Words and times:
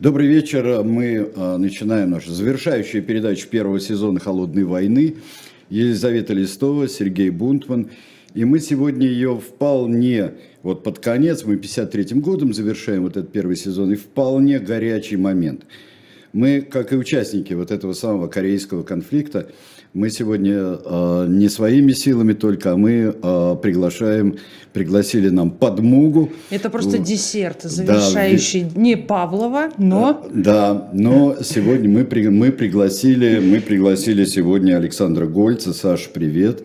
Добрый 0.00 0.28
вечер. 0.28 0.84
Мы 0.84 1.32
а, 1.34 1.58
начинаем 1.58 2.10
нашу 2.10 2.30
завершающую 2.30 3.02
передачу 3.02 3.48
первого 3.48 3.80
сезона 3.80 4.20
«Холодной 4.20 4.62
войны». 4.62 5.16
Елизавета 5.70 6.34
Листова, 6.34 6.86
Сергей 6.86 7.30
Бунтман. 7.30 7.90
И 8.32 8.44
мы 8.44 8.60
сегодня 8.60 9.08
ее 9.08 9.36
вполне, 9.40 10.34
вот 10.62 10.84
под 10.84 11.00
конец, 11.00 11.42
мы 11.44 11.56
53-м 11.56 12.20
годом 12.20 12.54
завершаем 12.54 13.02
вот 13.02 13.16
этот 13.16 13.32
первый 13.32 13.56
сезон, 13.56 13.90
и 13.90 13.96
вполне 13.96 14.60
горячий 14.60 15.16
момент. 15.16 15.66
Мы, 16.32 16.60
как 16.60 16.92
и 16.92 16.96
участники 16.96 17.54
вот 17.54 17.72
этого 17.72 17.92
самого 17.92 18.28
корейского 18.28 18.84
конфликта, 18.84 19.50
мы 19.94 20.10
сегодня 20.10 20.54
э, 20.54 21.26
не 21.28 21.48
своими 21.48 21.92
силами 21.92 22.32
только, 22.32 22.72
а 22.72 22.76
мы 22.76 23.14
э, 23.20 23.56
приглашаем, 23.62 24.36
пригласили 24.72 25.28
нам 25.30 25.50
подмогу. 25.50 26.30
Это 26.50 26.70
просто 26.70 26.98
десерт, 26.98 27.62
завершающий 27.62 28.64
да, 28.64 28.80
не 28.80 28.96
Павлова, 28.96 29.70
но... 29.78 30.26
Да, 30.32 30.90
но 30.92 31.36
сегодня 31.42 31.88
мы, 31.88 32.04
при, 32.04 32.28
мы, 32.28 32.52
пригласили, 32.52 33.40
мы 33.40 33.60
пригласили 33.60 34.24
сегодня 34.24 34.76
Александра 34.76 35.26
Гольца. 35.26 35.72
Саша, 35.72 36.10
привет. 36.12 36.62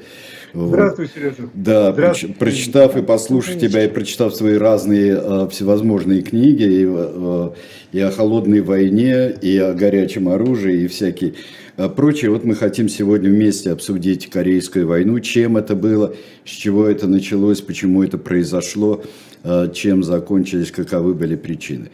Здравствуй, 0.54 1.10
Сережа. 1.14 1.50
Да, 1.56 1.92
Здравствуй. 1.94 2.34
прочитав 2.34 2.96
и 2.96 3.02
послушав 3.02 3.58
тебя, 3.58 3.86
и 3.86 3.88
прочитав 3.88 4.36
свои 4.36 4.56
разные 4.56 5.20
э, 5.20 5.48
всевозможные 5.50 6.22
книги, 6.22 6.64
и, 6.64 6.86
э, 6.88 7.50
и 7.92 8.00
о 8.00 8.12
холодной 8.12 8.62
войне, 8.62 9.32
и 9.42 9.58
о 9.58 9.74
горячем 9.74 10.30
оружии, 10.30 10.84
и 10.84 10.88
всякие 10.88 11.34
прочее. 11.76 12.32
Вот 12.32 12.44
мы 12.44 12.56
хотим 12.56 12.90
сегодня 12.90 13.30
вместе 13.30 13.72
обсудить 13.72 14.30
Корейскую 14.30 14.88
войну, 14.88 15.20
чем 15.20 15.58
это 15.58 15.76
было, 15.76 16.14
с 16.46 16.50
чего 16.50 16.88
это 16.88 17.08
началось, 17.08 17.62
почему 17.62 18.04
это 18.04 18.18
произошло, 18.18 19.04
а, 19.44 19.70
чем 19.70 20.04
закончились, 20.04 20.72
каковы 20.72 21.14
были 21.14 21.36
причины. 21.36 21.90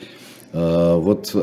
А, 0.52 0.98
вот 0.98 1.34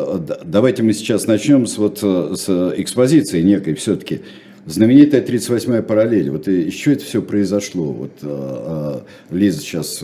давайте 0.45 0.83
мы 0.83 0.93
сейчас 0.93 1.27
начнем 1.27 1.67
с, 1.67 1.79
вот, 1.79 2.01
с 2.01 2.75
экспозиции 2.77 3.43
некой 3.43 3.75
все-таки. 3.75 4.21
Знаменитая 4.67 5.23
38-я 5.23 5.81
параллель. 5.81 6.29
Вот 6.31 6.47
чего 6.47 6.95
это 6.95 7.05
все 7.05 7.23
произошло? 7.23 7.85
Вот 7.85 9.05
Лиза 9.31 9.61
сейчас 9.61 10.03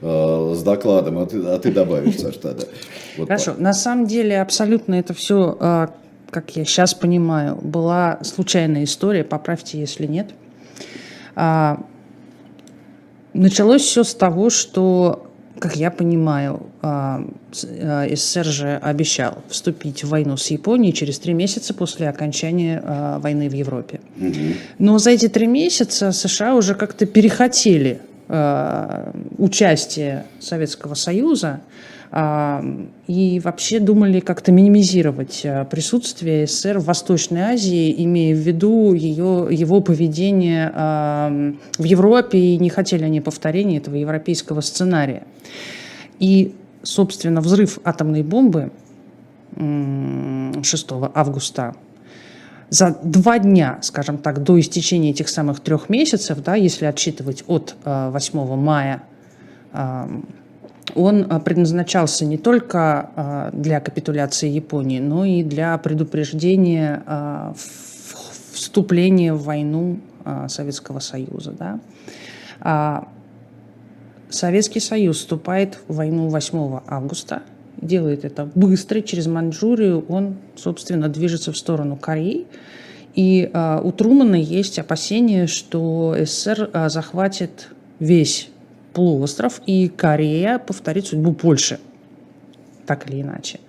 с 0.00 0.62
докладом, 0.62 1.18
а 1.18 1.26
ты, 1.26 1.36
а 1.36 1.58
ты 1.58 1.70
добавишь, 1.70 2.16
Саш, 2.16 2.38
тогда. 2.38 2.64
Вот 3.18 3.28
Хорошо. 3.28 3.54
На 3.58 3.74
самом 3.74 4.06
деле 4.06 4.40
абсолютно 4.40 4.94
это 4.94 5.12
все 5.12 5.90
как 6.30 6.56
я 6.56 6.64
сейчас 6.64 6.94
понимаю, 6.94 7.56
была 7.56 8.18
случайная 8.22 8.84
история, 8.84 9.24
поправьте, 9.24 9.78
если 9.78 10.06
нет. 10.06 10.30
А, 11.34 11.84
началось 13.32 13.82
все 13.82 14.04
с 14.04 14.14
того, 14.14 14.50
что, 14.50 15.30
как 15.58 15.76
я 15.76 15.90
понимаю, 15.90 16.66
а, 16.82 17.24
а 17.80 18.06
СССР 18.14 18.44
же 18.44 18.76
обещал 18.76 19.38
вступить 19.48 20.04
в 20.04 20.08
войну 20.08 20.36
с 20.36 20.48
Японией 20.48 20.92
через 20.92 21.18
три 21.18 21.32
месяца 21.32 21.72
после 21.72 22.08
окончания 22.08 22.82
а, 22.84 23.18
войны 23.18 23.48
в 23.48 23.54
Европе. 23.54 24.00
Но 24.78 24.98
за 24.98 25.10
эти 25.10 25.28
три 25.28 25.46
месяца 25.46 26.12
США 26.12 26.54
уже 26.54 26.74
как-то 26.74 27.06
перехотели 27.06 28.00
а, 28.28 29.12
участие 29.38 30.26
Советского 30.40 30.94
Союза 30.94 31.60
и 32.10 33.40
вообще 33.44 33.80
думали 33.80 34.20
как-то 34.20 34.50
минимизировать 34.50 35.42
э, 35.44 35.66
присутствие 35.66 36.46
СССР 36.46 36.78
в 36.78 36.84
Восточной 36.84 37.42
Азии, 37.42 37.94
имея 38.04 38.34
в 38.34 38.38
виду 38.38 38.94
ее, 38.94 39.48
его 39.50 39.82
поведение 39.82 40.72
в 41.76 41.84
Европе, 41.84 42.38
и 42.38 42.56
не 42.56 42.70
хотели 42.70 43.04
они 43.04 43.20
повторения 43.20 43.76
этого 43.76 43.96
европейского 43.96 44.62
сценария. 44.62 45.24
И, 46.18 46.54
собственно, 46.82 47.42
взрыв 47.42 47.78
атомной 47.84 48.22
бомбы 48.22 48.70
6 49.54 50.88
августа 51.14 51.74
за 52.70 52.98
два 53.02 53.38
дня, 53.38 53.78
скажем 53.82 54.18
так, 54.18 54.42
до 54.42 54.60
истечения 54.60 55.10
этих 55.10 55.28
самых 55.28 55.60
трех 55.60 55.88
месяцев, 55.88 56.42
да, 56.42 56.54
если 56.54 56.84
отсчитывать 56.84 57.44
от 57.46 57.74
8 57.84 58.38
э, 58.38 58.56
мая 58.56 59.02
он 60.94 61.26
а, 61.28 61.40
предназначался 61.40 62.24
не 62.24 62.38
только 62.38 63.10
а, 63.14 63.50
для 63.52 63.80
капитуляции 63.80 64.48
Японии, 64.48 65.00
но 65.00 65.24
и 65.24 65.42
для 65.42 65.76
предупреждения 65.78 67.02
а, 67.06 67.54
вступления 68.52 69.32
в 69.32 69.42
войну 69.44 70.00
Советского 70.48 70.98
Союза. 70.98 71.54
Да? 72.62 73.04
Советский 74.28 74.80
Союз 74.80 75.18
вступает 75.18 75.78
в 75.88 75.94
войну 75.94 76.28
8 76.28 76.80
августа, 76.86 77.42
делает 77.80 78.24
это 78.24 78.50
быстро, 78.54 79.00
через 79.00 79.26
Маньчжурию 79.26 80.04
он, 80.08 80.36
собственно, 80.56 81.08
движется 81.08 81.52
в 81.52 81.56
сторону 81.56 81.96
Кореи. 81.96 82.46
И 83.14 83.50
у 83.82 83.92
Трумана 83.92 84.34
есть 84.34 84.78
опасения, 84.78 85.46
что 85.46 86.14
СССР 86.18 86.68
захватит 86.88 87.68
весь 88.00 88.50
полуостров, 88.98 89.60
и 89.64 89.88
Корея 89.88 90.58
повторит 90.58 91.06
судьбу 91.06 91.32
Польши, 91.32 91.78
так 92.84 93.08
или 93.08 93.22
иначе. 93.22 93.60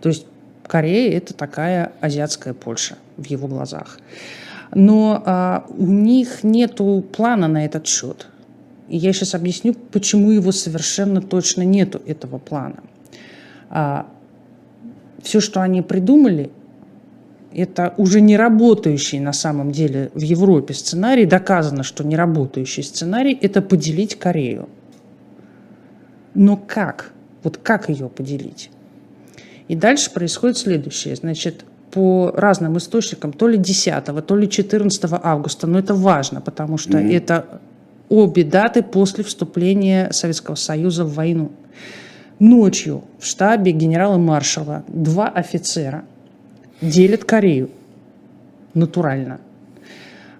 То 0.00 0.08
есть 0.08 0.26
Корея– 0.66 1.14
это 1.18 1.34
такая 1.34 1.92
азиатская 2.00 2.54
Польша 2.54 2.96
в 3.18 3.26
его 3.26 3.48
глазах. 3.48 3.98
Но 4.74 5.22
а, 5.26 5.66
у 5.68 5.86
них 5.86 6.42
нет 6.42 6.80
плана 7.12 7.48
на 7.48 7.66
этот 7.66 7.86
счет. 7.86 8.28
И 8.88 8.96
я 8.96 9.12
сейчас 9.12 9.34
объясню, 9.34 9.74
почему 9.74 10.30
его 10.30 10.52
совершенно 10.52 11.20
точно 11.20 11.62
нету, 11.62 12.00
этого 12.06 12.38
плана. 12.38 12.82
А, 13.68 14.06
все, 15.22 15.40
что 15.40 15.60
они 15.60 15.82
придумали, 15.82 16.50
это 17.52 17.92
уже 17.98 18.22
не 18.22 18.38
работающий 18.38 19.20
на 19.20 19.34
самом 19.34 19.70
деле 19.70 20.10
в 20.14 20.22
Европе 20.22 20.72
сценарий. 20.72 21.26
Доказано, 21.26 21.82
что 21.82 22.04
не 22.04 22.16
работающий 22.16 22.82
сценарий– 22.82 23.38
это 23.42 23.60
поделить 23.60 24.18
Корею. 24.18 24.70
Но 26.34 26.56
как? 26.56 27.12
Вот 27.42 27.56
как 27.56 27.88
ее 27.88 28.08
поделить? 28.08 28.70
И 29.68 29.74
дальше 29.74 30.12
происходит 30.12 30.58
следующее. 30.58 31.16
Значит, 31.16 31.64
по 31.90 32.32
разным 32.34 32.76
источникам, 32.76 33.32
то 33.32 33.48
ли 33.48 33.56
10, 33.58 34.04
то 34.26 34.36
ли 34.36 34.48
14 34.48 35.04
августа, 35.22 35.66
но 35.66 35.78
это 35.78 35.94
важно, 35.94 36.40
потому 36.40 36.76
что 36.76 36.98
mm-hmm. 36.98 37.16
это 37.16 37.60
обе 38.08 38.44
даты 38.44 38.82
после 38.82 39.24
вступления 39.24 40.10
Советского 40.12 40.54
Союза 40.54 41.04
в 41.04 41.14
войну. 41.14 41.52
Ночью 42.38 43.04
в 43.18 43.26
штабе 43.26 43.72
генерала-маршала 43.72 44.84
два 44.86 45.28
офицера 45.28 46.04
делят 46.80 47.24
Корею 47.24 47.70
натурально. 48.74 49.40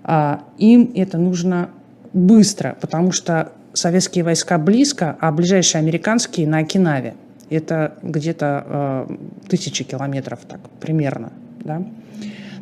А 0.04 0.44
им 0.58 0.92
это 0.94 1.18
нужно 1.18 1.70
быстро, 2.12 2.76
потому 2.80 3.12
что 3.12 3.52
советские 3.72 4.24
войска 4.24 4.58
близко, 4.58 5.16
а 5.20 5.32
ближайшие 5.32 5.80
американские 5.80 6.46
на 6.46 6.58
Окинаве. 6.58 7.14
Это 7.50 7.94
где-то 8.02 9.06
э, 9.08 9.16
тысячи 9.48 9.84
километров, 9.84 10.40
так 10.46 10.60
примерно. 10.80 11.32
Да? 11.64 11.82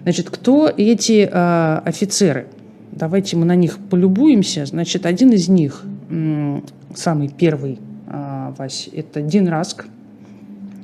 Значит, 0.03 0.31
кто 0.31 0.69
эти 0.69 1.28
э, 1.31 1.78
офицеры? 1.84 2.47
Давайте 2.93 3.37
мы 3.37 3.44
на 3.44 3.56
них 3.56 3.78
полюбуемся. 3.91 4.65
Значит, 4.65 5.05
один 5.05 5.31
из 5.31 5.49
них, 5.49 5.83
самый 6.94 7.28
первый, 7.28 7.78
э, 8.06 8.53
Вась, 8.56 8.88
это 8.93 9.21
Дин 9.21 9.49
Раск. 9.49 9.87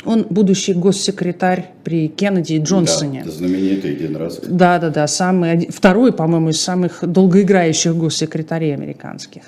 Он 0.04 0.26
будущий 0.28 0.74
госсекретарь 0.74 1.66
при 1.84 2.08
Кеннеди 2.08 2.54
и 2.54 2.58
Джонсоне. 2.58 3.22
Да, 3.24 3.30
знаменитый 3.30 3.94
Дин 3.94 4.16
Раск. 4.16 4.44
Да, 4.48 4.80
да, 4.80 4.90
да. 4.90 5.06
Самый, 5.06 5.68
второй, 5.68 6.12
по-моему, 6.12 6.48
из 6.48 6.60
самых 6.60 6.98
долгоиграющих 7.02 7.96
госсекретарей 7.96 8.74
американских. 8.74 9.42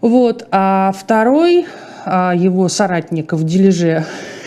Вот. 0.00 0.46
А 0.50 0.92
второй 0.92 1.66
а, 2.04 2.34
его 2.34 2.68
соратник 2.68 3.32
в 3.32 3.44
дележе 3.44 4.04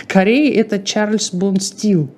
Кореи– 0.07 0.51
это 0.55 0.79
Чарльз 0.79 1.33
Бонстил. 1.33 2.09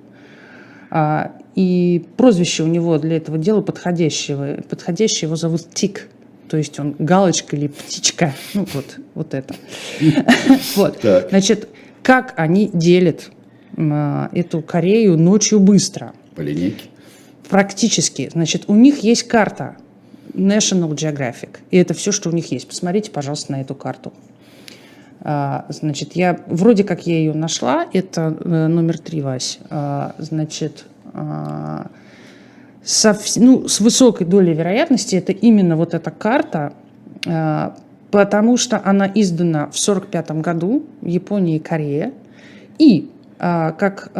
А, 0.90 1.32
и 1.54 2.06
прозвище 2.16 2.62
у 2.62 2.66
него 2.66 2.98
для 2.98 3.16
этого 3.16 3.38
дела 3.38 3.60
подходящего. 3.60 4.58
Подходящее 4.68 5.28
его 5.28 5.36
зовут 5.36 5.70
Тик. 5.72 6.08
То 6.48 6.56
есть 6.56 6.78
он 6.78 6.94
галочка 6.98 7.56
или 7.56 7.68
птичка. 7.68 8.32
Ну 8.54 8.66
вот, 8.72 8.98
вот 9.14 9.34
это. 9.34 9.54
Вот. 10.76 11.00
Значит, 11.30 11.68
как 12.02 12.34
они 12.36 12.70
делят 12.72 13.30
а, 13.76 14.28
эту 14.32 14.62
Корею 14.62 15.16
ночью 15.16 15.60
быстро? 15.60 16.12
По 16.36 16.40
линейке? 16.40 16.86
Практически. 17.48 18.30
Значит, 18.32 18.64
у 18.68 18.74
них 18.74 18.98
есть 18.98 19.24
карта 19.24 19.76
National 20.34 20.90
Geographic. 20.90 21.58
И 21.70 21.76
это 21.76 21.94
все, 21.94 22.12
что 22.12 22.30
у 22.30 22.32
них 22.32 22.52
есть. 22.52 22.68
Посмотрите, 22.68 23.10
пожалуйста, 23.10 23.52
на 23.52 23.60
эту 23.60 23.74
карту. 23.74 24.12
А, 25.26 25.64
значит, 25.70 26.14
я 26.14 26.38
вроде 26.46 26.84
как 26.84 27.06
я 27.06 27.16
ее 27.16 27.32
нашла. 27.32 27.86
Это 27.92 28.36
э, 28.38 28.66
номер 28.66 28.98
три, 28.98 29.22
Вась. 29.22 29.58
А, 29.70 30.14
значит, 30.18 30.84
а, 31.14 31.86
со, 32.82 33.18
ну, 33.36 33.66
с 33.66 33.80
высокой 33.80 34.26
долей 34.26 34.52
вероятности 34.52 35.16
это 35.16 35.32
именно 35.32 35.76
вот 35.76 35.94
эта 35.94 36.10
карта, 36.10 36.74
потому 38.10 38.58
что 38.58 38.82
она 38.84 39.10
издана 39.14 39.60
в 39.60 39.80
1945 39.80 40.30
году 40.42 40.84
в 41.00 41.06
Японии 41.06 41.56
и 41.56 41.58
Корее. 41.58 42.12
И 42.78 43.08
как 43.38 44.10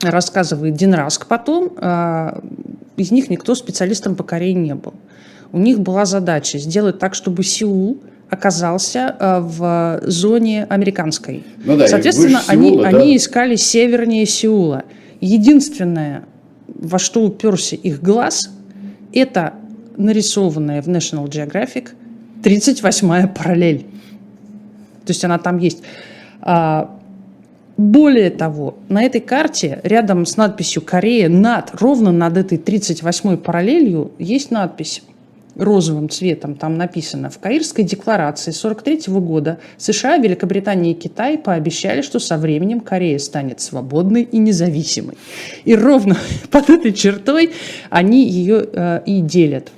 рассказывает 0.00 0.74
Дин 0.74 0.94
Раск 0.94 1.26
потом, 1.26 1.72
из 3.00 3.10
них 3.10 3.30
никто 3.30 3.54
специалистом 3.54 4.14
по 4.14 4.24
Корее 4.24 4.54
не 4.54 4.74
был. 4.74 4.94
У 5.52 5.58
них 5.58 5.80
была 5.80 6.04
задача 6.04 6.58
сделать 6.58 6.98
так, 6.98 7.14
чтобы 7.14 7.42
Сеул 7.42 7.98
оказался 8.28 9.16
а, 9.18 9.40
в 9.40 10.00
зоне 10.08 10.64
американской. 10.68 11.42
Ну 11.64 11.76
да, 11.76 11.88
Соответственно, 11.88 12.42
они, 12.46 12.70
Сеула, 12.70 12.86
они 12.86 13.10
да. 13.10 13.16
искали 13.16 13.56
севернее 13.56 14.26
Сеула. 14.26 14.84
Единственное, 15.20 16.24
во 16.68 16.98
что 16.98 17.24
уперся 17.24 17.76
их 17.76 18.00
глаз, 18.00 18.50
это 19.12 19.54
нарисованная 19.96 20.82
в 20.82 20.88
National 20.88 21.26
Geographic 21.26 21.88
38-я 22.42 23.26
параллель. 23.26 23.80
То 25.04 25.10
есть 25.10 25.24
она 25.24 25.38
там 25.38 25.58
есть. 25.58 25.82
Более 27.80 28.28
того, 28.28 28.74
на 28.90 29.04
этой 29.04 29.22
карте 29.22 29.80
рядом 29.84 30.26
с 30.26 30.36
надписью 30.36 30.82
«Корея» 30.82 31.30
над, 31.30 31.70
ровно 31.80 32.12
над 32.12 32.36
этой 32.36 32.58
38-й 32.58 33.38
параллелью 33.38 34.10
есть 34.18 34.50
надпись 34.50 35.02
розовым 35.56 36.10
цветом 36.10 36.56
там 36.56 36.76
написано, 36.76 37.30
в 37.30 37.38
Каирской 37.38 37.84
декларации 37.84 38.50
43 38.50 39.04
года 39.06 39.60
США, 39.78 40.18
Великобритания 40.18 40.90
и 40.90 40.94
Китай 40.94 41.38
пообещали, 41.38 42.02
что 42.02 42.18
со 42.18 42.36
временем 42.36 42.80
Корея 42.80 43.18
станет 43.18 43.62
свободной 43.62 44.24
и 44.24 44.36
независимой. 44.36 45.16
И 45.64 45.74
ровно 45.74 46.18
под 46.50 46.68
этой 46.68 46.92
чертой 46.92 47.52
они 47.88 48.28
ее 48.28 48.68
э, 48.70 49.00
и 49.06 49.22
делят. 49.22 49.72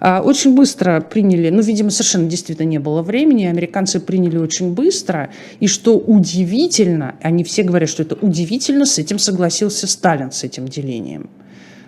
А, 0.00 0.22
очень 0.22 0.54
быстро 0.54 1.00
приняли, 1.00 1.50
ну, 1.50 1.60
видимо, 1.60 1.90
совершенно 1.90 2.28
действительно 2.28 2.66
не 2.66 2.78
было 2.78 3.02
времени, 3.02 3.46
американцы 3.46 4.00
приняли 4.00 4.38
очень 4.38 4.72
быстро, 4.74 5.30
и 5.60 5.66
что 5.66 5.98
удивительно, 5.98 7.16
они 7.22 7.44
все 7.44 7.62
говорят, 7.62 7.88
что 7.88 8.02
это 8.02 8.16
удивительно, 8.20 8.86
с 8.86 8.98
этим 8.98 9.18
согласился 9.18 9.86
Сталин, 9.86 10.30
с 10.30 10.44
этим 10.44 10.68
делением. 10.68 11.30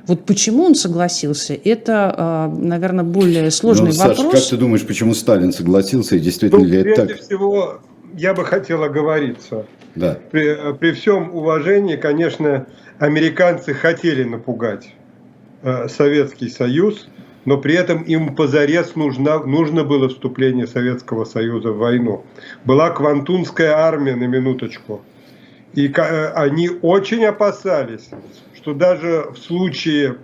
Вот 0.06 0.24
почему 0.24 0.64
он 0.64 0.74
согласился, 0.74 1.54
это, 1.54 2.14
а, 2.16 2.48
наверное, 2.48 3.04
более 3.04 3.50
сложный 3.50 3.88
ну, 3.88 3.92
Саша, 3.92 4.22
вопрос. 4.22 4.42
как 4.42 4.50
ты 4.50 4.56
думаешь, 4.56 4.84
почему 4.84 5.14
Сталин 5.14 5.52
согласился, 5.52 6.16
и 6.16 6.18
действительно 6.18 6.62
ну, 6.62 6.68
ли 6.68 6.78
это 6.78 7.06
так? 7.06 7.20
всего, 7.20 7.80
я 8.16 8.34
бы 8.34 8.44
хотел 8.44 8.82
оговориться. 8.82 9.66
Да. 9.94 10.18
При, 10.30 10.56
при 10.78 10.92
всем 10.92 11.34
уважении, 11.34 11.96
конечно, 11.96 12.66
американцы 12.98 13.74
хотели 13.74 14.24
напугать 14.24 14.88
э, 15.62 15.88
Советский 15.88 16.48
Союз, 16.48 17.08
но 17.44 17.58
при 17.58 17.74
этом 17.74 18.02
им 18.02 18.34
позарез 18.34 18.96
нужно, 18.96 19.38
нужно 19.44 19.84
было 19.84 20.08
вступление 20.08 20.66
Советского 20.66 21.24
Союза 21.24 21.72
в 21.72 21.78
войну. 21.78 22.24
Была 22.64 22.90
Квантунская 22.90 23.76
армия 23.76 24.16
на 24.16 24.24
минуточку. 24.24 25.00
И 25.74 25.88
э, 25.88 26.26
они 26.34 26.70
очень 26.82 27.24
опасались, 27.24 28.10
что 28.54 28.74
даже 28.74 29.26
в 29.32 29.38
случае 29.38 30.16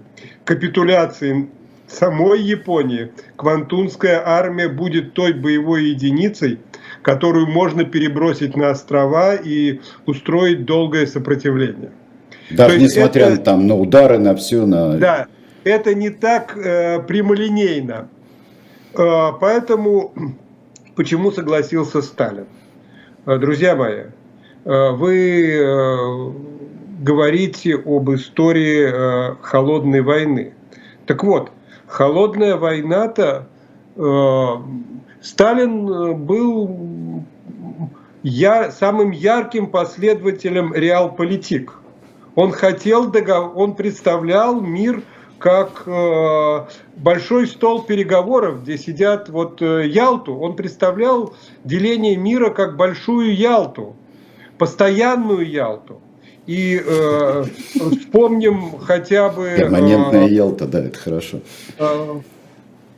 капитуляции 0.44 1.48
самой 1.86 2.42
Японии 2.42 3.12
Квантунская 3.36 4.22
армия 4.24 4.68
будет 4.68 5.14
той 5.14 5.32
боевой 5.32 5.86
единицей, 5.86 6.58
которую 7.02 7.46
можно 7.46 7.84
перебросить 7.84 8.56
на 8.56 8.70
острова 8.70 9.36
и 9.36 9.80
устроить 10.04 10.64
долгое 10.64 11.06
сопротивление. 11.06 11.90
Даже 12.50 12.78
несмотря 12.78 13.26
это, 13.26 13.38
там, 13.38 13.66
на 13.66 13.76
удары, 13.76 14.18
на 14.18 14.34
все, 14.34 14.66
на... 14.66 14.96
Да, 14.98 15.26
это 15.66 15.94
не 15.94 16.10
так 16.10 16.56
э, 16.56 17.00
прямолинейно. 17.02 18.08
Э, 18.94 19.32
поэтому 19.40 20.14
почему 20.94 21.32
согласился 21.32 22.02
Сталин? 22.02 22.46
Э, 23.26 23.36
друзья 23.38 23.74
мои, 23.74 24.04
э, 24.64 24.90
вы 24.92 25.58
э, 25.58 26.30
говорите 27.00 27.74
об 27.74 28.10
истории 28.12 28.86
э, 28.86 29.36
холодной 29.42 30.02
войны. 30.02 30.54
Так 31.06 31.24
вот, 31.24 31.50
холодная 31.88 32.56
война-то 32.56 33.48
э, 33.96 34.46
Сталин 35.20 35.88
э, 35.88 36.12
был 36.14 37.24
я, 38.22 38.70
самым 38.70 39.10
ярким 39.10 39.66
последователем 39.66 40.72
реалполитик. 40.74 41.74
Он 42.36 42.52
хотел 42.52 43.10
договор, 43.10 43.52
он 43.56 43.74
представлял 43.74 44.60
мир 44.60 45.02
как 45.38 45.82
э, 45.86 46.66
большой 46.96 47.46
стол 47.46 47.82
переговоров, 47.82 48.62
где 48.62 48.78
сидят 48.78 49.28
вот 49.28 49.60
э, 49.60 49.86
Ялту. 49.86 50.36
Он 50.38 50.56
представлял 50.56 51.34
деление 51.64 52.16
мира 52.16 52.50
как 52.50 52.76
большую 52.76 53.36
Ялту, 53.36 53.96
постоянную 54.58 55.48
Ялту. 55.48 56.00
И 56.46 56.80
э, 56.84 57.44
вспомним 57.74 58.78
хотя 58.78 59.28
бы... 59.28 59.54
Перманентная 59.56 60.26
э, 60.26 60.30
Ялта, 60.30 60.66
да, 60.66 60.80
это 60.80 60.98
хорошо. 60.98 61.40
Э, 61.78 62.20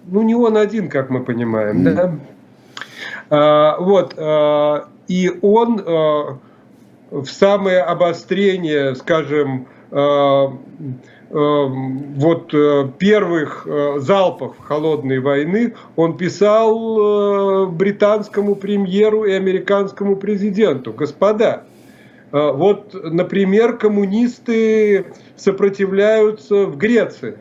ну, 0.06 0.22
не 0.22 0.34
он 0.34 0.56
один, 0.56 0.88
как 0.88 1.10
мы 1.10 1.24
понимаем, 1.24 1.86
mm. 1.86 2.18
да? 3.30 3.76
Э, 3.76 3.82
вот, 3.82 4.14
э, 4.16 4.80
и 5.08 5.32
он 5.40 5.80
э, 5.80 6.22
в 7.10 7.26
самое 7.26 7.80
обострение, 7.80 8.94
скажем, 8.94 9.66
э, 9.90 10.48
Эм, 10.48 11.00
вот 11.30 12.54
э, 12.54 12.88
первых 12.98 13.66
э, 13.66 13.98
залпов 13.98 14.58
холодной 14.60 15.18
войны 15.18 15.74
он 15.94 16.16
писал 16.16 16.98
э, 16.98 17.66
британскому 17.66 18.54
премьеру 18.54 19.24
и 19.24 19.32
американскому 19.32 20.16
президенту. 20.16 20.92
Господа, 20.92 21.64
вот, 22.30 22.92
например, 22.92 23.78
коммунисты 23.78 25.06
сопротивляются 25.36 26.66
в 26.66 26.76
Греции. 26.76 27.38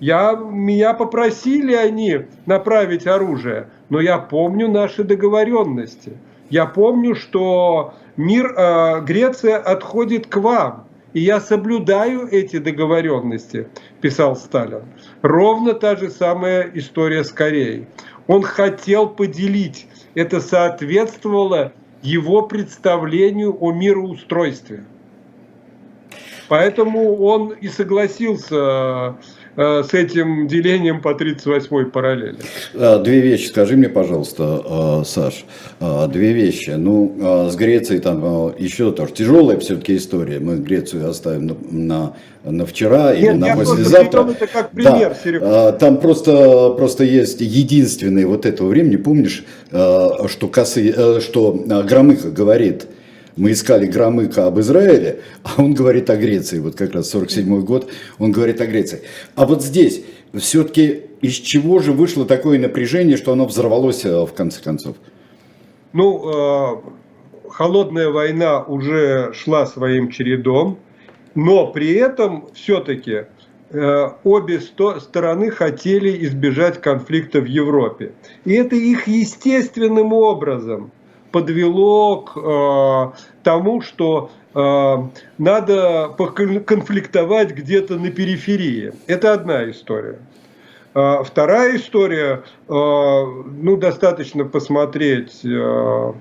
Я, 0.00 0.34
меня 0.34 0.92
попросили 0.92 1.72
они 1.72 2.22
направить 2.46 3.06
оружие, 3.06 3.68
но 3.90 4.00
я 4.00 4.18
помню 4.18 4.68
наши 4.68 5.04
договоренности. 5.04 6.14
Я 6.50 6.66
помню, 6.66 7.14
что 7.14 7.94
мир, 8.16 9.02
Греция 9.04 9.58
отходит 9.58 10.26
к 10.26 10.38
вам 10.38 10.88
и 11.12 11.20
я 11.20 11.40
соблюдаю 11.40 12.26
эти 12.28 12.58
договоренности, 12.58 13.68
писал 14.00 14.36
Сталин. 14.36 14.82
Ровно 15.22 15.74
та 15.74 15.96
же 15.96 16.10
самая 16.10 16.70
история 16.74 17.24
с 17.24 17.32
Кореей. 17.32 17.86
Он 18.26 18.42
хотел 18.42 19.08
поделить. 19.08 19.86
Это 20.14 20.40
соответствовало 20.40 21.72
его 22.02 22.42
представлению 22.42 23.56
о 23.60 23.72
мироустройстве. 23.72 24.84
Поэтому 26.48 27.16
он 27.22 27.50
и 27.50 27.68
согласился 27.68 29.16
с 29.56 29.92
этим 29.92 30.46
делением 30.48 31.00
по 31.00 31.10
38-й 31.10 31.86
параллели. 31.86 32.36
А, 32.74 32.98
две 32.98 33.20
вещи, 33.20 33.48
скажи 33.48 33.76
мне, 33.76 33.88
пожалуйста, 33.88 34.62
а, 34.64 35.02
Саш, 35.04 35.44
две 36.08 36.32
вещи. 36.32 36.70
Ну, 36.70 37.48
с 37.50 37.56
Грецией 37.56 38.00
там 38.00 38.54
еще 38.58 38.92
тоже 38.92 39.12
тяжелая 39.12 39.58
все-таки 39.58 39.96
история. 39.96 40.38
Мы 40.38 40.56
Грецию 40.56 41.08
оставим 41.08 41.46
на, 41.46 41.56
на, 41.70 42.16
на 42.44 42.66
вчера 42.66 43.14
Нет, 43.14 43.22
или 43.22 43.32
на 43.32 43.56
послезавтра. 43.56 44.28
Это 44.30 44.46
как 44.46 44.70
пример, 44.70 45.16
да. 45.40 45.72
Там 45.72 45.98
просто, 45.98 46.70
просто 46.76 47.04
есть 47.04 47.40
единственный 47.40 48.24
вот 48.24 48.46
этого 48.46 48.68
времени, 48.68 48.96
помнишь, 48.96 49.44
что, 49.70 50.48
косы, 50.50 50.92
э, 50.96 51.20
что 51.20 51.52
Громыко 51.52 52.30
говорит, 52.30 52.86
мы 53.36 53.52
искали 53.52 53.86
Громыка 53.86 54.46
об 54.46 54.60
Израиле, 54.60 55.20
а 55.42 55.62
он 55.62 55.74
говорит 55.74 56.10
о 56.10 56.16
Греции, 56.16 56.58
вот 56.58 56.76
как 56.76 56.92
раз 56.92 57.10
47 57.10 57.60
год, 57.62 57.90
он 58.18 58.32
говорит 58.32 58.60
о 58.60 58.66
Греции. 58.66 59.02
А 59.34 59.46
вот 59.46 59.62
здесь 59.62 60.04
все-таки 60.34 61.02
из 61.20 61.34
чего 61.34 61.78
же 61.78 61.92
вышло 61.92 62.26
такое 62.26 62.58
напряжение, 62.58 63.16
что 63.16 63.32
оно 63.32 63.46
взорвалось 63.46 64.04
э, 64.04 64.26
в 64.26 64.32
конце 64.34 64.62
концов? 64.62 64.96
Ну, 65.92 66.82
э, 67.44 67.50
холодная 67.50 68.10
война 68.10 68.62
уже 68.62 69.32
шла 69.34 69.66
своим 69.66 70.10
чередом, 70.10 70.78
но 71.34 71.68
при 71.68 71.94
этом 71.94 72.48
все-таки 72.54 73.24
э, 73.70 74.08
обе 74.24 74.60
стороны 74.60 75.50
хотели 75.50 76.26
избежать 76.26 76.80
конфликта 76.80 77.40
в 77.40 77.46
Европе. 77.46 78.12
И 78.44 78.52
это 78.52 78.76
их 78.76 79.06
естественным 79.06 80.12
образом– 80.12 80.90
подвело 81.32 82.18
к 82.18 82.36
э, 82.36 83.22
тому, 83.42 83.80
что 83.80 84.30
э, 84.54 84.96
надо 85.38 86.14
конфликтовать 86.66 87.52
где-то 87.52 87.96
на 87.96 88.10
периферии. 88.10 88.92
Это 89.06 89.32
одна 89.32 89.68
история. 89.70 90.18
А 90.94 91.22
вторая 91.22 91.76
история, 91.76 92.42
э, 92.68 92.72
ну, 92.72 93.76
достаточно 93.78 94.44
посмотреть 94.44 95.40
э, 95.42 95.48
э, 95.48 96.12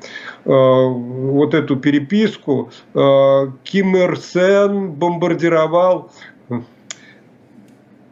вот 0.46 1.54
эту 1.54 1.76
переписку. 1.76 2.72
Ким 2.94 3.98
Ир 3.98 4.18
Сен 4.18 4.92
бомбардировал 4.92 6.12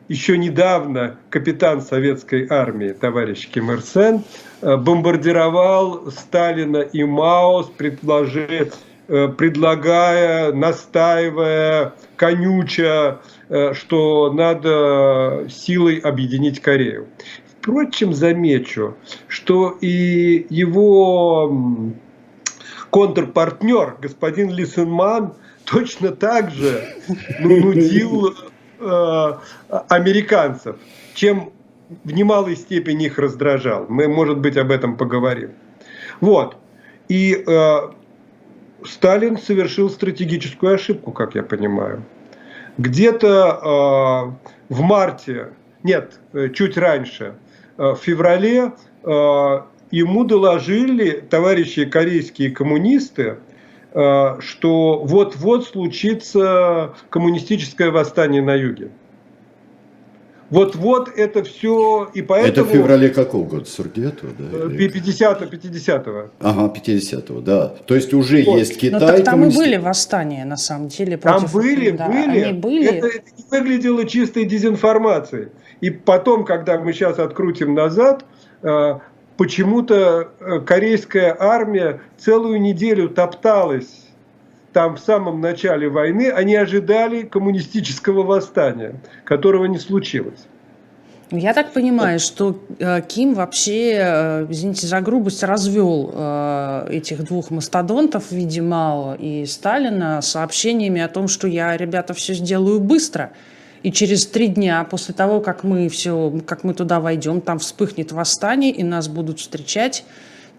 еще 0.10 0.38
недавно 0.38 1.18
капитан 1.30 1.82
советской 1.82 2.48
армии, 2.50 2.90
товарищ 2.90 3.48
Ким 3.48 3.72
Ир 3.72 3.82
Сен, 3.82 4.24
Э, 4.24 4.49
бомбардировал 4.62 6.12
Сталина 6.12 6.78
и 6.78 7.04
Мао 7.04 7.64
предложи, 7.64 8.72
предлагая, 9.08 10.52
настаивая, 10.54 11.94
конюча, 12.16 13.20
что 13.74 14.32
надо 14.32 15.48
силой 15.50 15.98
объединить 15.98 16.62
Корею. 16.62 17.08
Впрочем, 17.60 18.14
замечу, 18.14 18.96
что 19.28 19.78
и 19.82 20.46
его 20.50 21.54
контрпартнер, 22.90 23.98
господин 24.02 24.52
Лисенман, 24.52 25.34
точно 25.66 26.12
так 26.12 26.52
же 26.52 26.88
нудил 27.40 28.34
э, 28.80 29.34
американцев, 29.90 30.78
чем 31.14 31.52
в 32.04 32.12
немалой 32.12 32.56
степени 32.56 33.06
их 33.06 33.18
раздражал. 33.18 33.86
Мы, 33.90 34.08
может 34.08 34.40
быть, 34.40 34.58
об 34.58 34.72
этом 34.72 34.96
поговорим. 34.98 35.52
Вот. 36.22 36.58
И 37.08 37.44
э, 37.46 37.76
Сталин 38.86 39.38
совершил 39.38 39.90
стратегическую 39.90 40.76
ошибку, 40.76 41.12
как 41.12 41.36
я 41.36 41.44
понимаю. 41.44 42.04
Где-то 42.78 44.38
э, 44.70 44.74
в 44.74 44.82
марте, 44.82 45.54
нет, 45.84 46.20
э, 46.34 46.50
чуть 46.50 46.78
раньше, 46.78 47.36
э, 47.78 47.92
в 47.94 47.98
феврале 47.98 48.74
э, 49.04 49.62
ему 49.92 50.24
доложили 50.24 51.24
товарищи 51.30 51.86
корейские 51.86 52.52
коммунисты, 52.52 53.40
э, 53.94 54.38
что 54.40 55.00
вот-вот 55.04 55.66
случится 55.66 56.94
коммунистическое 57.10 57.90
восстание 57.90 58.42
на 58.42 58.54
юге. 58.54 58.92
Вот-вот 60.50 61.10
это 61.16 61.44
все, 61.44 62.10
и 62.14 62.22
поэтому... 62.22 62.52
Это 62.52 62.64
в 62.64 62.68
феврале 62.70 63.10
какого 63.10 63.46
года? 63.46 63.66
49-го, 63.66 64.28
да? 64.38 64.76
50-го, 64.76 65.46
50-го. 65.46 66.32
Ага, 66.40 66.74
50-го, 66.76 67.42
да. 67.42 67.68
То 67.86 67.96
есть 67.96 68.14
уже 68.14 68.44
вот. 68.44 68.58
есть 68.58 68.80
Китай. 68.80 69.00
Но 69.00 69.08
так 69.08 69.18
там 69.18 69.34
коммунист... 69.36 69.58
и 69.58 69.60
были 69.60 69.78
восстания, 69.78 70.46
на 70.46 70.58
самом 70.58 70.88
деле. 70.88 71.18
Против... 71.18 71.52
Там 71.52 71.62
были, 71.62 71.92
да, 71.92 72.08
были. 72.08 72.40
Они 72.42 72.54
были. 72.54 72.88
Это, 72.88 73.08
это 73.08 73.24
выглядело 73.52 74.06
чистой 74.06 74.46
дезинформацией. 74.46 75.50
И 75.82 75.92
потом, 75.92 76.46
когда 76.46 76.80
мы 76.80 76.94
сейчас 76.94 77.20
открутим 77.20 77.76
назад, 77.76 78.26
э, 78.64 79.00
почему-то 79.38 80.32
э, 80.40 80.60
корейская 80.62 81.36
армия 81.40 82.02
целую 82.18 82.60
неделю 82.60 83.10
топталась 83.10 84.09
там 84.74 84.96
в 84.96 85.00
самом 85.00 85.42
начале 85.42 85.90
войны, 85.90 86.32
они 86.32 86.56
ожидали 86.56 87.24
коммунистического 87.24 88.24
восстания, 88.24 88.96
которого 89.24 89.66
не 89.66 89.78
случилось. 89.78 90.46
Я 91.32 91.54
так 91.54 91.74
понимаю, 91.74 92.20
что 92.20 92.60
э, 92.80 93.02
Ким 93.08 93.36
вообще, 93.36 93.92
э, 93.94 94.48
извините 94.50 94.88
за 94.88 95.00
грубость, 95.00 95.44
развел 95.44 96.12
э, 96.12 96.88
этих 96.90 97.24
двух 97.24 97.52
мастодонтов 97.52 98.30
в 98.30 98.32
виде 98.32 98.62
Мао 98.64 99.14
и 99.14 99.46
Сталина 99.46 100.22
сообщениями 100.24 101.02
о 101.02 101.08
том, 101.08 101.28
что 101.28 101.48
я, 101.48 101.78
ребята, 101.78 102.16
все 102.16 102.34
сделаю 102.34 102.80
быстро– 102.80 103.32
и 103.84 103.92
через 103.92 104.26
три 104.26 104.48
дня 104.48 104.84
после 104.84 105.14
того, 105.14 105.40
как 105.40 105.64
мы 105.64 105.88
все, 105.90 106.34
как 106.46 106.64
мы 106.64 106.74
туда 106.74 107.00
войдем, 107.00 107.42
там 107.42 107.60
вспыхнет 107.60 108.12
восстание, 108.12 108.72
и 108.72 108.84
нас 108.84 109.08
будут 109.08 109.40
встречать 109.40 110.04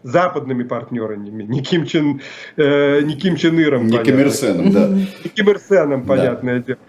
западными 0.04 0.64
партнерами, 0.64 1.44
не 1.44 1.62
Ким 1.62 1.86
Чен, 1.86 2.22
э, 2.56 3.02
не 3.02 3.16
Ким 3.16 3.36
Чен 3.36 3.60
Иром, 3.60 3.88
не 3.88 3.98
Ким 3.98 4.20
Ир 4.20 4.32
Сеном, 4.32 4.72
да. 4.72 4.88
Не 4.88 5.30
Ким 5.30 5.50
Ир 5.50 5.60
Сеном, 5.60 6.06
понятное 6.06 6.60
да. 6.60 6.66
дело, 6.66 6.80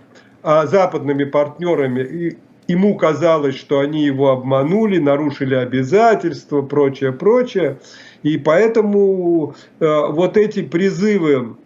а 0.42 0.66
западными 0.66 1.24
партнерами. 1.24 2.02
И 2.02 2.38
ему 2.68 2.96
казалось, 2.96 3.56
что 3.56 3.80
они 3.80 4.04
его 4.04 4.30
обманули, 4.30 4.98
нарушили 4.98 5.54
обязательства, 5.54 6.62
прочее, 6.62 7.12
прочее. 7.12 7.78
И 8.22 8.38
поэтому 8.38 9.54
э, 9.80 9.86
вот 10.10 10.36
эти 10.36 10.62
призывы 10.62 11.56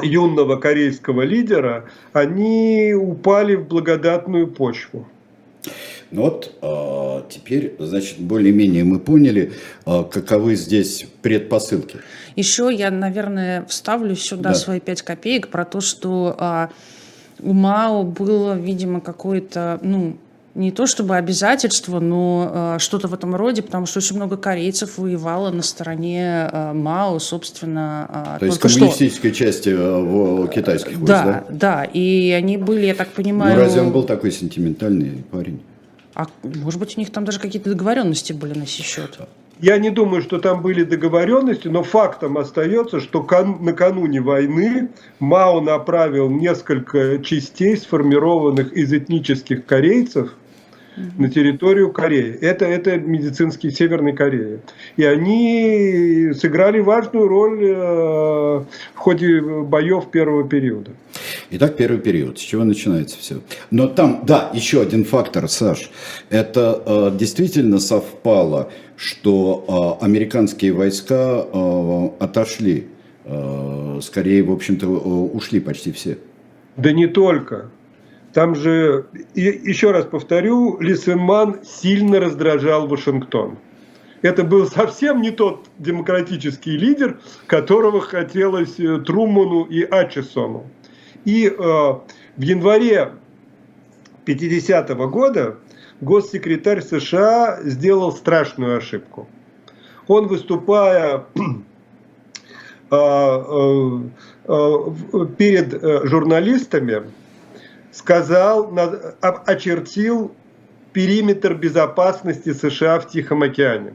юного 0.00 0.56
корейского 0.56 1.22
лидера, 1.22 1.84
они 2.12 2.94
упали 2.94 3.54
в 3.56 3.66
благодатную 3.66 4.46
почву. 4.46 5.06
Ну 6.10 6.22
вот 6.22 6.54
а, 6.60 7.26
теперь, 7.28 7.74
значит, 7.78 8.18
более-менее 8.18 8.84
мы 8.84 8.98
поняли, 8.98 9.52
а, 9.86 10.04
каковы 10.04 10.56
здесь 10.56 11.06
предпосылки. 11.22 12.00
Еще 12.36 12.70
я, 12.72 12.90
наверное, 12.90 13.64
вставлю 13.66 14.14
сюда 14.14 14.50
да. 14.50 14.54
свои 14.54 14.78
пять 14.78 15.02
копеек 15.02 15.48
про 15.48 15.64
то, 15.64 15.80
что 15.80 16.36
а, 16.38 16.70
у 17.40 17.54
Мао 17.54 18.02
было, 18.02 18.58
видимо, 18.58 19.00
какое-то, 19.00 19.80
ну, 19.82 20.16
не 20.54 20.70
то 20.70 20.86
чтобы 20.86 21.16
обязательство, 21.16 21.98
но 21.98 22.74
э, 22.76 22.78
что-то 22.78 23.08
в 23.08 23.14
этом 23.14 23.34
роде, 23.34 23.62
потому 23.62 23.86
что 23.86 24.00
очень 24.00 24.16
много 24.16 24.36
корейцев 24.36 24.98
воевало 24.98 25.50
на 25.50 25.62
стороне 25.62 26.48
э, 26.52 26.72
Мао, 26.74 27.18
собственно. 27.18 28.36
Э, 28.36 28.38
то 28.40 28.46
есть 28.46 28.58
коммунистической 28.58 29.32
что. 29.32 29.44
части 29.44 29.70
э, 29.74 30.48
китайских 30.54 30.98
войск, 30.98 31.06
да, 31.06 31.24
да? 31.24 31.44
Да, 31.50 31.84
и 31.84 32.30
они 32.32 32.58
были, 32.58 32.86
я 32.86 32.94
так 32.94 33.08
понимаю... 33.08 33.56
Ну 33.56 33.60
разве 33.62 33.80
он 33.80 33.92
был 33.92 34.02
такой 34.04 34.30
сентиментальный 34.30 35.24
парень? 35.30 35.62
А 36.14 36.26
может 36.42 36.78
быть, 36.78 36.96
у 36.96 37.00
них 37.00 37.10
там 37.10 37.24
даже 37.24 37.40
какие-то 37.40 37.70
договоренности 37.70 38.34
были 38.34 38.52
на 38.58 38.66
сей 38.66 38.82
счет? 38.82 39.18
Я 39.62 39.78
не 39.78 39.90
думаю, 39.90 40.22
что 40.22 40.38
там 40.38 40.60
были 40.60 40.82
договоренности, 40.82 41.68
но 41.68 41.82
фактом 41.82 42.36
остается, 42.36 43.00
что 43.00 43.24
накануне 43.60 44.20
войны 44.20 44.90
Мао 45.20 45.60
направил 45.60 46.28
несколько 46.28 47.18
частей, 47.22 47.76
сформированных 47.76 48.72
из 48.72 48.92
этнических 48.92 49.64
корейцев, 49.64 50.34
на 50.96 51.28
территорию 51.28 51.90
Кореи. 51.92 52.36
Это, 52.40 52.64
это 52.64 52.96
медицинские 52.98 53.72
Северной 53.72 54.12
Кореи. 54.12 54.60
И 54.96 55.04
они 55.04 56.32
сыграли 56.34 56.80
важную 56.80 57.28
роль 57.28 57.64
э, 57.64 57.74
в 58.94 58.96
ходе 58.96 59.40
боев 59.40 60.10
первого 60.10 60.46
периода. 60.46 60.90
Итак, 61.50 61.76
первый 61.76 62.00
период. 62.00 62.38
С 62.38 62.42
чего 62.42 62.64
начинается 62.64 63.18
все? 63.18 63.40
Но 63.70 63.86
там, 63.88 64.22
да, 64.26 64.50
еще 64.54 64.80
один 64.80 65.04
фактор, 65.04 65.48
Саш. 65.48 65.90
Это 66.30 66.82
э, 66.84 67.16
действительно 67.16 67.78
совпало, 67.78 68.70
что 68.96 69.98
э, 70.00 70.04
американские 70.04 70.72
войска 70.72 71.46
э, 71.52 72.08
отошли. 72.18 72.86
Э, 73.24 74.00
скорее, 74.02 74.42
в 74.42 74.52
общем-то, 74.52 74.86
э, 74.86 74.88
ушли 74.88 75.60
почти 75.60 75.92
все. 75.92 76.18
Да 76.76 76.92
не 76.92 77.06
только. 77.06 77.70
Там 78.32 78.54
же, 78.54 79.06
еще 79.34 79.90
раз 79.90 80.06
повторю, 80.06 80.80
Лисенман 80.80 81.60
сильно 81.64 82.18
раздражал 82.18 82.86
Вашингтон. 82.86 83.58
Это 84.22 84.42
был 84.44 84.66
совсем 84.66 85.20
не 85.20 85.32
тот 85.32 85.66
демократический 85.78 86.78
лидер, 86.78 87.18
которого 87.46 88.00
хотелось 88.00 88.78
э, 88.78 88.98
Труману 89.00 89.64
и 89.64 89.82
Ачесону. 89.82 90.64
И 91.24 91.46
э, 91.46 91.52
в 91.58 92.40
январе 92.40 93.12
50 94.24 94.90
-го 94.90 95.08
года 95.08 95.56
госсекретарь 96.00 96.82
США 96.82 97.60
сделал 97.64 98.12
страшную 98.12 98.78
ошибку. 98.78 99.28
Он, 100.06 100.28
выступая 100.28 101.26
э, 102.90 102.96
э, 104.46 105.26
перед 105.36 106.08
журналистами, 106.08 107.02
сказал, 107.92 108.72
очертил 109.20 110.34
периметр 110.92 111.54
безопасности 111.54 112.52
США 112.52 112.98
в 112.98 113.08
Тихом 113.08 113.42
океане. 113.42 113.92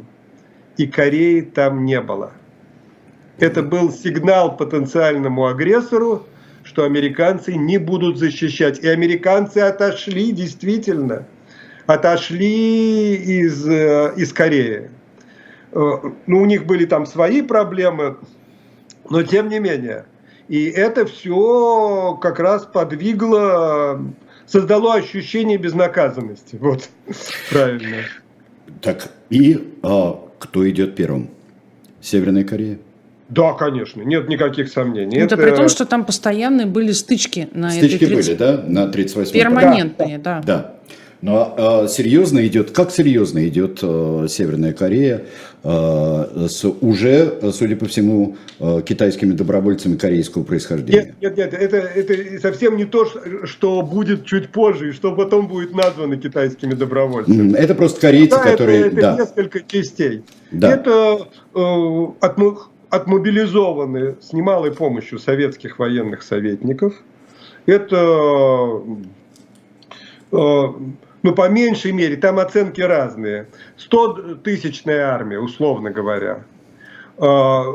И 0.77 0.88
Кореи 0.88 1.42
там 1.42 1.86
не 1.86 2.00
было. 2.00 2.32
Это 3.39 3.62
был 3.62 3.92
сигнал 3.92 4.56
потенциальному 4.56 5.48
агрессору, 5.48 6.25
что 6.63 6.84
американцы 6.84 7.56
не 7.56 7.77
будут 7.77 8.18
защищать. 8.18 8.80
И 8.80 8.88
американцы 8.88 9.60
отошли, 9.60 10.32
действительно, 10.32 11.25
отошли 11.86 13.16
из, 13.16 13.68
э, 13.68 14.13
из 14.18 14.34
Кореи. 14.34 14.89
Э, 15.72 15.92
ну, 16.25 16.42
у 16.42 16.46
них 16.46 16.66
были 16.66 16.86
там 16.86 17.06
свои 17.06 17.42
проблемы, 17.42 18.18
но 19.10 19.24
тем 19.24 19.50
не 19.50 19.60
менее. 19.60 20.06
И 20.50 20.66
это 20.66 21.06
все 21.06 22.18
как 22.22 22.39
раз 22.39 22.66
подвигло, 22.66 24.01
создало 24.46 24.94
ощущение 24.94 25.58
безнаказанности. 25.58 26.58
Вот, 26.60 26.89
правильно. 27.51 27.98
Так, 28.82 29.12
и 29.30 29.74
а, 29.84 30.20
кто 30.39 30.70
идет 30.70 30.96
первым? 30.96 31.30
Северная 32.00 32.46
Корея? 32.46 32.80
Да, 33.27 33.54
конечно, 33.54 34.01
нет 34.04 34.30
никаких 34.30 34.70
сомнений. 34.70 35.18
Это, 35.18 35.36
это 35.36 35.44
при 35.44 35.56
том, 35.56 35.68
что 35.68 35.86
там 35.86 36.06
постоянные 36.06 36.66
были 36.66 36.94
стычки 36.94 37.50
на 37.51 37.70
стычки 37.72 37.96
этой 37.96 38.08
30... 38.08 38.25
были, 38.25 38.38
да, 38.38 38.63
на 38.66 38.88
38 38.88 39.34
Перманентные, 39.34 40.18
да. 40.18 40.42
Да. 40.46 40.46
да. 40.46 40.74
Но 41.21 41.55
э, 41.57 41.88
серьезно 41.88 42.45
идет, 42.45 42.71
как 42.71 42.91
серьезно 42.91 43.47
идет 43.47 43.79
э, 43.81 44.27
Северная 44.29 44.74
Корея 44.74 45.24
э, 45.63 46.47
с 46.47 46.63
уже, 46.63 47.51
судя 47.51 47.75
по 47.75 47.88
всему, 47.88 48.38
э, 48.59 48.81
китайскими 48.86 49.33
добровольцами 49.33 49.95
корейского 49.95 50.43
происхождения? 50.43 51.15
Нет, 51.19 51.36
нет, 51.36 51.38
нет, 51.38 51.53
это, 51.53 51.77
это 51.77 52.39
совсем 52.39 52.77
не 52.77 52.86
то, 52.86 53.07
что 53.45 53.81
будет 53.81 54.25
чуть 54.25 54.50
позже, 54.50 54.89
и 54.89 54.91
что 54.91 55.15
потом 55.15 55.47
будет 55.47 55.74
названо 55.74 56.17
китайскими 56.17 56.75
добровольцами. 56.75 57.53
Это 57.55 57.74
просто 57.74 58.00
корейцы, 58.00 58.38
да, 58.38 58.51
которые... 58.51 58.79
Это, 58.81 58.88
это 58.88 59.01
да. 59.01 59.17
несколько 59.17 59.62
частей. 59.62 60.24
Да. 60.51 60.71
Это 60.71 61.27
э, 61.55 62.05
от, 62.19 62.38
отмобилизованы 62.91 64.17
с 64.21 64.33
немалой 64.33 64.71
помощью 64.71 65.17
советских 65.17 65.79
военных 65.79 66.21
советников. 66.21 66.93
Это... 67.65 68.81
Э, 70.31 70.65
ну, 71.27 71.36
по 71.36 71.50
меньшей 71.50 71.91
мере, 71.91 72.15
там 72.15 72.39
оценки 72.39 72.79
разные. 72.79 73.48
100-тысячная 73.77 75.01
армия, 75.01 75.39
условно 75.39 75.91
говоря, 75.91 76.46
а, 77.17 77.65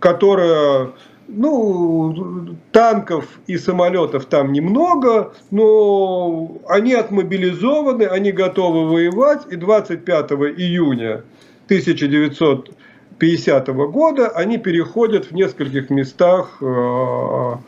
которая, 0.00 0.90
ну, 1.28 2.56
танков 2.72 3.26
и 3.46 3.56
самолетов 3.56 4.24
там 4.24 4.52
немного, 4.52 5.32
но 5.52 6.58
они 6.66 6.94
отмобилизованы, 6.94 8.02
они 8.02 8.32
готовы 8.32 8.88
воевать, 8.88 9.42
и 9.48 9.54
25 9.54 10.32
июня 10.58 11.22
1950 11.66 13.68
года 13.68 14.28
они 14.30 14.58
переходят 14.58 15.26
в 15.26 15.32
нескольких 15.32 15.88
местах 15.88 16.58
а, 16.60 17.60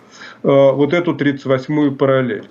а, 0.42 0.72
вот 0.72 0.92
эту 0.92 1.14
38-ю 1.14 1.92
параллель 1.92 2.48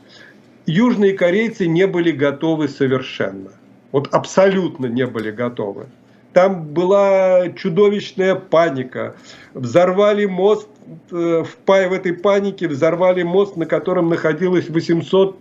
южные 0.69 1.13
корейцы 1.13 1.67
не 1.67 1.87
были 1.87 2.11
готовы 2.11 2.67
совершенно. 2.67 3.51
Вот 3.91 4.13
абсолютно 4.13 4.85
не 4.85 5.05
были 5.05 5.31
готовы. 5.31 5.87
Там 6.33 6.63
была 6.63 7.49
чудовищная 7.57 8.35
паника. 8.35 9.15
Взорвали 9.55 10.25
мост, 10.25 10.67
э, 11.11 11.43
в, 11.43 11.57
в 11.65 11.93
этой 11.93 12.13
панике 12.13 12.67
взорвали 12.67 13.23
мост, 13.23 13.57
на 13.57 13.65
котором 13.65 14.09
находилось 14.09 14.69
800 14.69 15.37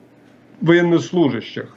военнослужащих. 0.63 1.69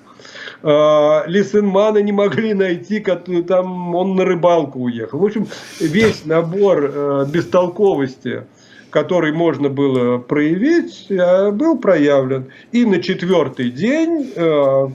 А, 0.64 1.24
Лисенмана 1.28 1.98
не 1.98 2.14
могли 2.14 2.54
найти, 2.54 3.00
там 3.00 3.96
он 3.96 4.16
на 4.16 4.24
рыбалку 4.24 4.80
уехал. 4.80 5.20
В 5.20 5.26
общем, 5.26 5.48
весь 5.80 6.26
набор 6.26 6.92
э, 6.94 7.26
бестолковости 7.28 8.44
который 8.92 9.32
можно 9.32 9.70
было 9.70 10.20
проявить, 10.20 11.08
э, 11.10 11.50
был 11.52 11.80
проявлен. 11.80 12.52
И 12.72 12.86
на 12.86 13.02
четвертый 13.02 13.72
день 13.72 14.32
э, 14.36 14.88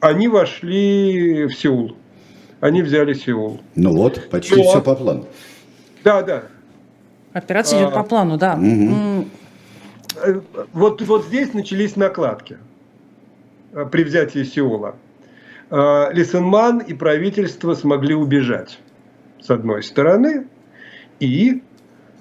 они 0.00 0.28
вошли 0.28 1.46
в 1.46 1.52
Сеул. 1.52 1.96
Они 2.60 2.80
взяли 2.82 3.12
Сеул. 3.12 3.60
Ну 3.74 3.94
вот, 3.94 4.30
почти 4.30 4.56
Но... 4.56 4.62
все 4.62 4.80
по 4.80 4.94
плану. 4.94 5.26
Да, 6.04 6.22
да. 6.22 6.44
Операция 7.32 7.80
идет 7.80 7.92
а, 7.92 8.02
по 8.02 8.02
плану, 8.04 8.38
да. 8.38 8.54
Угу. 8.54 9.28
Вот, 10.72 11.02
вот 11.02 11.26
здесь 11.26 11.52
начались 11.52 11.96
накладки 11.96 12.56
при 13.90 14.04
взятии 14.04 14.42
Сеула. 14.44 14.94
Лисенман 15.68 16.78
и 16.78 16.94
правительство 16.94 17.74
смогли 17.74 18.14
убежать, 18.14 18.78
с 19.42 19.50
одной 19.50 19.82
стороны, 19.82 20.46
и 21.20 21.62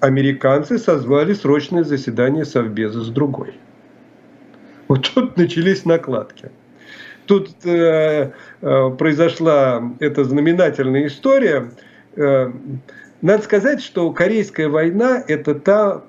американцы 0.05 0.77
созвали 0.77 1.33
срочное 1.33 1.83
заседание 1.83 2.45
Совбеза 2.45 3.01
с 3.01 3.09
другой. 3.09 3.53
Вот 4.87 5.11
тут 5.13 5.35
начались 5.37 5.85
накладки. 5.85 6.51
Тут 7.25 7.49
э, 7.65 8.31
э, 8.61 8.89
произошла 8.97 9.91
эта 9.99 10.23
знаменательная 10.23 11.07
история. 11.07 11.71
Э, 12.15 12.51
надо 13.21 13.43
сказать, 13.43 13.81
что 13.81 14.11
Корейская 14.11 14.67
война– 14.69 15.23
это 15.27 15.55
та, 15.55 16.03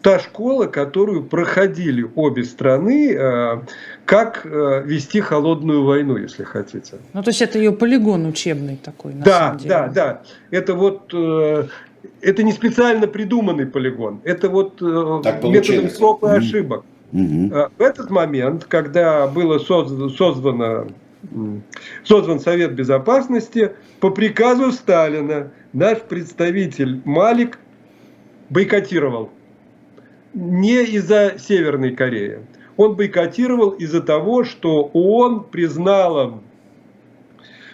та 0.00 0.18
школа, 0.18 0.64
которую 0.64 1.24
проходили 1.24 2.10
обе 2.14 2.44
страны, 2.44 3.12
э, 3.12 3.60
как 4.06 4.46
э, 4.46 4.82
вести 4.86 5.20
холодную 5.20 5.84
войну, 5.84 6.16
если 6.16 6.44
хотите. 6.44 6.94
Ну, 7.12 7.22
то 7.22 7.28
есть 7.28 7.42
это 7.42 7.58
ее 7.58 7.72
полигон 7.72 8.24
учебный 8.24 8.78
такой, 8.82 9.12
на 9.12 9.24
да, 9.24 9.38
самом 9.38 9.58
деле. 9.58 9.68
Да, 9.68 9.88
да, 9.88 10.22
Это 10.50 10.72
вот 10.72 11.10
э, 11.12 11.66
это 12.20 12.42
не 12.42 12.52
специально 12.52 13.06
придуманный 13.06 13.66
полигон, 13.66 14.20
это 14.24 14.48
вот 14.48 14.80
э, 14.80 15.20
так 15.22 15.42
методом 15.42 15.90
проб 15.98 16.24
и 16.24 16.28
ошибок. 16.28 16.84
Угу. 17.12 17.52
В 17.78 17.82
этот 17.82 18.10
момент, 18.10 18.64
когда 18.64 19.26
было 19.28 19.58
создано, 19.58 20.08
создано, 20.08 20.88
создан 22.04 22.40
Совет 22.40 22.74
Безопасности, 22.74 23.72
по 24.00 24.10
приказу 24.10 24.72
Сталина 24.72 25.52
наш 25.72 26.00
представитель 26.00 27.00
Малик 27.04 27.58
бойкотировал. 28.50 29.30
Не 30.34 30.84
из-за 30.84 31.36
Северной 31.38 31.92
Кореи. 31.92 32.40
Он 32.76 32.94
бойкотировал 32.94 33.70
из-за 33.70 34.02
того, 34.02 34.44
что 34.44 34.90
ООН 34.92 35.44
признала 35.50 36.42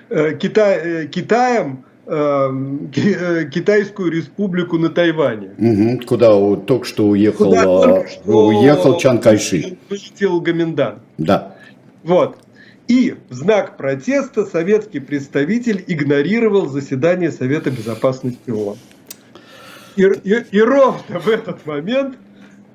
Китай, 0.09 1.09
Китаем 1.09 1.67
Эм, 1.67 1.79
э, 1.79 1.92
Китайскую 2.05 4.11
республику 4.11 4.77
на 4.77 4.89
Тайване. 4.89 5.51
Угу, 5.57 6.07
куда 6.07 6.57
только 6.57 6.85
что 6.85 7.07
уехал, 7.07 7.47
куда 7.47 7.63
только 7.63 8.09
что 8.09 8.47
уехал 8.47 8.99
Чан 8.99 9.21
Кайши. 9.21 9.79
Вылетел 9.89 10.41
Гоминдан. 10.41 10.99
Да. 11.19 11.57
Вот. 12.03 12.39
И 12.89 13.15
в 13.31 13.35
знак 13.35 13.77
протеста 13.77 14.45
советский 14.45 14.99
представитель 14.99 15.85
игнорировал 15.87 16.67
заседание 16.67 17.31
Совета 17.31 17.71
Безопасности 17.71 18.51
ООН. 18.51 18.79
И, 19.95 20.03
и, 20.03 20.45
и 20.51 20.61
ровно 20.61 21.21
в 21.21 21.29
этот 21.29 21.65
момент 21.67 22.17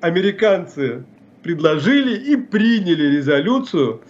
американцы 0.00 1.04
предложили 1.42 2.16
и 2.16 2.36
приняли 2.36 3.16
резолюцию 3.16 4.00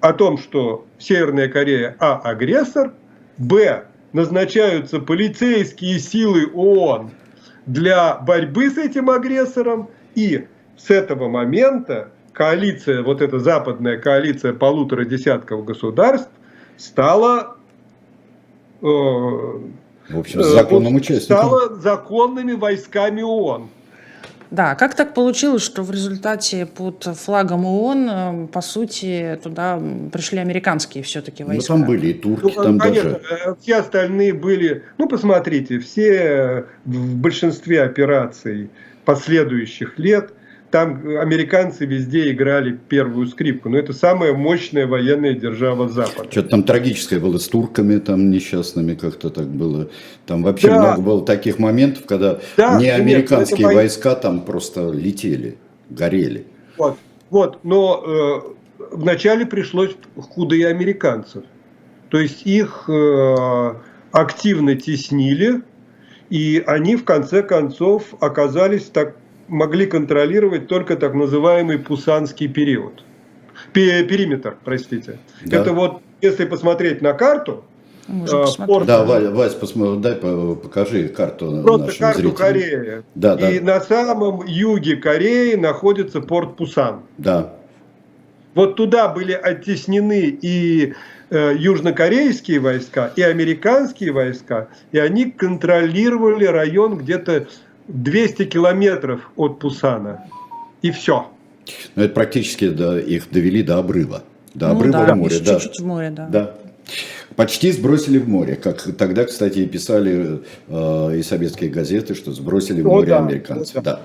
о 0.00 0.12
том, 0.12 0.38
что 0.38 0.84
Северная 0.98 1.48
Корея 1.48 1.96
А 2.00 2.16
агрессор, 2.16 2.92
Б. 3.38 3.84
Назначаются 4.12 5.00
полицейские 5.00 5.98
силы 5.98 6.46
ООН 6.54 7.10
для 7.66 8.14
борьбы 8.16 8.70
с 8.70 8.78
этим 8.78 9.10
агрессором. 9.10 9.88
И 10.14 10.46
с 10.76 10.90
этого 10.90 11.28
момента 11.28 12.10
коалиция, 12.32 13.02
вот 13.02 13.22
эта 13.22 13.38
западная 13.40 13.98
коалиция 13.98 14.52
полутора 14.52 15.04
десятков 15.04 15.64
государств 15.64 16.30
стала 16.76 17.56
э, 18.82 18.86
в 18.86 20.18
общем, 20.18 20.42
законным 20.42 20.94
участником. 20.96 21.36
Стала 21.36 21.74
законными 21.74 22.52
войсками 22.52 23.22
ООН. 23.22 23.68
Да, 24.50 24.74
как 24.74 24.94
так 24.94 25.14
получилось, 25.14 25.62
что 25.62 25.82
в 25.82 25.90
результате 25.90 26.66
под 26.66 27.04
флагом 27.04 27.64
ООН, 27.64 28.08
э, 28.10 28.46
по 28.52 28.60
сути, 28.60 29.38
туда 29.42 29.80
пришли 30.12 30.38
американские 30.38 31.02
все-таки 31.02 31.42
ну, 31.42 31.50
войска? 31.50 31.72
Ну, 31.72 31.78
там 31.80 31.88
были 31.88 32.06
и 32.08 32.14
турки, 32.14 32.52
ну, 32.56 32.62
там 32.62 32.78
конечно, 32.78 33.10
даже... 33.10 33.22
Э, 33.30 33.54
все 33.60 33.76
остальные 33.76 34.34
были... 34.34 34.84
Ну, 34.98 35.08
посмотрите, 35.08 35.78
все 35.78 36.66
в 36.84 37.16
большинстве 37.16 37.82
операций 37.82 38.70
последующих 39.04 39.98
лет– 39.98 40.32
там 40.74 41.06
американцы 41.20 41.86
везде 41.86 42.32
играли 42.32 42.72
первую 42.72 43.28
скрипку. 43.28 43.68
Но 43.68 43.78
это 43.78 43.92
самая 43.92 44.32
мощная 44.32 44.88
военная 44.88 45.32
держава 45.32 45.88
Запада. 45.88 46.28
Что-то 46.32 46.48
там 46.48 46.62
трагическое 46.64 47.20
было 47.20 47.38
с 47.38 47.46
турками, 47.46 47.98
там 47.98 48.28
несчастными 48.28 48.96
как-то 48.96 49.30
так 49.30 49.46
было. 49.46 49.88
Там 50.26 50.42
вообще 50.42 50.70
да. 50.70 50.80
много 50.80 51.02
было 51.02 51.24
таких 51.24 51.60
моментов, 51.60 52.06
когда 52.06 52.40
да, 52.56 52.76
не 52.80 52.88
американские 52.88 53.68
нет, 53.68 53.76
войска 53.76 54.16
там 54.16 54.44
просто 54.44 54.90
летели, 54.90 55.58
горели. 55.90 56.44
Вот, 56.76 56.98
вот. 57.30 57.60
но 57.62 58.02
э, 58.04 58.86
вначале 58.96 59.46
пришлось 59.46 59.94
худо 60.16 60.56
и 60.56 60.64
американцев. 60.64 61.44
То 62.10 62.18
есть 62.18 62.44
их 62.46 62.86
э, 62.88 63.74
активно 64.10 64.74
теснили, 64.74 65.62
и 66.30 66.64
они 66.66 66.96
в 66.96 67.04
конце 67.04 67.44
концов 67.44 68.12
оказались 68.18 68.86
так 68.86 69.14
могли 69.48 69.86
контролировать 69.86 70.68
только 70.68 70.96
так 70.96 71.14
называемый 71.14 71.78
пусанский 71.78 72.48
период. 72.48 73.02
Периметр, 73.72 74.56
простите. 74.64 75.18
Да. 75.44 75.58
Это 75.58 75.72
вот, 75.72 76.00
если 76.20 76.44
посмотреть 76.44 77.02
на 77.02 77.12
карту, 77.12 77.64
э, 78.08 78.44
порт... 78.66 78.86
Да, 78.86 79.04
Вась, 79.04 79.28
Вась 79.30 79.54
посмотри, 79.54 80.00
дай 80.00 80.14
покажи 80.14 81.08
карту 81.08 81.62
Просто 81.62 81.86
нашим 81.86 82.00
карту 82.00 82.20
зрителям. 82.20 82.36
Кореи. 82.36 83.02
Да, 83.14 83.36
да. 83.36 83.50
И 83.50 83.60
на 83.60 83.80
самом 83.80 84.44
юге 84.46 84.96
Кореи 84.96 85.54
находится 85.54 86.20
порт 86.20 86.56
Пусан. 86.56 87.00
Да. 87.18 87.54
Вот 88.54 88.76
туда 88.76 89.08
были 89.08 89.32
оттеснены 89.32 90.38
и 90.40 90.94
э, 91.30 91.54
южнокорейские 91.56 92.60
войска, 92.60 93.12
и 93.16 93.22
американские 93.22 94.12
войска, 94.12 94.68
и 94.92 94.98
они 94.98 95.30
контролировали 95.30 96.44
район 96.44 96.98
где-то 96.98 97.48
200 97.88 98.44
километров 98.46 99.30
от 99.36 99.58
Пусана. 99.58 100.24
И 100.82 100.90
все. 100.90 101.26
Ну, 101.96 102.02
это 102.02 102.14
практически 102.14 102.68
да, 102.68 102.98
их 103.00 103.30
довели 103.30 103.62
до 103.62 103.78
обрыва. 103.78 104.22
До 104.54 104.68
ну, 104.68 104.76
обрыва 104.76 105.06
да, 105.06 105.14
в 105.14 105.16
море. 105.16 105.38
Да. 105.40 105.54
Чуть-чуть 105.58 105.80
в 105.80 105.86
море, 105.86 106.10
да. 106.10 106.26
да. 106.28 106.54
Почти 107.36 107.72
сбросили 107.72 108.18
в 108.18 108.28
море, 108.28 108.54
как 108.54 108.82
тогда, 108.96 109.24
кстати, 109.24 109.60
и 109.60 109.66
писали 109.66 110.42
э, 110.68 111.16
и 111.18 111.22
советские 111.22 111.70
газеты, 111.70 112.14
что 112.14 112.32
сбросили 112.32 112.82
в 112.82 112.86
море 112.86 113.14
О, 113.14 113.18
да, 113.18 113.24
американцев. 113.24 113.82
Да. 113.82 114.00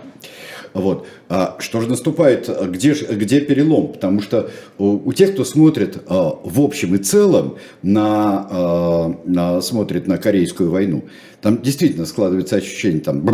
Вот. 0.73 1.07
А 1.29 1.57
что 1.59 1.81
же 1.81 1.89
наступает, 1.89 2.49
где, 2.69 2.93
где 2.93 3.41
перелом? 3.41 3.93
Потому 3.93 4.21
что 4.21 4.49
у, 4.77 5.11
тех, 5.13 5.33
кто 5.33 5.43
смотрит 5.43 6.03
а, 6.07 6.39
в 6.43 6.61
общем 6.61 6.95
и 6.95 6.97
целом 6.97 7.55
на, 7.81 8.47
а, 8.49 9.19
на, 9.25 9.61
смотрит 9.61 10.07
на 10.07 10.17
Корейскую 10.17 10.71
войну, 10.71 11.05
там 11.41 11.61
действительно 11.61 12.05
складывается 12.05 12.57
ощущение, 12.57 13.01
там 13.01 13.25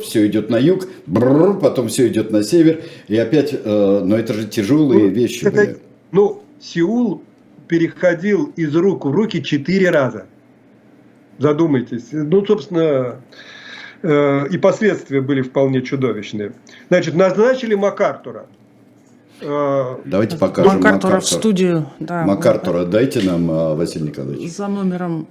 все 0.00 0.26
идет 0.26 0.50
на 0.50 0.56
юг, 0.58 0.88
потом 1.60 1.88
все 1.88 2.08
идет 2.08 2.30
на 2.30 2.42
север, 2.42 2.82
и 3.06 3.16
опять, 3.16 3.54
а, 3.54 4.04
но 4.04 4.16
это 4.16 4.34
же 4.34 4.46
тяжелые 4.46 5.04
ну, 5.04 5.10
вещи. 5.10 5.44
Это, 5.44 5.56
были. 5.56 5.76
Ну, 6.12 6.42
Сеул 6.60 7.22
переходил 7.68 8.52
из 8.56 8.74
рук 8.74 9.04
в 9.04 9.10
руки 9.10 9.42
четыре 9.42 9.90
раза. 9.90 10.26
Задумайтесь. 11.38 12.08
Ну, 12.10 12.44
собственно, 12.44 12.80
Э, 12.80 13.16
и 14.02 14.58
последствия 14.58 15.20
были 15.20 15.42
вполне 15.42 15.82
чудовищные. 15.82 16.52
Значит, 16.88 17.14
назначили 17.14 17.74
МакАртура. 17.74 18.46
Э, 19.40 19.96
Давайте 20.04 20.36
покажем 20.36 20.76
МакАртура 20.76 21.14
Макартура. 21.14 21.20
в 21.20 21.26
студию. 21.26 21.86
Да. 22.00 22.24
МакАртура 22.24 22.84
дайте 22.84 23.22
нам, 23.22 23.50
э, 23.50 23.74
Василий 23.74 24.08
Николаевич. 24.08 24.50
За 24.52 24.68
номером... 24.68 25.26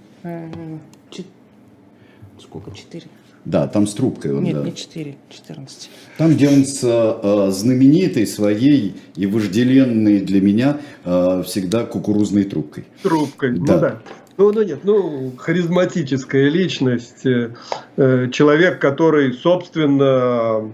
Сколько? 2.39 2.71
Четыре. 2.71 3.05
Да, 3.45 3.67
там 3.67 3.87
с 3.87 3.93
трубкой 3.93 4.35
он. 4.35 4.43
Нет, 4.43 4.55
да. 4.55 4.63
не 4.63 4.75
4, 4.75 5.15
14. 5.29 5.89
Там, 6.17 6.31
где 6.31 6.49
он 6.49 6.65
с 6.65 6.81
э, 6.83 7.51
знаменитой 7.51 8.27
своей 8.27 8.95
и 9.15 9.25
вожделенной 9.25 10.19
для 10.19 10.41
меня 10.41 10.77
э, 11.05 11.43
всегда 11.45 11.85
кукурузной 11.85 12.43
трубкой. 12.43 12.85
Трубкой, 13.03 13.57
да. 13.57 13.73
ну 13.73 13.79
да. 13.79 14.01
Ну, 14.37 14.51
ну 14.51 14.61
нет, 14.61 14.81
ну, 14.83 15.33
харизматическая 15.37 16.47
личность, 16.49 17.25
э, 17.25 17.53
э, 17.97 18.29
человек, 18.29 18.79
который, 18.79 19.33
собственно, 19.33 20.71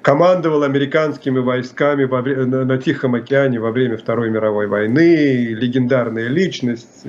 командовал 0.00 0.62
американскими 0.62 1.40
войсками 1.40 2.04
во, 2.04 2.22
на, 2.22 2.64
на 2.64 2.78
Тихом 2.78 3.16
океане 3.16 3.58
во 3.58 3.72
время 3.72 3.98
Второй 3.98 4.30
мировой 4.30 4.68
войны, 4.68 5.48
легендарная 5.48 6.28
личность, 6.28 7.04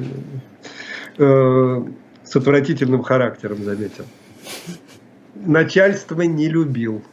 э, 1.20 1.84
с 2.24 2.36
отвратительным 2.36 3.04
характером, 3.04 3.64
заметил. 3.64 4.06
Начальство 5.36 6.24
не 6.24 6.50
любил. 6.50 7.04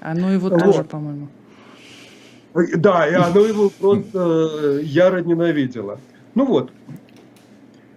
Оно 0.00 0.30
его 0.30 0.50
вот. 0.50 0.60
тоже, 0.60 0.84
по-моему. 0.84 1.28
Да, 2.76 3.08
и 3.08 3.14
оно 3.14 3.40
его 3.40 3.70
просто 3.70 4.80
яро 4.82 5.22
ненавидело. 5.22 5.98
Ну 6.34 6.44
вот, 6.44 6.70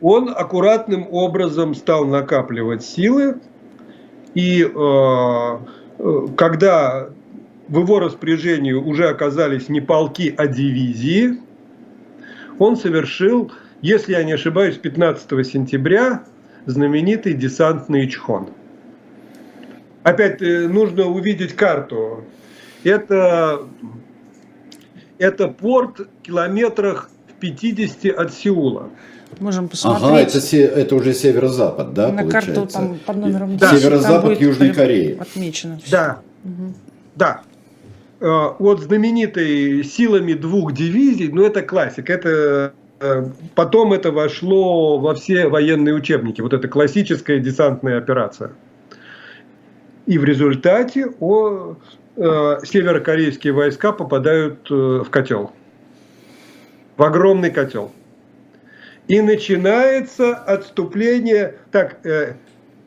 он 0.04 0.30
аккуратным 0.30 1.08
образом 1.10 1.74
стал 1.74 2.06
накапливать 2.06 2.84
силы, 2.84 3.38
и 4.36 4.62
э, 4.62 4.68
э, 5.98 6.28
когда 6.36 7.10
в 7.70 7.80
его 7.80 8.00
распоряжении 8.00 8.74
уже 8.74 9.08
оказались 9.08 9.70
не 9.70 9.80
полки, 9.80 10.36
а 10.38 10.48
дивизии, 10.48 11.40
он 12.60 12.76
совершил, 12.76 13.54
если 13.82 14.12
я 14.12 14.26
не 14.26 14.34
ошибаюсь, 14.34 14.76
15 14.76 15.48
сентября 15.48 16.26
знаменитый 16.66 17.34
десантный 17.34 18.06
Ичхон. 18.06 18.50
Опять 20.04 20.42
э, 20.42 20.68
нужно 20.68 21.06
увидеть 21.06 21.54
карту. 21.54 22.26
Это, 22.84 23.62
это 25.18 25.48
порт 25.48 26.10
километрах 26.24 27.10
в 27.30 27.40
50 27.40 28.20
от 28.20 28.34
Сеула. 28.34 28.90
Можем 29.40 29.70
посмотреть. 29.70 30.04
Ага, 30.04 30.20
это, 30.20 30.58
это 30.58 30.96
уже 30.96 31.14
северо-запад, 31.14 31.94
да, 31.94 32.10
На 32.10 32.22
получается? 32.24 32.54
карту 32.54 32.74
там 32.74 33.00
под 33.06 33.16
номером 33.18 33.58
10. 33.58 33.60
Да. 33.60 33.78
Северо-запад 33.78 34.42
Южной 34.42 34.74
Кореи. 34.74 35.18
Отмечено. 35.20 35.80
Все. 35.80 35.92
Да, 35.92 36.20
угу. 36.44 36.74
да. 37.16 37.42
Э, 38.24 38.54
вот 38.58 38.80
знаменитый 38.80 39.84
силами 39.84 40.32
двух 40.32 40.72
дивизий, 40.72 41.28
ну 41.28 41.44
это 41.44 41.62
классик, 41.62 42.10
это 42.10 42.74
э, 43.02 43.26
потом 43.54 43.92
это 43.92 44.14
вошло 44.14 44.98
во 44.98 45.14
все 45.14 45.50
военные 45.50 45.94
учебники, 45.94 46.40
вот 46.40 46.54
эта 46.54 46.70
классическая 46.70 47.40
десантная 47.40 47.98
операция. 47.98 48.54
И 50.06 50.18
в 50.18 50.24
результате 50.24 51.08
о, 51.20 51.76
э, 52.16 52.60
северокорейские 52.64 53.52
войска 53.52 53.92
попадают 53.92 54.70
в 54.70 55.10
котел, 55.10 55.52
в 56.96 57.04
огромный 57.04 57.52
котел. 57.52 57.92
И 59.08 59.20
начинается 59.22 60.36
отступление. 60.36 61.56
Так, 61.72 62.06
э, 62.06 62.36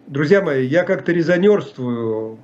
друзья 0.07 0.40
мои, 0.40 0.66
я 0.66 0.85
как-то 0.85 1.12
резонерствую 1.12 2.38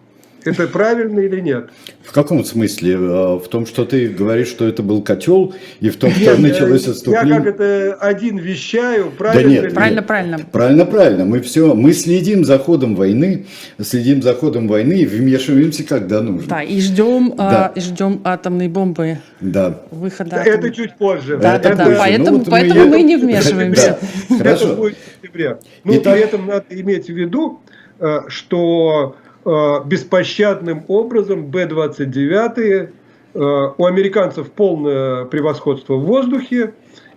это 0.44 0.66
правильно 0.66 1.20
или 1.20 1.40
нет? 1.40 1.70
В 2.04 2.12
каком 2.12 2.44
смысле? 2.44 2.96
А, 2.98 3.38
в 3.38 3.48
том, 3.48 3.66
что 3.66 3.84
ты 3.84 4.08
говоришь, 4.08 4.48
что 4.48 4.66
это 4.66 4.82
был 4.82 5.02
котел, 5.02 5.54
и 5.80 5.90
в 5.90 5.96
том, 5.96 6.10
что 6.10 6.36
нет, 6.36 6.38
началось 6.38 6.86
отступление? 6.86 7.34
Я 7.34 7.40
как 7.40 7.54
это 7.54 7.94
один 7.94 8.38
вещаю, 8.38 9.10
правильно? 9.10 9.42
Да 9.42 9.62
нет, 9.62 9.74
правильно, 9.74 9.96
нет. 9.98 10.06
правильно. 10.06 10.38
Правильно, 10.50 10.84
правильно. 10.84 11.24
Мы 11.24 11.40
все, 11.40 11.74
мы 11.74 11.92
следим 11.92 12.44
за 12.44 12.58
ходом 12.58 12.96
войны, 12.96 13.46
следим 13.80 14.22
за 14.22 14.34
ходом 14.34 14.68
войны 14.68 14.94
и 14.94 15.06
вмешиваемся, 15.06 15.84
когда 15.84 16.20
нужно. 16.20 16.48
Да, 16.48 16.62
и 16.62 16.80
ждем, 16.80 17.34
а, 17.38 17.50
да. 17.50 17.72
а, 17.74 17.80
ждем 17.80 18.20
атомной 18.24 18.68
бомбы. 18.68 19.18
Да. 19.40 19.80
Выхода. 19.90 20.36
Это 20.36 20.70
чуть 20.70 20.96
позже. 20.96 21.38
Да, 21.38 21.56
это 21.56 21.76
да, 21.76 21.84
позже. 21.84 21.90
да. 21.90 21.98
Поэтому, 21.98 22.30
ну, 22.30 22.38
вот 22.38 22.50
поэтому 22.50 22.80
мы, 22.80 22.88
мы 22.88 23.02
не 23.02 23.16
вмешиваемся. 23.16 23.98
Да. 24.28 24.38
Хорошо. 24.38 24.64
Это 24.64 24.74
будет 24.76 24.96
в 24.96 25.22
сентябре. 25.22 25.58
Ну, 25.84 25.96
Итак... 25.96 26.14
при 26.14 26.22
этом 26.22 26.46
надо 26.46 26.64
иметь 26.70 27.06
в 27.06 27.12
виду, 27.12 27.60
э, 27.98 28.20
что 28.28 29.16
Э, 29.21 29.21
беспощадным 29.44 30.84
образом 30.88 31.46
Б-29. 31.46 32.90
Э, 33.34 33.72
у 33.78 33.86
американцев 33.86 34.50
полное 34.50 35.24
превосходство 35.24 35.94
в 35.94 36.04
воздухе, 36.04 36.74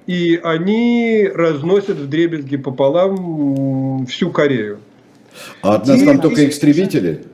и 0.08 0.40
они 0.42 1.30
разносят 1.34 1.98
в 1.98 2.08
дребезги 2.08 2.56
пополам 2.58 4.06
всю 4.06 4.32
Корею. 4.32 4.80
А 5.62 5.76
от 5.76 5.88
нас 5.88 6.02
там 6.04 6.22
только 6.22 6.48
истребители? 6.48 7.26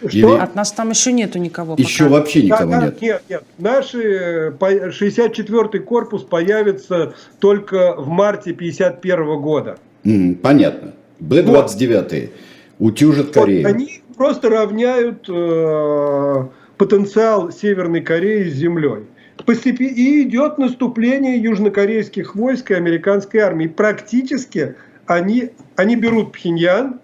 Что? 0.00 0.08
Или... 0.08 0.38
От 0.38 0.54
нас 0.54 0.72
там 0.72 0.90
еще 0.90 1.12
нету 1.12 1.38
никого. 1.38 1.76
Еще 1.78 2.04
пока. 2.04 2.16
вообще 2.16 2.42
никого 2.42 2.70
да, 2.70 2.82
нет. 2.84 3.02
Нет, 3.02 3.22
нет. 3.28 3.44
Наш 3.58 3.94
64-й 3.94 5.78
корпус 5.80 6.22
появится 6.22 7.14
только 7.38 7.94
в 7.96 8.08
марте 8.08 8.54
51 8.54 9.40
года. 9.40 9.78
Mm, 10.04 10.36
понятно. 10.36 10.94
Б-29 11.20 12.30
вот. 12.78 12.90
утюжат 12.90 13.30
Корею. 13.30 13.62
Вот 13.62 13.74
они 13.74 14.02
просто 14.20 14.50
равняют 14.50 15.26
э, 15.30 16.48
потенциал 16.76 17.50
Северной 17.50 18.02
Кореи 18.02 18.50
с 18.50 18.52
землей. 18.52 19.06
Постепенно 19.46 19.88
и 19.88 20.24
идет 20.24 20.58
наступление 20.58 21.38
южнокорейских 21.38 22.34
войск 22.34 22.70
и 22.70 22.74
американской 22.74 23.40
армии. 23.40 23.66
Практически 23.66 24.74
они, 25.06 25.52
они 25.76 25.96
берут 25.96 26.32
Пхеньян, 26.32 27.00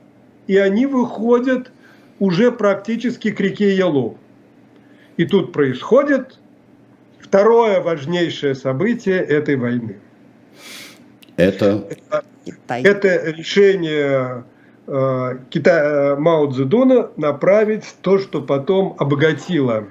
и 0.47 0.59
они 0.59 0.85
выходят 0.85 1.73
уже 2.19 2.53
практически 2.53 3.31
к 3.31 3.41
реке 3.41 3.75
Ялу. 3.75 4.19
И 5.17 5.25
тут 5.25 5.55
происходит 5.55 6.39
второе 7.19 7.81
важнейшее 7.81 8.55
событие 8.55 9.21
этой 9.21 9.57
войны. 9.57 9.97
Это? 11.39 11.89
Это, 12.45 12.75
это 12.75 13.31
решение 13.31 14.45
Кита, 14.87 16.15
э, 16.15 16.17
Мао 16.17 16.51
Цзэдуна 16.51 17.11
направить 17.17 17.85
то, 18.03 18.19
что 18.19 18.41
потом 18.41 18.95
обогатило 18.99 19.85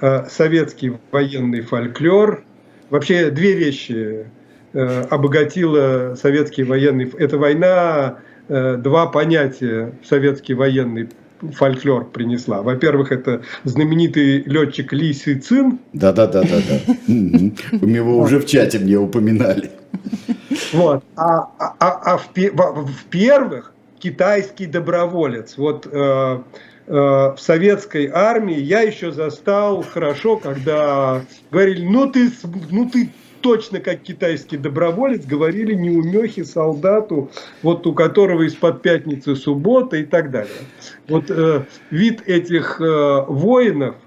э, 0.00 0.24
советский 0.28 0.94
военный 1.12 1.60
фольклор. 1.60 2.42
Вообще 2.90 3.30
две 3.30 3.54
вещи 3.54 4.26
э, 4.72 5.02
обогатила 5.08 6.16
советский 6.20 6.64
военный... 6.64 7.12
Это 7.16 7.38
война, 7.38 8.18
э, 8.48 8.76
два 8.76 9.06
понятия 9.06 9.92
советский 10.04 10.54
военный 10.54 11.08
фольклор 11.52 12.04
принесла. 12.06 12.62
Во-первых, 12.62 13.12
это 13.12 13.42
знаменитый 13.62 14.42
летчик 14.42 14.92
Ли 14.92 15.12
Си 15.12 15.36
Цин. 15.36 15.78
Да-да-да. 15.92 16.42
да. 16.42 16.94
Мы 17.06 17.96
его 17.96 18.18
уже 18.18 18.40
в 18.40 18.46
чате 18.46 18.80
мне 18.80 18.96
упоминали. 18.96 19.70
Вот. 20.72 21.04
А, 21.16 21.48
а, 21.58 21.74
а 21.78 22.16
в, 22.16 22.28
в 22.34 23.04
первых 23.10 23.72
китайский 24.02 24.66
доброволец. 24.66 25.56
Вот 25.56 25.86
э, 25.86 25.90
э, 25.92 26.92
в 26.92 27.36
советской 27.38 28.10
армии 28.12 28.58
я 28.58 28.80
еще 28.80 29.12
застал 29.12 29.82
хорошо, 29.82 30.36
когда 30.36 31.22
говорили, 31.50 31.86
ну 31.86 32.10
ты, 32.10 32.30
ну 32.70 32.90
ты 32.90 33.10
точно 33.42 33.80
как 33.80 34.02
китайский 34.02 34.56
доброволец, 34.56 35.24
говорили 35.24 35.74
неумехи 35.74 36.42
солдату, 36.42 37.30
вот 37.62 37.86
у 37.86 37.94
которого 37.94 38.42
из-под 38.42 38.82
пятницы 38.82 39.36
суббота 39.36 39.96
и 39.96 40.04
так 40.04 40.30
далее. 40.32 40.62
Вот 41.08 41.30
э, 41.30 41.64
вид 41.90 42.22
этих 42.26 42.80
э, 42.80 43.24
воинов– 43.28 43.94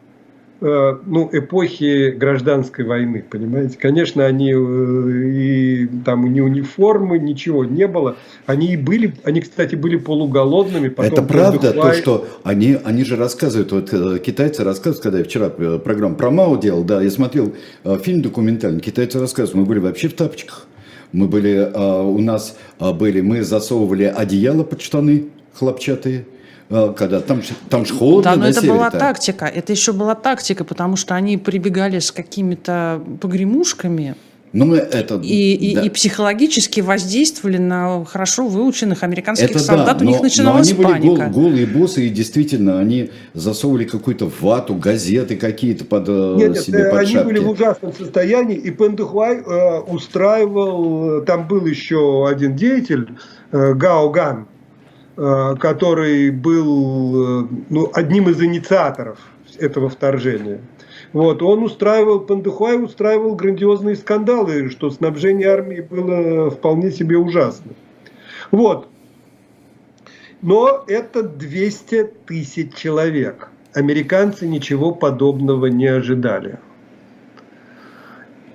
ну, 1.06 1.30
эпохи 1.32 2.12
гражданской 2.12 2.86
войны, 2.86 3.23
понимаете? 3.30 3.78
Конечно, 3.80 4.25
они 4.25 4.51
э, 4.51 4.56
и 4.56 5.88
там 6.04 6.34
ни 6.34 6.39
униформы, 6.39 7.19
ничего 7.19 7.65
не 7.65 7.88
было. 7.88 8.15
Они 8.45 8.73
и 8.73 8.78
были, 8.78 9.13
они, 9.23 9.41
кстати, 9.41 9.75
были 9.75 9.97
полуголодными. 9.97 10.89
Потом 10.89 11.12
Это 11.12 11.21
правда, 11.21 11.71
то, 11.73 11.93
что 11.93 12.28
они, 12.43 12.78
они 12.84 13.04
же 13.04 13.15
рассказывают, 13.15 13.71
вот 13.71 13.93
э, 13.93 14.19
китайцы 14.19 14.63
рассказывают, 14.63 15.04
когда 15.04 15.17
я 15.19 15.23
вчера 15.23 15.49
программу 15.49 16.15
про 16.15 16.32
Мао 16.32 16.58
делал, 16.58 16.84
да, 16.84 17.01
я 17.01 17.12
смотрел 17.12 17.54
фильм 18.01 18.21
документальный, 18.21 18.82
китайцы 18.82 19.19
рассказывают, 19.19 19.56
мы 19.56 19.65
были 19.65 19.80
вообще 19.80 20.08
в 20.08 20.13
тапочках. 20.13 20.67
Мы 21.12 21.28
были, 21.28 21.71
у 21.73 22.19
нас 22.19 22.58
были, 22.80 23.21
мы 23.21 23.43
засовывали 23.43 24.04
одеяло 24.04 24.63
под 24.63 24.82
штаны 24.82 25.28
хлопчатые, 25.54 26.25
Э, 26.25 26.35
когда 26.69 27.19
там, 27.21 27.41
там 27.69 27.86
же 27.86 27.93
холодно 27.93 28.32
Да, 28.32 28.38
но 28.38 28.47
это 28.47 28.62
была 28.62 28.89
тактика, 28.89 29.45
это 29.45 29.71
еще 29.71 29.93
была 29.93 30.15
тактика, 30.15 30.63
потому 30.63 30.95
что 30.95 31.15
они 31.15 31.38
прибегали 31.38 31.99
с 31.99 32.12
какими-то 32.12 33.01
погремушками, 33.21 34.15
ну, 34.56 34.73
это, 34.73 35.15
и, 35.15 35.54
и, 35.54 35.75
да. 35.75 35.82
и 35.82 35.89
психологически 35.89 36.80
воздействовали 36.80 37.58
на 37.58 38.06
хорошо 38.06 38.47
выученных 38.47 39.04
американских 39.04 39.49
это 39.49 39.60
солдат, 39.60 39.97
да, 39.97 40.06
у 40.06 40.08
них 40.08 40.21
начиналась 40.21 40.71
но 40.71 40.88
они 40.88 40.93
паника. 41.10 41.23
были 41.25 41.34
голые 41.34 41.65
боссы, 41.65 42.08
и 42.08 42.10
действительно, 42.10 42.80
они 42.80 43.12
засовывали 43.34 43.84
какую-то 43.84 44.32
вату, 44.39 44.75
газеты 44.75 45.36
какие-то 45.36 45.84
под 45.84 46.06
э, 46.08 46.36
нет, 46.38 46.58
себе 46.58 46.78
нет, 46.84 46.91
под 46.91 46.99
они 47.01 47.12
шапки. 47.12 47.25
были 47.25 47.39
в 47.39 47.49
ужасном 47.49 47.93
состоянии, 47.93 48.56
и 48.56 48.71
Пендухуай 48.71 49.39
э, 49.45 49.80
устраивал, 49.82 51.21
там 51.25 51.49
был 51.49 51.65
еще 51.65 52.25
один 52.25 52.56
деятель, 52.56 53.10
э, 53.51 53.73
Гао 53.73 54.10
Ган, 54.10 54.47
Э, 54.47 54.55
который 55.15 56.30
был 56.30 57.43
э, 57.43 57.47
ну, 57.69 57.89
одним 57.93 58.30
из 58.30 58.41
инициаторов 58.41 59.17
этого 59.58 59.89
вторжения. 59.89 60.62
Вот, 61.13 61.41
он 61.41 61.63
устраивал, 61.63 62.19
Пандухай 62.19 62.84
устраивал 62.84 63.36
грандиозные 63.36 63.95
скандалы, 63.95 64.69
что 64.69 64.89
снабжение 64.89 65.47
армии 65.47 65.80
было 65.80 66.49
вполне 66.49 66.91
себе 66.91 67.17
ужасно. 67.17 67.71
Вот. 68.51 68.89
Но 70.41 70.84
это 70.88 71.23
200 71.23 72.04
тысяч 72.25 72.73
человек. 72.75 73.47
Американцы 73.73 74.45
ничего 74.45 74.91
подобного 74.93 75.67
не 75.67 75.88
ожидали. 75.88 76.60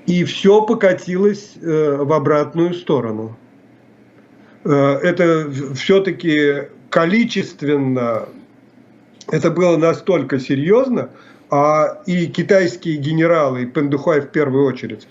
И 0.06 0.24
все 0.24 0.62
покатилось 0.62 1.54
э, 1.56 1.96
в 1.96 2.12
обратную 2.12 2.74
сторону. 2.74 3.36
Э, 4.64 4.98
это 5.02 5.50
все-таки 5.74 6.68
количественно, 6.90 8.28
это 9.30 9.50
было 9.50 9.76
настолько 9.76 10.38
серьезно, 10.38 11.10
а 11.50 12.02
и 12.06 12.26
китайские 12.26 12.96
генералы, 12.96 13.62
и 13.62 13.66
Пендухай 13.66 14.20
в 14.20 14.30
первую 14.30 14.66
очередь, 14.66 15.06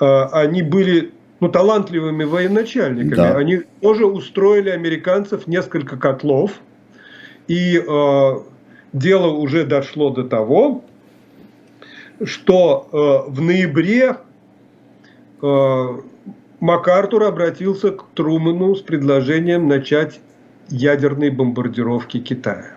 э, 0.00 0.22
они 0.32 0.62
были 0.62 1.12
ну, 1.40 1.48
талантливыми 1.48 2.24
военачальниками. 2.24 3.14
Да. 3.14 3.36
Они 3.36 3.62
тоже 3.80 4.06
устроили 4.06 4.70
американцев 4.70 5.46
несколько 5.46 5.96
котлов, 5.96 6.52
и 7.46 7.78
э, 7.78 8.32
дело 8.92 9.26
уже 9.28 9.64
дошло 9.64 10.10
до 10.10 10.24
того, 10.24 10.84
что 12.24 12.88
э, 12.92 13.30
в 13.30 13.40
ноябре 13.40 14.16
э, 15.40 16.00
МакАртур 16.60 17.22
обратился 17.22 17.92
к 17.92 18.04
Труману 18.14 18.74
с 18.74 18.82
предложением 18.82 19.68
начать 19.68 20.20
ядерные 20.68 21.30
бомбардировки 21.30 22.18
Китая. 22.18 22.74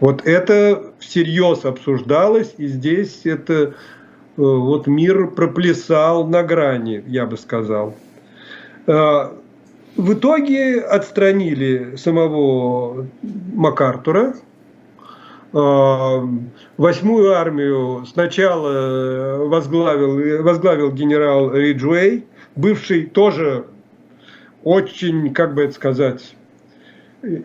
Вот 0.00 0.26
это 0.26 0.92
всерьез 0.98 1.64
обсуждалось, 1.64 2.54
и 2.58 2.66
здесь 2.66 3.22
это 3.24 3.54
э, 3.54 3.72
вот 4.36 4.86
мир 4.86 5.28
проплясал 5.28 6.26
на 6.26 6.42
грани, 6.42 7.02
я 7.06 7.26
бы 7.26 7.36
сказал. 7.36 7.94
Э, 8.86 9.30
в 9.96 10.12
итоге 10.12 10.80
отстранили 10.80 11.96
самого 11.96 13.06
МакАртура, 13.22 14.34
восьмую 15.54 17.32
армию 17.32 18.04
сначала 18.06 18.72
э, 18.72 19.36
возглавил, 19.46 20.42
возглавил 20.42 20.90
генерал 20.90 21.54
Риджуэй, 21.54 22.24
бывший 22.56 23.06
тоже 23.06 23.66
очень, 24.64 25.32
как 25.32 25.54
бы 25.54 25.62
это 25.62 25.74
сказать, 25.74 26.34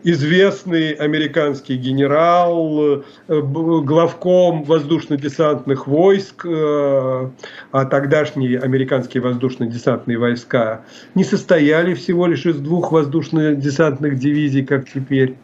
известный 0.03 0.91
американский 0.93 1.77
генерал, 1.77 3.03
э, 3.27 3.41
главком 3.41 4.63
воздушно-десантных 4.63 5.87
войск, 5.87 6.45
э, 6.45 7.29
а 7.71 7.85
тогдашние 7.85 8.59
американские 8.59 9.21
воздушно-десантные 9.21 10.17
войска 10.17 10.81
не 11.15 11.23
состояли 11.23 11.93
всего 11.93 12.25
лишь 12.27 12.45
из 12.45 12.57
двух 12.57 12.91
воздушно-десантных 12.91 14.17
дивизий, 14.17 14.65
как 14.65 14.89
теперь. 14.89 15.35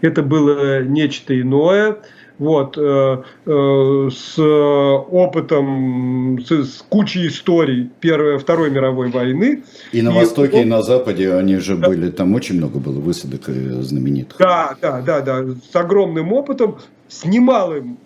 Это 0.00 0.22
было 0.22 0.82
нечто 0.82 1.40
иное. 1.40 1.98
Вот, 2.36 2.76
э, 2.76 3.22
э, 3.46 4.08
с 4.12 4.38
опытом, 4.40 6.40
с, 6.44 6.50
с 6.50 6.84
кучей 6.88 7.28
историй 7.28 7.90
Первой, 8.00 8.38
Второй 8.38 8.70
мировой 8.70 9.08
войны. 9.10 9.62
И 9.92 10.02
на 10.02 10.10
и 10.10 10.14
Востоке, 10.14 10.56
он... 10.56 10.62
и 10.62 10.64
на 10.64 10.82
Западе 10.82 11.32
они 11.32 11.58
же 11.58 11.76
да. 11.76 11.86
были, 11.86 12.10
там 12.10 12.34
очень 12.34 12.56
много 12.56 12.80
было 12.80 12.98
высадок 12.98 13.42
э, 13.46 13.82
знаменитых. 13.82 14.36
Да, 14.38 14.76
да, 14.80 15.00
да, 15.00 15.20
да, 15.20 15.44
с 15.44 15.76
огромным 15.76 16.32
опытом, 16.32 16.78
с 17.06 17.24
немалым 17.24 17.98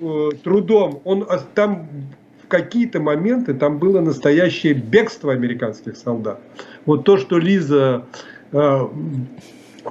э, 0.00 0.30
трудом. 0.42 1.00
Он 1.04 1.26
там 1.54 1.88
в 2.42 2.48
какие-то 2.48 3.00
моменты 3.00 3.54
там 3.54 3.78
было 3.78 4.00
настоящее 4.00 4.74
бегство 4.74 5.32
американских 5.32 5.96
солдат. 5.96 6.40
Вот 6.84 7.04
то, 7.04 7.16
что 7.16 7.38
Лиза 7.38 8.04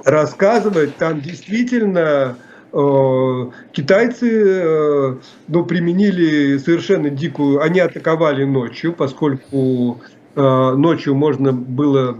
рассказывать, 0.04 0.96
там 0.96 1.20
действительно 1.20 2.36
э, 2.72 3.50
китайцы 3.72 4.28
э, 4.30 5.16
ну, 5.48 5.64
применили 5.64 6.58
совершенно 6.58 7.10
дикую, 7.10 7.62
они 7.62 7.80
атаковали 7.80 8.44
ночью, 8.44 8.92
поскольку 8.92 10.00
э, 10.34 10.40
ночью 10.40 11.14
можно 11.14 11.52
было 11.52 12.18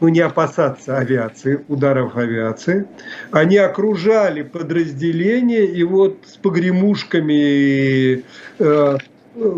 ну 0.00 0.08
не 0.08 0.20
опасаться 0.20 0.98
авиации, 0.98 1.64
ударов 1.68 2.16
авиации. 2.16 2.86
Они 3.30 3.56
окружали 3.56 4.42
подразделения 4.42 5.64
и 5.64 5.84
вот 5.84 6.18
с 6.26 6.36
погремушками 6.38 8.24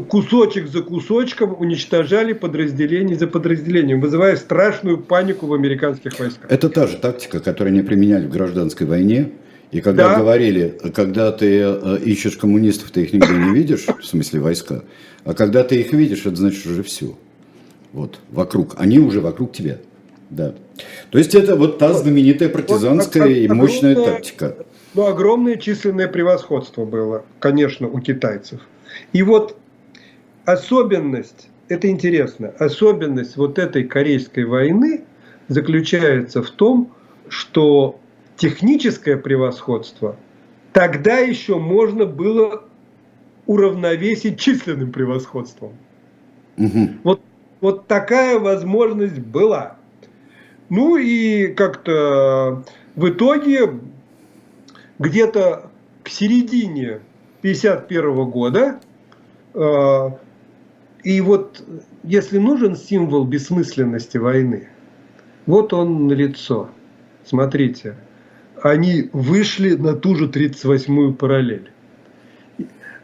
кусочек 0.09 0.69
за 0.69 0.83
кусочком 0.83 1.57
уничтожали 1.59 2.33
подразделение 2.33 3.17
за 3.17 3.27
подразделением, 3.27 4.01
вызывая 4.01 4.37
страшную 4.37 4.99
панику 4.99 5.47
в 5.47 5.55
американских 5.55 6.19
войсках. 6.19 6.51
Это 6.51 6.69
та 6.69 6.87
же 6.87 6.97
тактика, 6.97 7.41
которую 7.41 7.73
они 7.73 7.83
применяли 7.83 8.27
в 8.27 8.31
гражданской 8.31 8.87
войне. 8.87 9.33
И 9.73 9.81
когда 9.81 10.11
да. 10.11 10.21
говорили, 10.21 10.79
когда 10.95 11.33
ты 11.33 11.61
э, 11.61 11.99
ищешь 12.05 12.37
коммунистов, 12.37 12.93
ты 12.93 13.03
их 13.03 13.13
нигде 13.13 13.33
не 13.33 13.53
видишь, 13.53 13.87
в 13.87 14.05
смысле 14.05 14.41
войска, 14.41 14.85
а 15.25 15.35
когда 15.35 15.65
ты 15.65 15.81
их 15.81 15.93
видишь, 15.93 16.27
это 16.27 16.37
значит 16.37 16.65
уже 16.67 16.85
все. 16.85 17.17
Вот, 17.93 18.21
вокруг. 18.31 18.75
Они 18.79 19.01
уже 19.01 19.21
вокруг 19.21 19.53
тебя. 19.53 19.79
Да. 20.31 20.55
То 21.11 21.19
есть 21.19 21.35
это 21.35 21.57
вот 21.57 21.79
та 21.79 21.93
знаменитая 21.93 22.49
партизанская 22.49 23.29
и 23.29 23.49
мощная 23.49 23.97
тактика. 23.97 24.57
Ну, 24.95 25.07
огромное 25.07 25.57
численное 25.57 26.07
превосходство 26.07 26.85
было, 26.85 27.25
конечно, 27.41 27.89
у 27.89 27.99
китайцев. 27.99 28.61
И 29.13 29.25
вот 29.25 29.57
особенность, 30.45 31.49
это 31.69 31.89
интересно, 31.89 32.53
особенность 32.59 33.37
вот 33.37 33.59
этой 33.59 33.85
Корейской 33.85 34.45
войны 34.45 35.05
заключается 35.49 36.43
в 36.43 36.51
том, 36.51 36.93
что 37.29 37.99
техническое 38.37 39.17
превосходство 39.17 40.17
тогда 40.73 41.19
еще 41.19 41.59
можно 41.59 42.05
было 42.05 42.65
уравновесить 43.47 44.41
численным 44.41 44.93
превосходством. 44.93 45.73
Угу. 46.59 46.89
Вот, 47.05 47.21
вот 47.61 47.87
такая 47.87 48.39
возможность 48.39 49.19
была. 49.19 49.77
Ну 50.69 50.97
и 50.97 51.49
как-то 51.49 52.65
в 52.97 53.09
итоге 53.09 53.75
где-то 54.99 55.71
к 56.03 56.09
середине 56.09 57.01
1951 57.41 58.31
года 58.31 58.81
э, 59.53 60.11
и 61.05 61.21
вот 61.21 61.63
если 62.03 62.39
нужен 62.39 62.77
символ 62.77 63.25
бессмысленности 63.25 64.17
войны, 64.17 64.69
вот 65.47 65.73
он 65.75 66.09
на 66.09 66.13
лицо. 66.13 66.71
Смотрите, 67.25 67.95
они 68.63 69.11
вышли 69.13 69.75
на 69.75 69.95
ту 69.95 70.17
же 70.17 70.29
38-ю 70.29 71.13
параллель. 71.15 71.71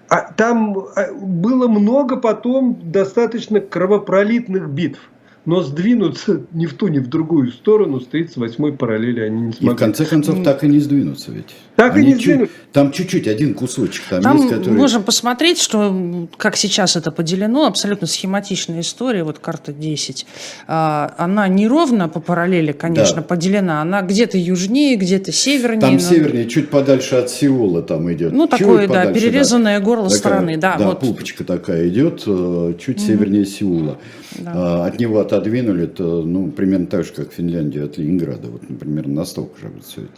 А 0.08 0.32
там 0.32 0.76
а, 0.96 1.12
было 1.12 1.68
много 1.68 2.16
потом 2.16 2.90
достаточно 2.90 3.60
кровопролитных 3.60 4.70
битв 4.70 5.10
но 5.46 5.62
сдвинуться 5.62 6.42
ни 6.52 6.66
в 6.66 6.74
ту, 6.74 6.88
ни 6.88 6.98
в 6.98 7.08
другую 7.08 7.50
сторону 7.52 8.00
с 8.00 8.06
38-й 8.06 8.72
параллели 8.72 9.20
они 9.20 9.40
не 9.40 9.52
смогли. 9.52 9.68
И 9.68 9.74
в 9.74 9.76
конце 9.76 10.04
концов 10.04 10.42
так 10.44 10.64
и 10.64 10.68
не 10.68 10.80
сдвинутся 10.80 11.32
ведь. 11.32 11.56
Так 11.76 11.96
они 11.96 12.10
и 12.10 12.12
не 12.12 12.14
сдвинутся. 12.14 12.54
Там 12.72 12.92
чуть-чуть, 12.92 13.26
один 13.26 13.54
кусочек 13.54 14.04
там, 14.10 14.22
там 14.22 14.36
есть, 14.36 14.50
который... 14.50 14.74
можем 14.74 15.02
посмотреть, 15.02 15.58
что 15.58 16.28
как 16.36 16.56
сейчас 16.56 16.94
это 16.94 17.10
поделено, 17.10 17.66
абсолютно 17.66 18.06
схематичная 18.06 18.80
история, 18.80 19.24
вот 19.24 19.38
карта 19.38 19.72
10. 19.72 20.26
А, 20.68 21.14
она 21.16 21.48
не 21.48 21.66
ровно 21.66 22.08
по 22.08 22.20
параллели, 22.20 22.72
конечно, 22.72 23.16
да. 23.16 23.22
поделена, 23.22 23.82
она 23.82 24.02
где-то 24.02 24.36
южнее, 24.38 24.96
где-то 24.96 25.32
севернее. 25.32 25.80
Там 25.80 25.94
но... 25.94 25.98
севернее, 26.00 26.48
чуть 26.48 26.68
подальше 26.68 27.16
от 27.16 27.30
Сеула 27.30 27.82
там 27.82 28.12
идет. 28.12 28.32
Ну, 28.32 28.46
чуть 28.46 28.58
такое, 28.58 28.86
да, 28.86 29.06
перерезанное 29.12 29.78
да. 29.78 29.84
горло 29.84 30.04
такая, 30.04 30.18
страны. 30.18 30.56
Да, 30.58 30.76
да 30.76 30.88
вот. 30.88 31.00
пупочка 31.00 31.44
такая 31.44 31.88
идет, 31.88 32.22
э, 32.26 32.74
чуть 32.78 32.98
угу. 32.98 33.06
севернее 33.06 33.46
Сеула. 33.46 33.98
Да. 34.38 34.52
А, 34.54 34.86
от 34.86 35.00
него 35.00 35.18
отодвинули, 35.40 35.86
то, 35.86 36.22
ну, 36.22 36.50
примерно 36.50 36.86
так 36.86 37.04
же, 37.04 37.12
как 37.12 37.32
Финляндия 37.32 37.84
от 37.84 37.98
Ленинграда. 37.98 38.48
Вот, 38.48 38.68
например, 38.68 39.08
настолько 39.08 39.60
же 39.60 39.68
вот 39.68 39.84
все 39.84 40.02
это 40.02 40.10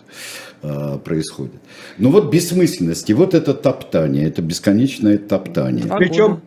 а, 0.62 0.98
происходит. 0.98 1.60
Но 1.98 2.10
вот 2.10 2.32
бессмысленность, 2.32 3.08
и 3.10 3.14
вот 3.14 3.34
это 3.34 3.54
топтание, 3.54 4.28
это 4.28 4.42
бесконечное 4.42 5.18
топтание. 5.18 5.86
Причем, 5.96 6.40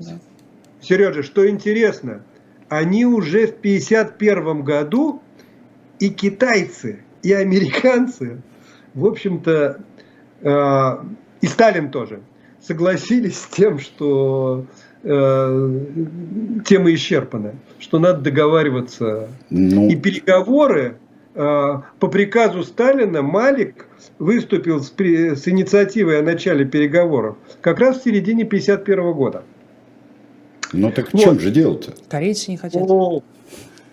Сережа, 0.82 1.24
что 1.24 1.50
интересно, 1.50 2.24
они 2.70 3.06
уже 3.06 3.48
в 3.48 3.58
1951 3.60 4.64
году 4.64 5.22
и 6.00 6.10
китайцы, 6.10 7.00
и 7.24 7.34
американцы, 7.34 8.42
в 8.94 9.06
общем-то, 9.06 9.82
э, 10.42 10.92
и 11.42 11.48
Сталин 11.48 11.92
тоже, 11.92 12.22
согласились 12.62 13.40
с 13.40 13.48
тем, 13.48 13.80
что 13.80 14.66
э, 15.04 15.80
тема 16.66 16.94
исчерпана, 16.94 17.56
что 17.86 18.00
надо 18.00 18.22
договариваться. 18.22 19.28
Ну... 19.52 19.90
И 19.90 19.96
переговоры 19.96 20.98
э, 21.36 21.76
по 22.00 22.08
приказу 22.08 22.64
Сталина 22.64 23.22
Малик 23.22 23.86
выступил 24.18 24.82
с, 24.82 24.90
при, 24.90 25.36
с 25.36 25.48
инициативой 25.48 26.20
о 26.20 26.24
начале 26.24 26.66
переговоров 26.66 27.38
как 27.62 27.80
раз 27.80 28.00
в 28.00 28.04
середине 28.04 28.44
1951 28.44 29.14
года. 29.14 29.44
Ну 30.74 30.92
так 30.92 31.10
в 31.10 31.14
вот. 31.14 31.22
чем 31.22 31.40
же 31.40 31.52
дело-то? 31.52 31.94
Корейцы 32.10 32.50
не 32.50 32.58
хотят. 32.58 32.82
О, 32.82 33.22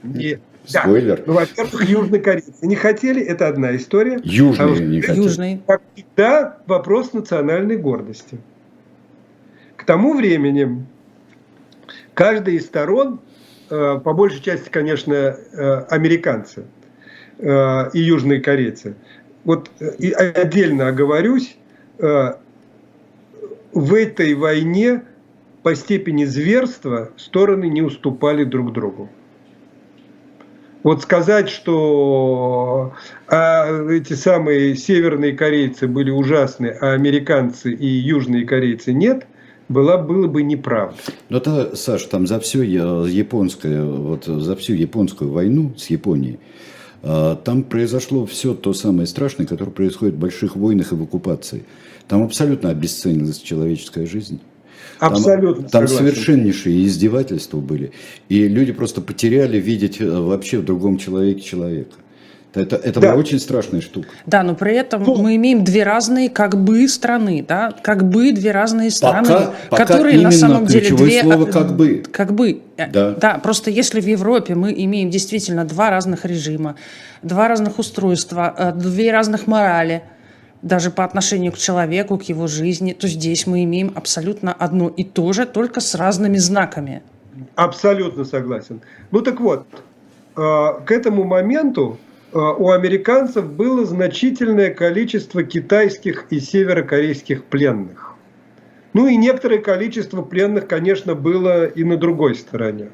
нет. 0.03 0.41
Спойлер. 0.65 1.19
Да. 1.19 1.23
Ну, 1.27 1.33
во-первых, 1.35 1.87
южные 1.87 2.23
корейцы 2.23 2.67
не 2.67 2.77
хотели, 2.77 3.21
это 3.21 3.47
одна 3.47 3.77
история. 3.77 4.21
Южные 4.25 4.75
а 4.75 4.79
не 4.79 5.01
хотели. 5.03 5.23
Южные. 5.23 5.61
Как 5.67 5.83
всегда, 5.95 6.59
вопрос 6.67 7.13
национальной 7.13 7.77
гордости. 7.77 8.39
К 9.77 9.85
тому 9.85 10.15
времени 10.15 10.87
Каждая 12.15 12.57
из 12.57 12.67
сторон, 12.67 13.21
по 14.01 14.13
большей 14.13 14.43
части, 14.43 14.69
конечно, 14.69 15.15
э, 15.15 15.85
американцы 15.89 16.65
э, 17.39 17.91
и 17.93 18.01
южные 18.01 18.41
корейцы, 18.41 18.97
вот 19.45 19.71
и 19.99 20.13
отдельно 20.13 20.89
оговорюсь, 20.89 21.57
в 21.99 23.95
этой 23.95 24.35
войне 24.35 25.03
по 25.63 25.75
степени 25.75 26.25
зверства 26.25 27.11
стороны 27.17 27.67
не 27.69 27.83
уступали 27.83 28.45
друг 28.45 28.73
другу. 28.73 29.09
Вот 30.83 31.03
сказать, 31.03 31.49
что 31.49 32.93
а, 33.29 33.89
эти 33.89 34.15
самые 34.15 34.75
северные 34.75 35.33
корейцы 35.33 35.87
были 35.87 36.11
ужасны, 36.11 36.77
а 36.81 36.93
американцы 36.93 37.73
и 37.73 37.87
южные 37.87 38.45
корейцы 38.45 38.93
нет, 38.93 39.27
была, 39.73 39.99
было 39.99 40.27
бы 40.27 40.43
неправда. 40.43 40.97
Ну, 41.29 41.39
это, 41.39 41.75
Саш, 41.75 42.05
там 42.05 42.27
за 42.27 42.39
всю 42.41 42.63
японское, 42.63 43.85
вот 43.85 44.27
за 44.27 44.57
всю 44.57 44.75
японскую 44.75 45.31
войну 45.31 45.73
с 45.77 45.91
Японией, 45.91 46.39
а, 47.03 47.37
там 47.37 47.65
произошло 47.65 48.27
все 48.27 48.55
то 48.55 48.73
самое 48.73 49.07
страшное, 49.07 49.47
которое 49.47 49.73
происходит 49.73 50.15
в 50.15 50.19
больших 50.19 50.57
войнах 50.57 50.93
и 50.93 50.95
в 50.95 51.03
оккупации. 51.03 51.65
Там 52.09 52.23
абсолютно 52.23 52.71
обесценилась 52.71 53.39
человеческая 53.39 54.07
жизнь. 54.07 54.41
Абсолютно. 54.99 55.69
Там, 55.69 55.87
там 55.87 55.89
совершеннейшие 55.89 56.87
издевательства 56.87 57.59
были. 57.59 57.93
И 58.29 58.47
люди 58.47 58.73
просто 58.73 59.01
потеряли 59.01 59.59
видеть 59.59 60.01
э, 60.01 60.09
вообще 60.09 60.59
в 60.59 60.65
другом 60.65 60.99
человеке 60.99 61.41
человека. 61.41 61.97
Это, 62.55 62.77
это 62.77 63.01
да. 63.01 63.15
очень 63.15 63.39
страшная 63.39 63.81
штука. 63.81 64.09
Да, 64.27 64.43
но 64.43 64.55
при 64.55 64.75
этом 64.75 65.03
ну, 65.03 65.17
мы 65.17 65.37
имеем 65.37 65.65
две 65.65 65.85
разные 65.85 66.29
как 66.29 66.63
бы 66.63 66.87
страны, 66.87 67.45
да, 67.47 67.73
как 67.83 68.07
бы 68.07 68.33
две 68.33 68.51
разные 68.53 68.91
страны, 68.91 69.29
пока, 69.29 69.55
пока 69.71 69.87
которые 69.87 70.21
на 70.21 70.31
самом 70.31 70.67
деле 70.67 70.95
две 70.95 71.23
слово 71.23 71.47
как 71.47 71.75
бы. 71.75 72.03
Как 72.13 72.35
бы. 72.35 72.61
Э, 72.77 72.91
да. 72.91 73.11
да, 73.13 73.39
просто 73.39 73.71
если 73.71 74.01
в 74.01 74.07
Европе 74.07 74.55
мы 74.55 74.73
имеем 74.77 75.09
действительно 75.09 75.65
два 75.65 75.89
разных 75.89 76.27
режима, 76.27 76.77
два 77.23 77.49
разных 77.49 77.79
устройства, 77.79 78.55
э, 78.57 78.73
две 78.73 79.13
разных 79.13 79.47
морали, 79.47 80.03
даже 80.61 80.91
по 80.91 81.05
отношению 81.05 81.53
к 81.53 81.59
человеку, 81.59 82.19
к 82.19 82.25
его 82.25 82.47
жизни, 82.49 82.93
то 82.93 83.09
здесь 83.09 83.47
мы 83.47 83.65
имеем 83.65 83.93
абсолютно 83.95 84.53
одно 84.53 84.89
и 84.89 85.05
то 85.05 85.33
же, 85.33 85.47
только 85.47 85.81
с 85.81 85.95
разными 85.95 86.37
знаками. 86.37 87.03
Абсолютно 87.55 88.25
согласен. 88.25 88.83
Ну 89.11 89.23
так 89.23 89.41
вот, 89.41 89.67
э, 90.37 90.41
к 90.85 90.91
этому 90.91 91.25
моменту 91.25 91.99
у 92.33 92.71
американцев 92.71 93.51
было 93.51 93.85
значительное 93.85 94.73
количество 94.73 95.43
китайских 95.43 96.27
и 96.31 96.41
северокорейских 96.41 97.45
пленных. 97.45 98.15
Ну 98.95 99.07
и 99.07 99.17
некоторое 99.17 99.59
количество 99.59 100.23
пленных, 100.23 100.67
конечно, 100.67 101.15
было 101.15 101.67
и 101.67 101.85
на 101.85 101.97
другой 101.97 102.35
стороне. 102.35 102.91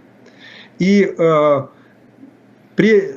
И 0.78 1.02
э, 1.02 1.66
при 2.76 3.10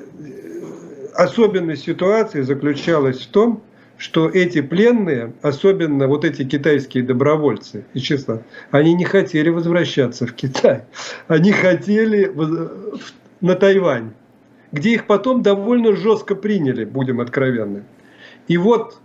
особенность 1.14 1.84
ситуации 1.84 2.41
заключалась 2.41 3.20
в 3.20 3.28
том, 3.28 3.64
что 3.98 4.28
эти 4.28 4.62
пленные, 4.62 5.34
особенно 5.43 6.08
вот 6.08 6.26
эти 6.26 6.43
китайские 6.43 7.04
добровольцы 7.04 7.86
из 7.93 8.02
числа, 8.02 8.41
они 8.72 8.96
не 8.96 9.06
хотели 9.06 9.50
возвращаться 9.50 10.26
в 10.26 10.34
Китай. 10.34 10.86
Они 11.28 11.52
хотели 11.52 12.32
на 13.41 13.56
Тайвань 13.56 14.14
где 14.72 14.92
их 14.92 15.08
потом 15.08 15.42
довольно 15.42 15.96
жестко 15.96 16.36
приняли, 16.36 16.86
будем 16.86 17.20
откровенны. 17.20 17.84
И 18.48 18.58
вот 18.58 19.00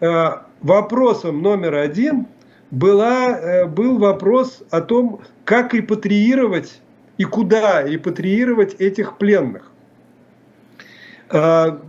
э, 0.00 0.28
вопросом 0.60 1.42
номер 1.42 1.74
один 1.76 2.26
была, 2.70 3.38
э, 3.38 3.66
был 3.66 3.98
вопрос 3.98 4.62
о 4.70 4.80
том, 4.80 5.20
как 5.44 5.74
репатриировать 5.74 6.80
и 7.18 7.24
куда 7.24 7.82
репатриировать 7.82 8.74
этих 8.74 9.16
пленных. 9.18 9.70
А, 11.28 11.80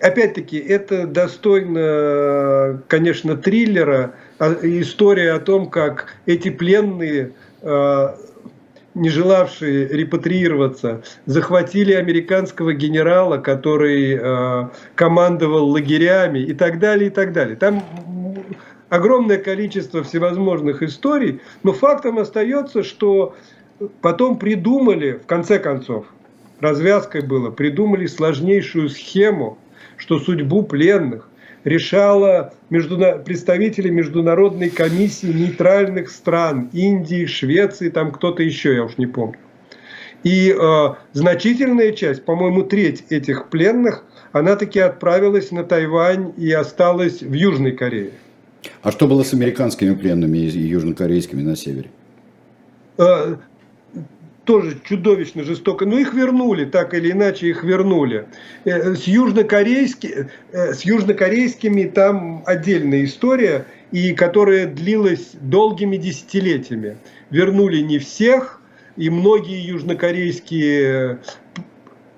опять-таки, 0.00 0.58
это 0.58 1.06
достойно, 1.06 2.82
конечно, 2.88 3.36
триллера, 3.36 4.14
а, 4.38 4.54
история 4.62 5.32
о 5.32 5.40
том, 5.40 5.68
как 5.68 6.14
эти 6.26 6.50
пленные 6.50 7.32
а, 7.62 8.16
не 8.96 9.10
желавшие 9.10 9.88
репатриироваться, 9.88 11.02
захватили 11.26 11.92
американского 11.92 12.72
генерала, 12.72 13.36
который 13.36 14.18
э, 14.18 14.68
командовал 14.94 15.68
лагерями 15.68 16.38
и 16.38 16.54
так 16.54 16.78
далее, 16.78 17.08
и 17.08 17.10
так 17.10 17.34
далее. 17.34 17.56
Там 17.56 17.84
огромное 18.88 19.36
количество 19.36 20.02
всевозможных 20.02 20.82
историй, 20.82 21.40
но 21.62 21.74
фактом 21.74 22.18
остается, 22.18 22.82
что 22.82 23.36
потом 24.00 24.38
придумали, 24.38 25.20
в 25.22 25.26
конце 25.26 25.58
концов, 25.58 26.06
развязкой 26.60 27.20
было, 27.20 27.50
придумали 27.50 28.06
сложнейшую 28.06 28.88
схему, 28.88 29.58
что 29.98 30.18
судьбу 30.18 30.62
пленных 30.62 31.28
решала 31.66 32.54
междуна... 32.70 33.18
представители 33.18 33.90
Международной 33.90 34.70
комиссии 34.70 35.26
нейтральных 35.26 36.10
стран, 36.10 36.70
Индии, 36.72 37.26
Швеции, 37.26 37.90
там 37.90 38.12
кто-то 38.12 38.42
еще, 38.42 38.74
я 38.74 38.84
уж 38.84 38.96
не 38.98 39.06
помню. 39.06 39.38
И 40.22 40.54
э, 40.56 40.94
значительная 41.12 41.92
часть, 41.92 42.24
по-моему, 42.24 42.62
треть 42.62 43.04
этих 43.10 43.48
пленных, 43.48 44.04
она 44.32 44.54
таки 44.54 44.78
отправилась 44.78 45.50
на 45.50 45.64
Тайвань 45.64 46.32
и 46.36 46.50
осталась 46.52 47.20
в 47.20 47.32
Южной 47.32 47.72
Корее. 47.72 48.12
А 48.82 48.92
что 48.92 49.08
было 49.08 49.24
с 49.24 49.34
американскими 49.34 49.94
пленными 49.94 50.38
и 50.38 50.58
южнокорейскими 50.58 51.42
на 51.42 51.56
севере? 51.56 51.90
Э, 52.98 53.36
тоже 54.46 54.78
чудовищно 54.88 55.42
жестоко, 55.42 55.84
но 55.84 55.98
их 55.98 56.14
вернули, 56.14 56.64
так 56.64 56.94
или 56.94 57.10
иначе 57.10 57.48
их 57.48 57.64
вернули. 57.64 58.26
Э, 58.64 58.94
с, 58.94 59.02
южнокорейски, 59.02 60.28
э, 60.52 60.72
с 60.72 60.82
южнокорейскими 60.82 61.84
там 61.84 62.42
отдельная 62.46 63.04
история, 63.04 63.66
и 63.92 64.14
которая 64.14 64.66
длилась 64.66 65.32
долгими 65.34 65.96
десятилетиями. 65.96 66.96
Вернули 67.30 67.80
не 67.80 67.98
всех, 67.98 68.62
и 68.96 69.10
многие 69.10 69.60
южнокорейские 69.66 71.18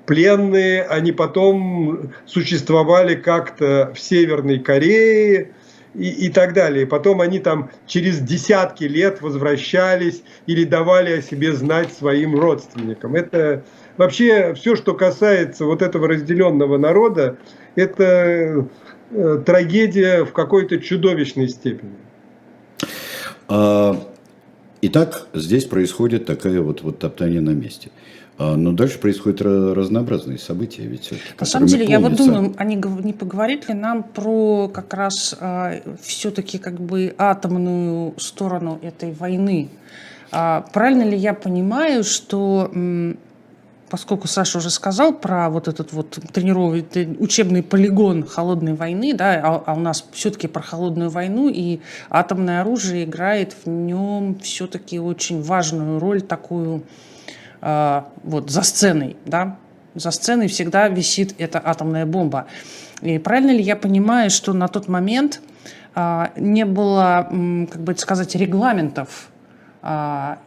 пленные, 0.06 0.82
они 0.84 1.12
потом 1.12 2.12
существовали 2.26 3.14
как-то 3.14 3.92
в 3.94 4.00
Северной 4.00 4.58
Корее, 4.58 5.52
и, 5.94 6.26
и 6.26 6.28
так 6.28 6.54
далее. 6.54 6.86
Потом 6.86 7.20
они 7.20 7.38
там 7.38 7.70
через 7.86 8.20
десятки 8.20 8.84
лет 8.84 9.20
возвращались 9.20 10.22
или 10.46 10.64
давали 10.64 11.18
о 11.18 11.22
себе 11.22 11.52
знать 11.52 11.92
своим 11.92 12.38
родственникам. 12.38 13.14
Это 13.14 13.64
вообще 13.96 14.54
все, 14.54 14.76
что 14.76 14.94
касается 14.94 15.64
вот 15.64 15.82
этого 15.82 16.08
разделенного 16.08 16.78
народа, 16.78 17.36
это 17.74 18.66
э, 19.10 19.42
трагедия 19.44 20.24
в 20.24 20.32
какой-то 20.32 20.78
чудовищной 20.78 21.48
степени. 21.48 21.96
А, 23.48 23.96
итак, 24.82 25.28
здесь 25.34 25.64
происходит 25.64 26.26
такая 26.26 26.60
вот, 26.60 26.82
вот 26.82 26.98
топтание 26.98 27.40
на 27.40 27.50
месте. 27.50 27.90
А, 28.38 28.56
но 28.56 28.72
дальше 28.72 28.98
происходят 28.98 29.42
разнообразные 29.42 30.38
события. 30.38 30.82
Ведь, 30.84 31.12
На 31.38 31.46
самом 31.46 31.66
деле, 31.66 31.84
помнится... 31.84 32.02
я 32.02 32.08
вот 32.08 32.16
думаю, 32.16 32.54
а 32.56 32.64
не, 32.64 33.12
поговорить 33.12 33.68
ли 33.68 33.74
нам 33.74 34.04
про 34.04 34.68
как 34.68 34.94
раз 34.94 35.36
а, 35.40 35.74
все-таки 36.00 36.58
как 36.58 36.80
бы 36.80 37.14
атомную 37.18 38.14
сторону 38.18 38.78
этой 38.80 39.12
войны? 39.12 39.68
А, 40.30 40.64
правильно 40.72 41.02
ли 41.02 41.16
я 41.16 41.34
понимаю, 41.34 42.04
что 42.04 42.70
поскольку 43.90 44.28
Саша 44.28 44.58
уже 44.58 44.70
сказал 44.70 45.12
про 45.12 45.50
вот 45.50 45.66
этот 45.66 45.92
вот 45.92 46.18
тренировый 46.32 46.86
учебный 47.18 47.62
полигон 47.62 48.24
холодной 48.24 48.74
войны, 48.74 49.14
да, 49.14 49.40
а, 49.42 49.62
а 49.66 49.74
у 49.74 49.80
нас 49.80 50.04
все-таки 50.12 50.46
про 50.46 50.62
холодную 50.62 51.10
войну, 51.10 51.48
и 51.48 51.80
атомное 52.10 52.60
оружие 52.60 53.04
играет 53.04 53.56
в 53.64 53.68
нем 53.68 54.38
все-таки 54.40 54.98
очень 54.98 55.42
важную 55.42 55.98
роль 55.98 56.22
такую, 56.22 56.84
вот, 57.60 58.50
за 58.50 58.62
сценой, 58.62 59.16
да, 59.24 59.56
за 59.94 60.10
сценой 60.10 60.48
всегда 60.48 60.88
висит 60.88 61.34
эта 61.38 61.60
атомная 61.64 62.06
бомба. 62.06 62.46
И 63.02 63.18
правильно 63.18 63.50
ли 63.50 63.62
я 63.62 63.76
понимаю, 63.76 64.30
что 64.30 64.52
на 64.52 64.68
тот 64.68 64.88
момент 64.88 65.40
а, 65.94 66.30
не 66.36 66.64
было, 66.64 67.26
как 67.70 67.80
бы 67.80 67.96
сказать, 67.96 68.34
регламентов 68.34 69.30
а, 69.82 70.38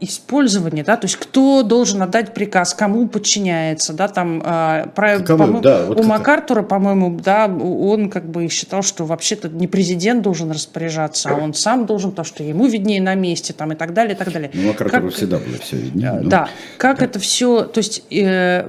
использование, 0.00 0.82
да, 0.82 0.96
то 0.96 1.06
есть 1.06 1.16
кто 1.16 1.62
должен 1.62 2.02
отдать 2.02 2.32
приказ, 2.32 2.74
кому 2.74 3.06
подчиняется, 3.06 3.92
да, 3.92 4.08
там 4.08 4.42
э, 4.44 4.86
про, 4.94 5.20
кому, 5.20 5.60
да, 5.60 5.84
вот 5.86 6.00
у 6.00 6.02
Макартура, 6.02 6.62
по-моему, 6.62 7.18
да, 7.22 7.46
он 7.46 8.08
как 8.08 8.24
бы 8.24 8.48
считал, 8.48 8.82
что 8.82 9.04
вообще-то 9.04 9.48
не 9.48 9.68
президент 9.68 10.22
должен 10.22 10.50
распоряжаться, 10.50 11.30
а 11.30 11.34
он 11.34 11.52
сам 11.52 11.84
должен, 11.84 12.12
то, 12.12 12.24
что 12.24 12.42
ему 12.42 12.66
виднее 12.66 13.02
на 13.02 13.14
месте, 13.14 13.52
там 13.52 13.72
и 13.72 13.76
так 13.76 13.92
далее, 13.92 14.14
и 14.14 14.16
так 14.16 14.32
далее. 14.32 14.50
Ну, 14.54 14.68
Макартуру 14.68 15.08
как, 15.08 15.14
всегда 15.14 15.36
было 15.38 15.58
все 15.58 15.76
виднее. 15.76 16.12
Но... 16.22 16.30
Да, 16.30 16.48
как 16.78 17.00
да. 17.00 17.04
это 17.04 17.18
все, 17.18 17.64
то 17.64 17.78
есть 17.78 18.02
э, 18.10 18.64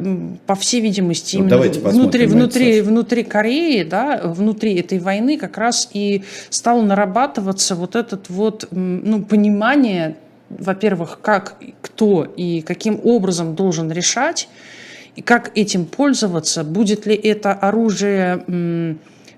по 0.46 0.56
всей 0.56 0.82
видимости 0.82 1.38
ну, 1.38 1.46
именно 1.46 1.90
внутри, 1.90 2.26
внутри, 2.26 2.82
внутри 2.82 3.24
Кореи, 3.24 3.84
да, 3.84 4.22
внутри 4.24 4.76
этой 4.76 5.00
войны 5.00 5.38
как 5.38 5.58
раз 5.58 5.90
и 5.94 6.24
стало 6.50 6.82
нарабатываться 6.82 7.76
вот 7.76 7.96
этот 7.96 8.30
вот, 8.30 8.68
ну, 8.72 9.24
понимание 9.24 10.18
во-первых, 10.60 11.20
как, 11.22 11.58
кто 11.82 12.24
и 12.24 12.62
каким 12.62 13.00
образом 13.04 13.56
должен 13.56 13.92
решать, 13.92 14.50
и 15.16 15.22
как 15.22 15.52
этим 15.58 15.86
пользоваться, 15.86 16.64
будет 16.64 17.06
ли 17.06 17.16
это 17.16 17.54
оружие 17.54 18.98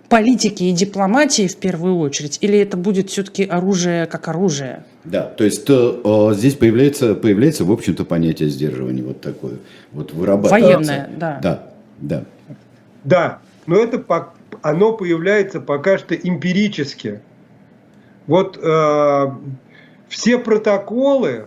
политики 0.10 0.64
и 0.66 0.72
дипломатии 0.72 1.48
в 1.48 1.56
первую 1.58 1.98
очередь, 1.98 2.38
или 2.42 2.60
это 2.60 2.78
будет 2.78 3.10
все-таки 3.10 3.46
оружие 3.46 4.06
как 4.06 4.28
оружие? 4.28 4.84
Да, 5.06 5.24
то 5.24 5.44
есть 5.44 5.66
то, 5.66 6.30
э, 6.32 6.36
здесь 6.36 6.54
появляется, 6.54 7.16
появляется, 7.16 7.66
в 7.66 7.72
общем-то, 7.72 8.06
понятие 8.06 8.50
сдерживания 8.50 9.02
вот 9.02 9.22
такое, 9.22 9.56
вот 9.92 10.14
вырабатывается. 10.14 10.68
Военное, 10.68 11.10
да. 11.18 11.40
Да, 11.42 11.70
да. 12.00 12.24
Да, 13.04 13.40
но 13.66 13.78
это 13.78 13.98
оно 14.62 14.94
появляется 14.94 15.60
пока 15.60 15.98
что 15.98 16.16
эмпирически. 16.16 17.22
Вот 18.28 18.58
э, 18.62 19.32
все 20.14 20.38
протоколы, 20.38 21.46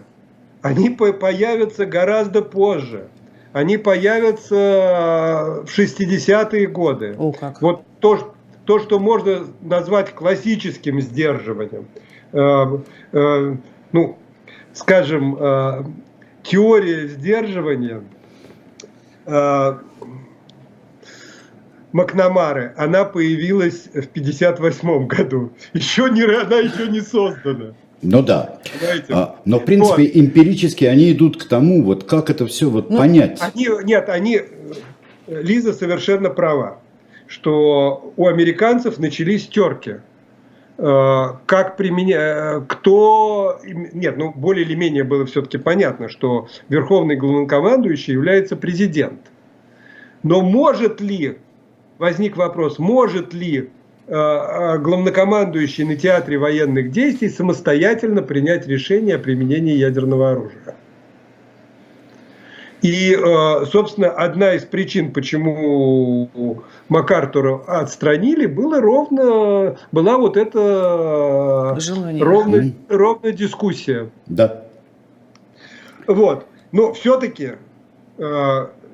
они 0.60 0.90
появятся 0.90 1.86
гораздо 1.86 2.42
позже. 2.42 3.06
Они 3.52 3.76
появятся 3.76 5.62
в 5.64 5.78
60-е 5.78 6.66
годы. 6.66 7.14
О, 7.16 7.32
как. 7.32 7.62
Вот 7.62 7.84
то, 8.00 8.34
то, 8.64 8.80
что 8.80 8.98
можно 8.98 9.46
назвать 9.62 10.12
классическим 10.12 11.00
сдерживанием. 11.00 11.86
Э, 12.32 12.78
э, 13.12 13.56
ну, 13.92 14.18
скажем, 14.72 15.36
э, 15.38 15.84
теория 16.42 17.06
сдерживания 17.06 18.02
Макнамары, 21.92 22.74
она 22.76 23.04
появилась 23.04 23.88
в 23.94 24.06
58 24.08 25.06
году. 25.06 25.52
Еще 25.72 26.10
не, 26.10 26.22
она 26.22 26.58
еще 26.58 26.88
не 26.88 27.00
создана. 27.00 27.74
Ну 28.06 28.22
да. 28.22 28.60
А, 29.10 29.36
но 29.44 29.58
в 29.58 29.64
принципе 29.64 30.04
вот. 30.04 30.10
эмпирически 30.14 30.84
они 30.84 31.12
идут 31.12 31.42
к 31.42 31.48
тому, 31.48 31.82
вот 31.82 32.04
как 32.04 32.30
это 32.30 32.46
все 32.46 32.70
вот 32.70 32.88
ну, 32.88 32.98
понять. 32.98 33.40
Они, 33.40 33.68
нет, 33.84 34.08
они, 34.08 34.42
Лиза 35.26 35.72
совершенно 35.72 36.30
права, 36.30 36.78
что 37.26 38.12
у 38.16 38.28
американцев 38.28 38.98
начались 38.98 39.48
терки. 39.48 39.96
А, 40.78 41.40
как 41.46 41.76
применять, 41.76 42.68
кто, 42.68 43.58
нет, 43.64 44.16
ну 44.16 44.32
более 44.32 44.64
или 44.64 44.76
менее 44.76 45.02
было 45.02 45.26
все-таки 45.26 45.58
понятно, 45.58 46.08
что 46.08 46.48
верховный 46.68 47.16
главнокомандующий 47.16 48.12
является 48.12 48.54
президент. 48.54 49.20
Но 50.22 50.42
может 50.42 51.00
ли, 51.00 51.38
возник 51.98 52.36
вопрос, 52.36 52.78
может 52.78 53.34
ли 53.34 53.56
Э, 53.58 53.68
э, 53.68 53.75
главнокомандующий 54.08 55.84
на 55.84 55.96
театре 55.96 56.38
военных 56.38 56.92
действий 56.92 57.28
самостоятельно 57.28 58.22
принять 58.22 58.68
решение 58.68 59.16
о 59.16 59.18
применении 59.18 59.74
ядерного 59.74 60.30
оружия. 60.30 60.76
И, 62.82 63.14
э, 63.14 63.64
собственно, 63.66 64.10
одна 64.10 64.54
из 64.54 64.64
причин, 64.64 65.12
почему 65.12 66.62
МакАртура 66.88 67.62
отстранили, 67.66 68.46
была 68.46 68.80
ровно, 68.80 69.76
была 69.90 70.18
вот 70.18 70.36
эта 70.36 71.76
ровная, 72.20 72.72
ровная 72.88 73.32
дискуссия. 73.32 74.10
Да. 74.26 74.64
Вот. 76.06 76.46
Но 76.70 76.92
все-таки 76.92 77.52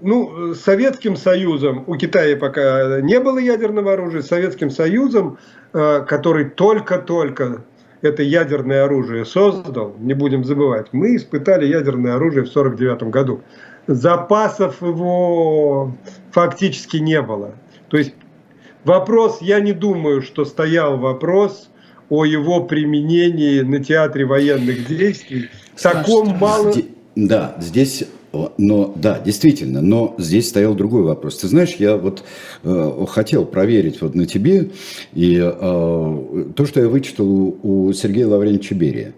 ну, 0.03 0.55
Советским 0.55 1.17
Союзом, 1.17 1.85
у 1.87 1.97
Китая 1.97 2.37
пока 2.37 3.01
не 3.01 3.19
было 3.21 3.39
ядерного 3.39 3.95
оружия, 3.95 4.23
Советским 4.23 4.71
Союзом, 4.71 5.39
э, 5.73 6.05
который 6.07 6.51
только-только 6.51 7.65
это 8.03 8.23
ядерное 8.23 8.85
оружие 8.85 9.25
создал, 9.25 9.95
не 9.99 10.15
будем 10.15 10.45
забывать, 10.45 10.89
мы 10.93 11.17
испытали 11.17 11.67
ядерное 11.67 12.17
оружие 12.17 12.45
в 12.45 12.51
1949 12.51 13.13
году. 13.13 13.41
запасов 13.87 14.83
его 14.83 15.93
фактически 16.31 16.99
не 16.99 17.21
было. 17.23 17.53
То 17.89 17.97
есть 17.97 18.15
вопрос, 18.85 19.39
я 19.41 19.61
не 19.61 19.73
думаю, 19.73 20.23
что 20.23 20.45
стоял 20.45 20.99
вопрос 20.99 21.71
о 22.11 22.25
его 22.25 22.65
применении 22.65 23.61
на 23.61 23.83
театре 23.83 24.25
военных 24.25 24.87
действий. 24.87 25.49
Таком 25.81 26.37
мало... 26.39 26.73
Да, 27.15 27.57
здесь 27.59 28.05
но 28.57 28.93
да, 28.97 29.21
действительно, 29.21 29.83
но 29.83 30.15
здесь 30.19 30.49
стоял 30.49 30.75
другой 30.75 31.03
вопрос. 31.03 31.39
Ты 31.39 31.49
знаешь, 31.49 31.77
я 31.79 31.97
вот 31.97 32.25
э, 32.63 33.07
хотел 33.09 33.45
проверить 33.45 34.01
вот 34.01 34.15
на 34.15 34.27
тебе 34.27 34.71
и 35.13 35.39
э, 35.39 35.51
то, 36.57 36.67
что 36.67 36.81
я 36.81 36.89
вычитал 36.89 37.27
у, 37.27 37.59
у 37.63 37.93
Сергея 37.93 38.27
Лаврентьевича 38.27 38.75
Берия, 38.75 39.13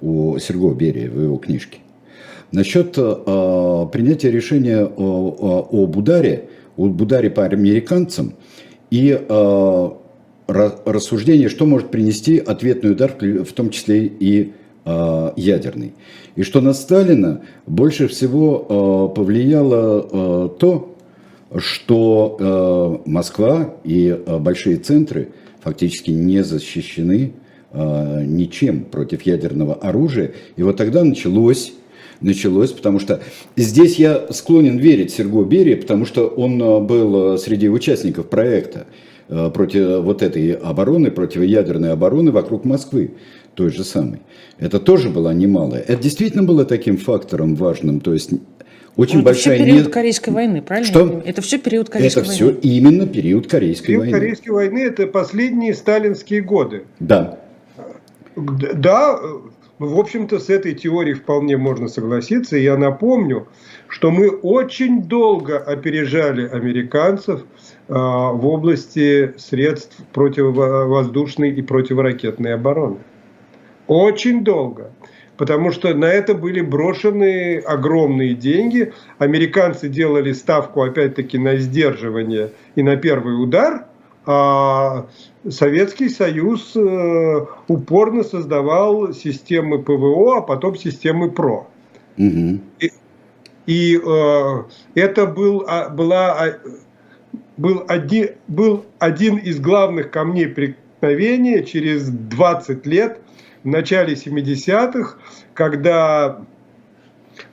у 0.00 0.38
Серго 0.38 0.74
Берия 0.74 1.10
в 1.10 1.20
его 1.20 1.36
книжке. 1.38 1.78
Насчет 2.50 2.98
э, 2.98 3.86
принятия 3.92 4.30
решения 4.30 4.84
о, 4.84 5.68
о, 5.70 5.84
об 5.84 5.96
ударе, 5.96 6.50
об 6.76 7.00
ударе 7.00 7.30
по 7.30 7.46
американцам 7.46 8.34
и 8.90 9.18
э, 9.18 9.90
рассуждение, 10.48 11.48
что 11.48 11.64
может 11.64 11.90
принести 11.90 12.38
ответный 12.38 12.92
удар, 12.92 13.16
в 13.18 13.52
том 13.52 13.70
числе 13.70 14.04
и 14.06 14.52
ядерный. 14.84 15.92
И 16.34 16.42
что 16.42 16.60
на 16.60 16.72
Сталина 16.72 17.42
больше 17.66 18.08
всего 18.08 19.10
э, 19.12 19.14
повлияло 19.14 20.06
э, 20.10 20.48
то, 20.58 20.96
что 21.54 23.02
Москва 23.04 23.74
и 23.84 24.18
большие 24.40 24.78
центры 24.78 25.28
фактически 25.60 26.10
не 26.10 26.42
защищены 26.42 27.34
ничем 27.74 28.84
против 28.84 29.20
ядерного 29.22 29.74
оружия. 29.74 30.32
И 30.56 30.62
вот 30.62 30.78
тогда 30.78 31.04
началось 31.04 31.74
началось, 32.22 32.72
потому 32.72 33.00
что 33.00 33.20
здесь 33.56 33.96
я 33.96 34.28
склонен 34.30 34.78
верить 34.78 35.12
Серго 35.12 35.44
Берии, 35.44 35.74
потому 35.74 36.06
что 36.06 36.26
он 36.26 36.58
был 36.86 37.36
среди 37.36 37.68
участников 37.68 38.28
проекта 38.28 38.86
против 39.28 40.02
вот 40.02 40.22
этой 40.22 40.52
обороны, 40.52 41.10
противоядерной 41.10 41.92
обороны 41.92 42.32
вокруг 42.32 42.64
Москвы, 42.64 43.12
той 43.54 43.70
же 43.70 43.84
самой. 43.84 44.20
Это 44.58 44.78
тоже 44.80 45.08
была 45.08 45.34
немалая. 45.34 45.80
Это 45.82 46.02
действительно 46.02 46.42
было 46.42 46.64
таким 46.64 46.96
фактором 46.96 47.54
важным, 47.54 48.00
то 48.00 48.12
есть 48.12 48.30
очень 48.96 49.18
ну, 49.18 49.24
большая... 49.24 49.54
Это 49.54 49.62
все 49.62 49.70
период 49.70 49.86
не... 49.86 49.92
Корейской 49.92 50.30
войны, 50.30 50.62
правильно? 50.62 50.88
Что? 50.88 51.22
Это 51.24 51.42
все 51.42 51.58
период 51.58 51.88
Корейской 51.88 52.20
это 52.20 52.28
войны. 52.28 52.44
Это 52.44 52.60
все 52.60 52.68
именно 52.68 53.06
период 53.06 53.46
Корейской 53.46 53.86
период 53.86 54.02
войны. 54.02 54.18
Корейской 54.18 54.50
войны 54.50 54.78
это 54.80 55.06
последние 55.06 55.74
сталинские 55.74 56.42
годы. 56.42 56.84
Да. 57.00 57.38
Да, 58.36 59.18
в 59.78 59.98
общем-то, 59.98 60.38
с 60.38 60.48
этой 60.48 60.74
теорией 60.74 61.14
вполне 61.14 61.56
можно 61.56 61.88
согласиться. 61.88 62.56
Я 62.56 62.76
напомню, 62.76 63.48
что 63.88 64.10
мы 64.10 64.28
очень 64.28 65.02
долго 65.02 65.58
опережали 65.58 66.48
американцев 66.48 67.40
э, 67.40 67.92
в 67.92 68.46
области 68.46 69.34
средств 69.38 69.96
противовоздушной 70.12 71.50
и 71.50 71.62
противоракетной 71.62 72.54
обороны. 72.54 72.98
Очень 73.92 74.42
долго. 74.42 74.90
Потому 75.36 75.70
что 75.70 75.92
на 75.94 76.06
это 76.06 76.34
были 76.34 76.62
брошены 76.62 77.58
огромные 77.58 78.32
деньги. 78.32 78.94
Американцы 79.18 79.90
делали 79.90 80.32
ставку, 80.32 80.82
опять-таки, 80.82 81.36
на 81.36 81.56
сдерживание 81.56 82.52
и 82.74 82.82
на 82.82 82.96
первый 82.96 83.32
удар, 83.32 83.84
а 84.24 85.08
Советский 85.46 86.08
Союз 86.08 86.74
э, 86.74 87.46
упорно 87.68 88.22
создавал 88.22 89.12
системы 89.12 89.82
ПВО, 89.82 90.38
а 90.38 90.40
потом 90.40 90.76
системы 90.76 91.30
ПРО. 91.30 91.66
Угу. 92.16 92.60
И, 92.80 92.92
и 93.66 94.00
э, 94.02 94.62
это 94.94 95.26
был, 95.26 95.64
а, 95.68 95.90
была, 95.90 96.32
а, 96.32 96.58
был, 97.58 97.84
один, 97.88 98.30
был 98.48 98.86
один 98.98 99.36
из 99.36 99.60
главных 99.60 100.10
камней 100.10 100.46
преткновения 100.46 101.62
через 101.62 102.08
20 102.08 102.86
лет– 102.86 103.18
в 103.64 103.68
начале 103.68 104.14
70-х, 104.14 105.16
когда 105.54 106.44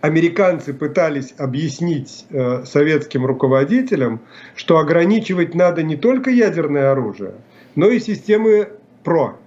американцы 0.02 0.74
пытались 0.74 1.34
объяснить 1.38 2.26
э, 2.30 2.66
советским 2.66 3.26
руководителям, 3.26 4.22
что 4.56 4.80
ограничивать 4.80 5.56
надо 5.56 5.84
не 5.84 5.96
только 5.96 6.30
ядерное 6.32 6.92
оружие, 6.92 7.36
но 7.76 7.90
и 7.90 8.00
системы 8.00 8.70
ПРО. 9.04 9.38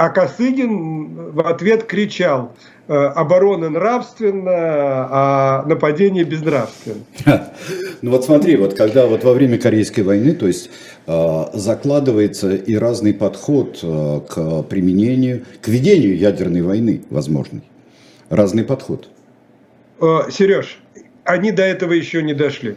А 0.00 0.08
Косыгин 0.08 1.30
в 1.32 1.46
ответ 1.46 1.84
кричал, 1.84 2.56
э, 2.88 2.94
оборона 2.94 3.68
нравственна, 3.68 4.50
а 5.10 5.64
нападение 5.66 6.24
безнравственно. 6.24 7.04
Ну 8.00 8.12
вот 8.12 8.24
смотри, 8.24 8.56
вот 8.56 8.72
когда 8.72 9.06
вот 9.06 9.24
во 9.24 9.34
время 9.34 9.58
Корейской 9.58 10.00
войны, 10.00 10.32
то 10.32 10.46
есть 10.46 10.70
э, 11.06 11.44
закладывается 11.52 12.54
и 12.54 12.76
разный 12.76 13.12
подход 13.12 13.80
э, 13.82 14.20
к 14.26 14.62
применению, 14.62 15.44
к 15.60 15.68
ведению 15.68 16.16
ядерной 16.16 16.62
войны 16.62 17.02
возможный. 17.10 17.64
Разный 18.30 18.64
подход. 18.64 19.06
Сереж, 20.30 20.80
они 21.24 21.52
до 21.52 21.64
этого 21.64 21.92
еще 21.92 22.22
не 22.22 22.32
дошли 22.32 22.76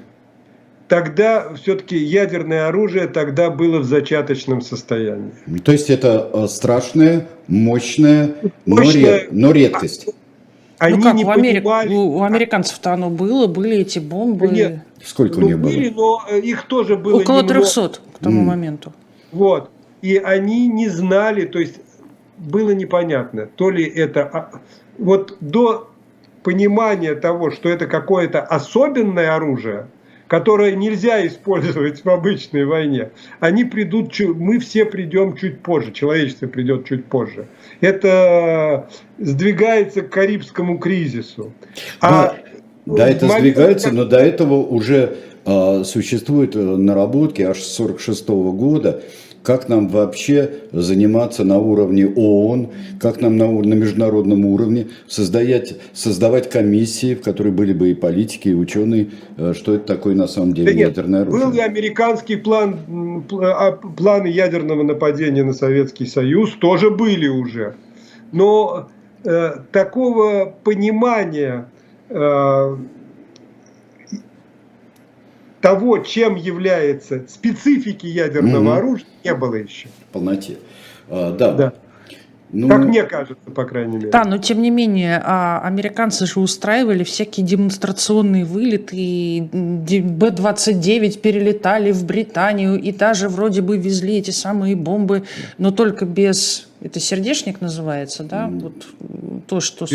тогда 0.93 1.55
все-таки 1.55 1.97
ядерное 1.97 2.67
оружие 2.67 3.07
тогда 3.07 3.49
было 3.49 3.79
в 3.79 3.83
зачаточном 3.83 4.61
состоянии. 4.61 5.31
То 5.63 5.71
есть 5.71 5.89
это 5.89 6.29
э, 6.31 6.45
страшная, 6.47 7.27
мощная, 7.47 8.35
мощная... 8.67 9.27
Но, 9.31 9.51
редкость. 9.51 10.09
А, 10.77 10.85
они 10.85 10.97
ну 10.97 11.01
как, 11.01 11.15
не 11.15 11.25
у, 11.25 11.29
Америк... 11.29 11.63
понимали... 11.63 11.95
у 11.95 12.21
американцев-то 12.21 12.93
оно 12.93 13.09
было, 13.09 13.47
были 13.47 13.77
эти 13.77 13.97
бомбы. 13.97 14.49
Нет, 14.49 14.81
Сколько 15.03 15.39
ну, 15.39 15.47
у 15.47 15.49
них 15.49 15.59
было? 15.59 15.71
Были, 15.71 15.89
но 15.89 16.23
э, 16.29 16.39
их 16.41 16.67
тоже 16.67 16.95
было 16.95 17.21
Около 17.21 17.41
немного. 17.41 17.61
300 17.61 17.89
к 17.89 18.19
тому 18.19 18.43
mm. 18.43 18.45
моменту. 18.45 18.93
Вот. 19.31 19.71
И 20.03 20.17
они 20.17 20.67
не 20.67 20.89
знали, 20.89 21.47
то 21.47 21.57
есть 21.57 21.79
было 22.37 22.69
непонятно, 22.69 23.47
то 23.47 23.71
ли 23.71 23.83
это... 23.83 24.29
А, 24.31 24.51
вот 24.99 25.37
до 25.39 25.89
понимания 26.43 27.15
того, 27.15 27.49
что 27.49 27.67
это 27.67 27.87
какое-то 27.87 28.41
особенное 28.41 29.35
оружие, 29.35 29.87
которое 30.33 30.75
нельзя 30.75 31.27
использовать 31.27 32.03
в 32.03 32.09
обычной 32.09 32.65
войне, 32.65 33.11
они 33.39 33.65
придут, 33.65 34.19
мы 34.19 34.57
все 34.57 34.83
придем 34.83 35.37
чуть 35.37 35.59
позже, 35.59 35.91
человечество 35.91 36.47
придет 36.47 36.87
чуть 36.87 37.05
позже. 37.05 37.45
Это 37.81 38.89
сдвигается 39.19 40.01
к 40.01 40.09
Карибскому 40.09 40.79
кризису. 40.79 41.53
А 42.01 42.35
да, 42.87 42.95
да 42.95 43.09
это 43.09 43.27
момент, 43.27 43.41
сдвигается, 43.41 43.91
но 43.91 44.05
до 44.05 44.17
этого 44.17 44.55
уже 44.55 45.17
э, 45.45 45.83
существуют 45.83 46.55
наработки 46.55 47.43
аж 47.43 47.61
с 47.61 47.79
1946 47.79 48.27
года, 48.57 49.03
как 49.43 49.67
нам 49.67 49.89
вообще 49.89 50.49
заниматься 50.71 51.43
на 51.43 51.59
уровне 51.59 52.07
ООН, 52.07 52.69
как 52.99 53.19
нам 53.21 53.37
на, 53.37 53.47
на 53.51 53.73
международном 53.73 54.45
уровне 54.45 54.87
создавать, 55.07 55.75
создавать 55.93 56.49
комиссии, 56.49 57.13
в 57.13 57.21
которой 57.21 57.51
были 57.51 57.73
бы 57.73 57.91
и 57.91 57.93
политики, 57.93 58.49
и 58.49 58.53
ученые, 58.53 59.09
э, 59.37 59.53
что 59.53 59.75
это 59.75 59.85
такое 59.85 60.15
на 60.15 60.27
самом 60.27 60.53
деле 60.53 60.71
да 60.71 60.73
нет, 60.73 60.89
ядерное 60.89 61.21
оружие. 61.23 61.45
Был 61.45 61.53
и 61.53 61.59
американский 61.59 62.37
план, 62.37 63.25
а, 63.31 63.73
планы 63.73 64.27
ядерного 64.27 64.83
нападения 64.83 65.43
на 65.43 65.53
Советский 65.53 66.05
Союз, 66.05 66.53
тоже 66.53 66.89
были 66.89 67.27
уже. 67.27 67.75
Но 68.31 68.89
э, 69.25 69.51
такого 69.71 70.55
понимания 70.63 71.69
э, 72.09 72.77
того, 75.63 75.99
чем 75.99 76.35
является 76.35 77.23
специфики 77.29 78.05
ядерного 78.05 78.71
угу. 78.71 78.71
оружия, 78.71 79.07
не 79.23 79.33
было 79.33 79.55
еще. 79.55 79.87
В 79.87 80.11
полноте. 80.11 80.57
А, 81.09 81.31
да. 81.31 81.53
да. 81.53 81.73
Ну, 82.51 82.67
как 82.67 82.79
мне 82.79 83.03
кажется, 83.03 83.49
по 83.49 83.63
крайней 83.63 83.95
мере. 83.95 84.11
Да, 84.11 84.25
но 84.25 84.37
тем 84.37 84.61
не 84.61 84.69
менее, 84.69 85.21
а, 85.23 85.61
американцы 85.63 86.25
же 86.25 86.41
устраивали 86.41 87.05
всякие 87.05 87.45
демонстрационные 87.45 88.43
вылеты, 88.43 88.97
и 88.97 89.41
Б-29 89.53 91.19
перелетали 91.19 91.93
в 91.93 92.05
Британию, 92.05 92.77
и 92.77 92.91
даже 92.91 93.29
вроде 93.29 93.61
бы 93.61 93.77
везли 93.77 94.17
эти 94.17 94.31
самые 94.31 94.75
бомбы, 94.75 95.23
но 95.57 95.71
только 95.71 96.05
без... 96.05 96.67
Это 96.81 96.99
сердечник 96.99 97.61
называется, 97.61 98.25
да? 98.25 98.49
Вот 98.51 98.85
то, 99.47 99.61
что... 99.61 99.87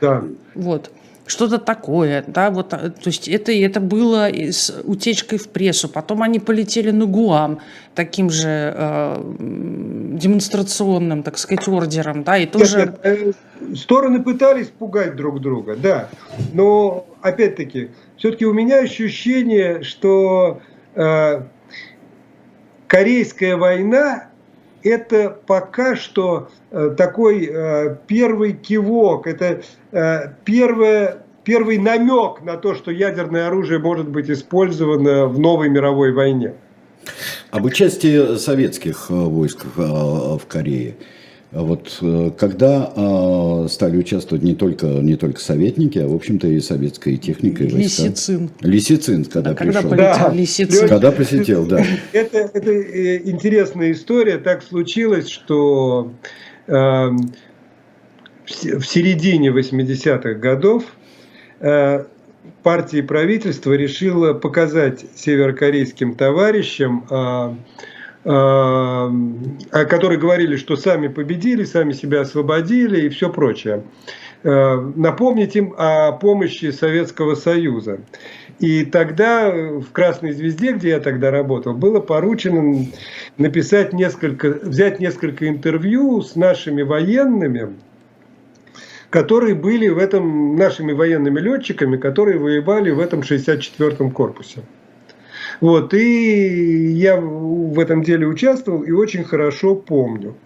Да. 0.00 0.24
Вот 0.56 0.90
что-то 1.26 1.58
такое, 1.58 2.24
да, 2.26 2.50
вот, 2.50 2.72
а, 2.72 2.90
то 2.90 3.06
есть 3.06 3.28
это, 3.28 3.52
это 3.52 3.80
было 3.80 4.28
с 4.28 4.72
утечкой 4.84 5.38
в 5.38 5.48
прессу, 5.48 5.88
потом 5.88 6.22
они 6.22 6.38
полетели 6.38 6.90
на 6.90 7.06
Гуам 7.06 7.58
таким 7.94 8.30
же 8.30 8.74
э, 8.76 9.22
демонстрационным, 10.12 11.22
так 11.22 11.38
сказать, 11.38 11.66
ордером, 11.66 12.22
да, 12.22 12.38
и 12.38 12.46
тоже... 12.46 12.78
Нет, 12.78 13.04
нет, 13.04 13.34
э, 13.60 13.76
стороны 13.76 14.22
пытались 14.22 14.68
пугать 14.68 15.16
друг 15.16 15.40
друга, 15.40 15.76
да, 15.76 16.08
но, 16.52 17.06
опять-таки, 17.22 17.90
все-таки 18.16 18.46
у 18.46 18.52
меня 18.52 18.78
ощущение, 18.78 19.82
что 19.82 20.60
э, 20.94 21.42
Корейская 22.86 23.56
война 23.56 24.28
это 24.82 25.30
пока 25.46 25.96
что 25.96 26.48
э, 26.70 26.94
такой 26.96 27.50
э, 27.52 27.96
первый 28.06 28.52
кивок, 28.52 29.26
это 29.26 29.62
первое 30.44 31.18
первый 31.44 31.78
намек 31.78 32.42
на 32.42 32.56
то, 32.56 32.74
что 32.74 32.90
ядерное 32.90 33.46
оружие 33.46 33.78
может 33.78 34.08
быть 34.08 34.28
использовано 34.28 35.26
в 35.26 35.38
новой 35.38 35.68
мировой 35.68 36.12
войне. 36.12 36.54
Об 37.52 37.64
участии 37.64 38.36
советских 38.36 39.10
войск 39.10 39.64
в 39.76 40.40
Корее– 40.48 40.96
вот 41.52 41.98
э, 42.02 42.32
когда 42.36 42.92
э, 42.94 43.68
стали 43.70 43.96
участвовать 43.96 44.42
не 44.42 44.54
только, 44.54 44.86
не 44.86 45.16
только 45.16 45.40
советники, 45.40 45.98
а, 45.98 46.08
в 46.08 46.14
общем-то, 46.14 46.48
и 46.48 46.60
советская 46.60 47.16
техника, 47.16 47.62
и 47.62 47.72
войска. 47.72 48.02
Лисицин. 48.02 48.50
Лисицин, 48.60 49.24
когда 49.24 49.50
а 49.50 49.54
пришел. 49.54 49.82
Когда 49.82 49.90
полетел 49.96 50.28
да. 50.28 50.34
Лисицин. 50.34 50.88
Когда 50.88 51.12
посетил, 51.12 51.66
да. 51.66 51.84
Это, 52.12 52.50
это 52.52 52.70
э, 52.70 53.22
интересная 53.24 53.92
история. 53.92 54.38
Так 54.38 54.64
случилось, 54.64 55.28
что 55.28 56.12
э, 56.66 57.10
в 58.46 58.84
середине 58.84 59.50
80-х 59.50 60.34
годов 60.34 60.84
э, 61.60 62.04
партия 62.62 62.98
и 62.98 63.02
правительство 63.02 63.72
решило 63.72 64.34
показать 64.34 65.04
северокорейским 65.14 66.14
товарищам 66.14 67.04
э, 67.10 67.54
которые 68.24 70.18
говорили, 70.18 70.56
что 70.56 70.74
сами 70.74 71.06
победили, 71.06 71.62
сами 71.62 71.92
себя 71.92 72.22
освободили 72.22 73.02
и 73.02 73.08
все 73.08 73.30
прочее. 73.30 73.84
Напомнить 74.42 75.54
им 75.54 75.74
о 75.76 76.10
помощи 76.10 76.72
Советского 76.72 77.36
Союза. 77.36 78.00
И 78.58 78.84
тогда 78.84 79.50
в 79.50 79.92
Красной 79.92 80.32
Звезде, 80.32 80.72
где 80.72 80.90
я 80.90 81.00
тогда 81.00 81.30
работал, 81.30 81.74
было 81.74 82.00
поручено 82.00 82.86
написать 83.38 83.92
несколько, 83.92 84.48
взять 84.48 84.98
несколько 84.98 85.46
интервью 85.48 86.22
с 86.22 86.36
нашими 86.36 86.82
военными, 86.82 87.74
которые 89.16 89.54
были 89.54 89.88
в 89.88 89.96
этом, 89.96 90.56
нашими 90.56 90.92
военными 90.92 91.40
летчиками, 91.40 91.96
которые 91.96 92.38
воевали 92.38 92.90
в 92.90 93.00
этом 93.00 93.20
64-м 93.20 94.10
корпусе. 94.10 94.60
Вот, 95.62 95.94
и 95.94 96.92
я 96.92 97.18
в 97.18 97.80
этом 97.80 98.02
деле 98.02 98.26
участвовал 98.26 98.82
и 98.82 98.90
очень 98.90 99.24
хорошо 99.24 99.74
помню. 99.74 100.36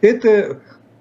Это 0.00 0.60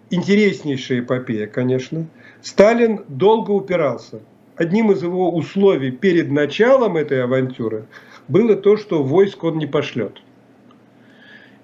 интереснейшая 0.09 1.01
эпопея, 1.01 1.45
конечно. 1.45 2.07
Сталин 2.41 3.01
долго 3.07 3.51
упирался. 3.51 4.21
Одним 4.55 4.91
из 4.91 5.03
его 5.03 5.31
условий 5.31 5.91
перед 5.91 6.31
началом 6.31 6.97
этой 6.97 7.23
авантюры 7.23 7.85
было 8.27 8.55
то, 8.55 8.75
что 8.75 9.03
войск 9.03 9.43
он 9.43 9.59
не 9.59 9.67
пошлет. 9.67 10.19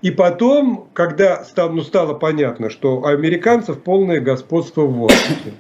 И 0.05 0.11
потом, 0.11 0.87
когда 0.93 1.43
стало, 1.43 1.71
ну, 1.71 1.81
стало 1.81 2.13
понятно, 2.13 2.69
что 2.69 2.99
у 2.99 3.05
американцев 3.05 3.81
полное 3.81 4.21
господство 4.21 4.81
в 4.81 4.93
воздухе, 4.93 5.53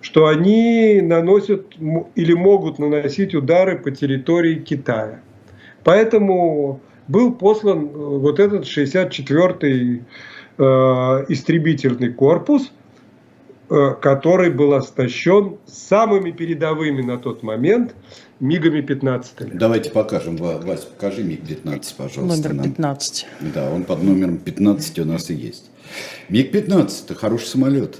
что 0.00 0.28
они 0.28 1.00
наносят 1.02 1.74
или 2.14 2.32
могут 2.32 2.78
наносить 2.78 3.34
удары 3.34 3.76
по 3.76 3.90
территории 3.90 4.54
Китая, 4.54 5.20
Поэтому 5.82 6.80
был 7.08 7.32
послан 7.32 7.86
э, 7.86 7.90
вот 7.92 8.38
этот 8.38 8.66
64-й 8.66 10.04
э, 10.58 10.62
истребительный 11.28 12.12
корпус, 12.12 12.70
э, 13.68 13.94
который 14.00 14.50
был 14.50 14.74
оснащен 14.74 15.56
самыми 15.66 16.30
передовыми 16.30 17.02
на 17.02 17.18
тот 17.18 17.42
момент 17.42 17.96
МиГами 18.40 18.80
15. 18.80 19.56
Давайте 19.56 19.90
покажем. 19.90 20.36
Вась, 20.36 20.84
покажи 20.84 21.24
МиГ-15, 21.24 21.94
пожалуйста. 21.96 22.48
Номер 22.48 22.64
15. 22.64 23.26
Нам. 23.40 23.52
Да, 23.52 23.70
он 23.70 23.84
под 23.84 24.02
номером 24.02 24.38
15 24.38 24.98
у 25.00 25.04
нас 25.04 25.30
и 25.30 25.34
есть. 25.34 25.70
МиГ-15– 26.28 27.04
это 27.04 27.14
хороший 27.14 27.46
самолет. 27.46 27.98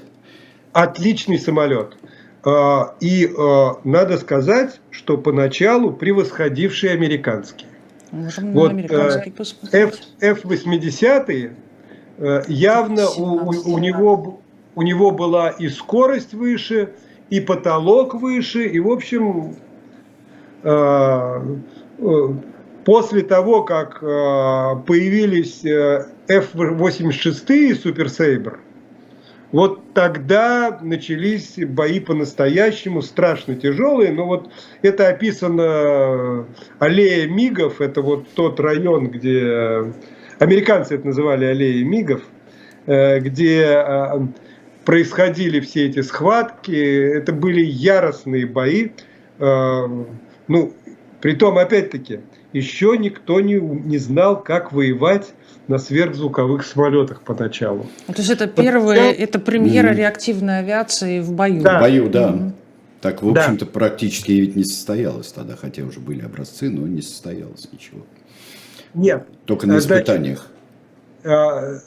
Отличный 0.72 1.38
самолет. 1.38 1.96
А, 2.44 2.94
и 3.00 3.28
а, 3.36 3.80
надо 3.82 4.16
сказать, 4.18 4.80
что 4.90 5.18
поначалу 5.18 5.92
превосходивший 5.92 6.92
американский. 6.92 7.66
Можем 8.12 8.52
вот, 8.52 8.72
э, 8.72 9.30
F-80 10.20 11.52
э, 12.18 12.42
явно 12.46 13.10
у, 13.10 13.50
у, 13.50 13.78
него, 13.78 14.40
у 14.74 14.82
него 14.82 15.10
была 15.10 15.50
и 15.50 15.68
скорость 15.68 16.32
выше, 16.32 16.90
и 17.28 17.40
потолок 17.40 18.14
выше, 18.14 18.66
и 18.66 18.78
в 18.78 18.90
общем 18.90 19.56
после 22.84 23.22
того, 23.22 23.62
как 23.62 24.00
появились 24.00 25.64
F-86 25.64 27.54
и 27.54 27.72
Super 27.72 28.06
Sabre, 28.06 28.58
вот 29.50 29.94
тогда 29.94 30.78
начались 30.82 31.56
бои 31.56 32.00
по-настоящему 32.00 33.00
страшно 33.00 33.54
тяжелые, 33.54 34.12
но 34.12 34.26
вот 34.26 34.50
это 34.82 35.08
описано 35.08 36.46
аллея 36.78 37.26
мигов, 37.26 37.80
это 37.80 38.02
вот 38.02 38.28
тот 38.34 38.60
район, 38.60 39.08
где 39.08 39.84
американцы 40.38 40.96
это 40.96 41.06
называли 41.06 41.46
аллеей 41.46 41.82
мигов, 41.82 42.22
э, 42.86 43.20
где 43.20 43.62
э, 43.62 44.20
происходили 44.84 45.60
все 45.60 45.86
эти 45.86 46.02
схватки, 46.02 46.76
это 47.16 47.32
были 47.32 47.62
яростные 47.62 48.44
бои, 48.46 48.90
э, 49.38 50.04
ну, 50.48 50.72
при 51.20 51.34
том, 51.34 51.58
опять-таки, 51.58 52.20
еще 52.52 52.96
никто 52.98 53.40
не, 53.40 53.54
не 53.54 53.98
знал, 53.98 54.42
как 54.42 54.72
воевать 54.72 55.32
на 55.68 55.78
сверхзвуковых 55.78 56.64
самолетах 56.64 57.22
поначалу. 57.22 57.86
То 58.06 58.14
есть 58.16 58.30
это 58.30 58.46
первая, 58.46 59.12
это 59.12 59.38
премьера 59.38 59.88
mm. 59.88 59.96
реактивной 59.96 60.60
авиации 60.60 61.20
в 61.20 61.32
бою. 61.32 61.62
Да. 61.62 61.78
В 61.78 61.82
бою, 61.82 62.08
да. 62.08 62.30
Mm. 62.30 62.52
Так, 63.00 63.22
в 63.22 63.28
общем-то, 63.28 63.66
да. 63.66 63.70
практически 63.70 64.32
ведь 64.32 64.56
не 64.56 64.64
состоялось 64.64 65.30
тогда, 65.30 65.56
хотя 65.56 65.82
уже 65.82 66.00
были 66.00 66.22
образцы, 66.22 66.70
но 66.70 66.86
не 66.86 67.02
состоялось 67.02 67.68
ничего. 67.70 68.00
Нет. 68.94 69.26
Только 69.44 69.66
на 69.66 69.78
испытаниях. 69.78 70.48
Значит, 71.22 71.82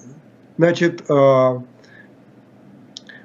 значит 0.58 1.04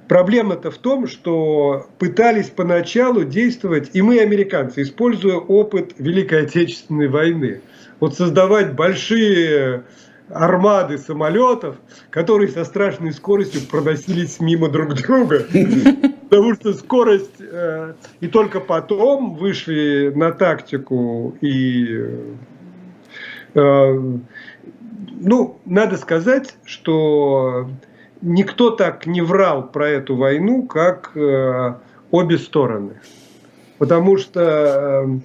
проблема-то 0.09 0.71
в 0.71 0.79
том, 0.79 1.07
что 1.07 1.87
пытались 1.99 2.51
поначалу 2.51 3.25
действовать, 3.25 3.91
и 3.93 4.03
мы, 4.03 4.21
американцы, 4.21 4.83
используя 4.83 5.37
опыт 5.37 5.95
Великой 5.99 6.43
Отечественной 6.43 7.09
войны, 7.09 7.61
вот 8.01 8.17
создавать 8.17 8.75
большие 8.75 9.85
армады 10.29 10.99
самолетов, 10.99 11.77
которые 12.11 12.49
со 12.49 12.65
страшной 12.65 13.13
скоростью 13.13 13.63
проносились 13.71 14.41
мимо 14.41 14.69
друг 14.69 14.95
друга. 14.95 15.47
Потому 16.29 16.55
что 16.55 16.73
скорость... 16.75 17.41
Э, 17.41 17.95
и 18.21 18.27
только 18.27 18.61
потом 18.61 19.37
вышли 19.37 20.13
на 20.15 20.33
тактику 20.33 21.37
и... 21.41 22.09
Э, 23.55 24.19
ну, 25.19 25.59
надо 25.65 25.97
сказать, 25.97 26.57
что 26.65 27.71
никто 28.27 28.71
так 28.71 29.07
не 29.07 29.23
врал 29.23 29.69
про 29.69 29.89
эту 29.89 30.17
войну, 30.17 30.67
как 30.67 31.13
э, 31.15 31.75
обе 32.11 32.39
стороны. 32.39 33.01
Потому 33.79 34.17
что 34.17 35.21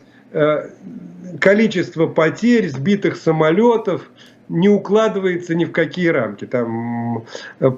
количество 1.39 2.07
потерь, 2.07 2.69
сбитых 2.69 3.15
самолетов, 3.15 4.09
не 4.49 4.67
укладывается 4.67 5.55
ни 5.55 5.63
в 5.63 5.71
какие 5.71 6.09
рамки. 6.09 6.45
Там, 6.45 7.25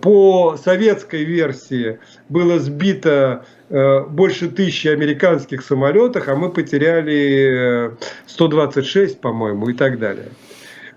по 0.01 0.57
советской 0.57 1.23
версии 1.23 1.99
было 2.29 2.57
сбито 2.57 3.45
э, 3.69 4.01
больше 4.01 4.49
тысячи 4.49 4.87
американских 4.87 5.63
самолетов, 5.63 6.27
а 6.27 6.35
мы 6.35 6.51
потеряли 6.51 7.91
126, 8.25 9.15
э, 9.15 9.19
по-моему, 9.19 9.69
и 9.69 9.73
так 9.73 9.99
далее. 9.99 10.29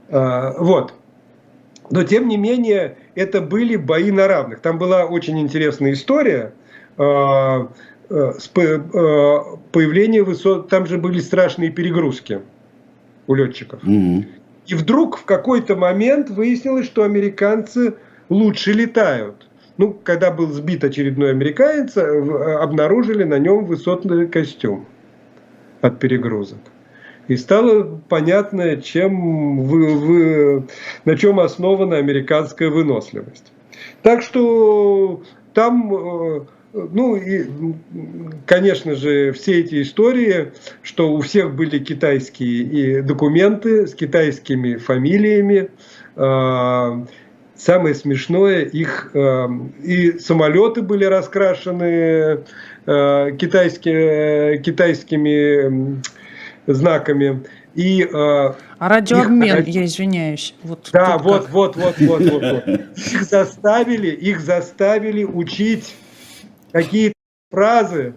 Вот. 0.09 0.95
Но, 1.91 2.03
тем 2.05 2.29
не 2.29 2.37
менее, 2.37 2.97
это 3.15 3.41
были 3.41 3.77
бои 3.77 4.11
на 4.11 4.27
равных. 4.27 4.61
Там 4.61 4.79
была 4.79 5.05
очень 5.05 5.39
интересная 5.39 5.93
история 5.93 6.53
а, 6.99 7.69
э, 8.09 8.33
с 8.39 8.49
появлением 8.49 10.25
высот. 10.25 10.69
Там 10.69 10.87
же 10.87 10.99
были 10.99 11.21
страшные 11.21 11.71
перегрузки 11.71 12.41
у 13.27 13.35
летчиков. 13.35 13.83
Mm-hmm. 13.85 14.25
И 14.67 14.75
вдруг 14.75 15.19
в 15.19 15.25
какой-то 15.25 15.77
момент 15.77 16.31
выяснилось, 16.31 16.87
что 16.87 17.05
американцы 17.05 17.95
лучше 18.29 18.73
летают. 18.73 19.47
Ну, 19.79 19.93
когда 19.93 20.31
был 20.31 20.51
сбит 20.51 20.83
очередной 20.85 21.31
американец, 21.31 21.97
э, 21.97 22.01
обнаружили 22.61 23.25
на 23.25 23.39
нем 23.39 23.65
высотный 23.65 24.27
костюм 24.27 24.87
от 25.83 25.99
перегрузок. 25.99 26.59
И 27.29 27.37
стало 27.37 28.01
понятно, 28.09 28.77
чем 28.77 29.63
вы, 29.63 29.97
вы, 29.97 30.67
на 31.05 31.17
чем 31.17 31.41
основана 31.41 31.97
американская 31.97 32.71
выносливость. 32.71 33.53
Так 34.03 34.23
что 34.23 35.23
там 35.53 35.93
э, 35.95 36.41
ну 36.73 37.17
и, 37.17 37.47
конечно 38.45 38.95
же, 38.95 39.33
все 39.33 39.61
эти 39.61 39.83
истории, 39.83 40.53
что 40.83 41.13
у 41.13 41.21
всех 41.21 41.55
были 41.55 41.79
китайские 41.79 42.63
и 42.63 43.03
документы 43.03 43.87
с 43.87 43.95
китайскими 43.95 44.77
фамилиями, 44.77 45.71
а, 46.17 47.07
самое 47.57 47.95
смешное, 47.95 48.63
их 48.63 49.11
э, 49.15 49.47
и 49.83 50.19
самолеты 50.19 50.83
были 50.83 51.05
раскрашены 51.05 52.45
э, 52.87 53.31
китайскими, 53.39 54.59
китайскими 54.59 56.03
знаками. 56.67 57.45
И, 57.75 58.03
э, 58.03 58.09
а 58.13 58.55
радиообмен, 58.79 59.59
их, 59.59 59.69
я 59.69 59.85
извиняюсь. 59.85 60.55
Вот 60.63 60.89
да, 60.93 61.19
вот, 61.19 61.51
вот, 61.51 61.77
вот, 61.77 61.97
вот, 61.99 62.21
вот, 62.23 62.43
вот. 62.43 62.69
Их 62.97 63.23
заставили, 63.23 64.09
их 64.09 64.41
заставили 64.41 65.25
учить 65.25 65.95
какие-то 66.73 67.15
фразы 67.51 68.15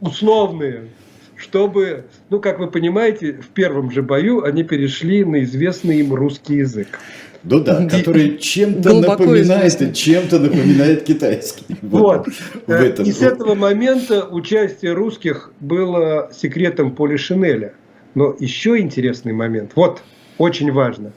условные, 0.00 0.88
чтобы, 1.36 2.04
ну, 2.30 2.40
как 2.40 2.58
вы 2.58 2.70
понимаете, 2.70 3.32
в 3.34 3.48
первом 3.48 3.90
же 3.90 4.02
бою 4.02 4.44
они 4.44 4.62
перешли 4.62 5.24
на 5.24 5.42
известный 5.44 5.98
им 6.00 6.14
русский 6.14 6.56
язык. 6.56 7.00
Ну 7.44 7.60
да, 7.60 7.86
который 7.86 8.38
чем-то 8.38 9.00
напоминает, 9.00 9.94
чем-то 9.94 10.38
напоминает 10.38 11.04
китайский. 11.04 11.64
Вот. 11.82 12.26
вот. 12.66 13.00
И 13.00 13.12
с 13.12 13.22
этого 13.22 13.54
момента 13.54 14.26
участие 14.26 14.92
русских 14.94 15.52
было 15.60 16.30
секретом 16.32 16.94
Полишинеля. 16.94 17.74
Но 18.14 18.34
еще 18.38 18.78
интересный 18.78 19.32
момент. 19.32 19.72
Вот, 19.74 20.02
очень 20.38 20.72
важно. 20.72 21.12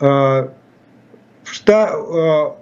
А, 0.00 0.52
Шта... 1.44 1.92
А, 1.94 2.58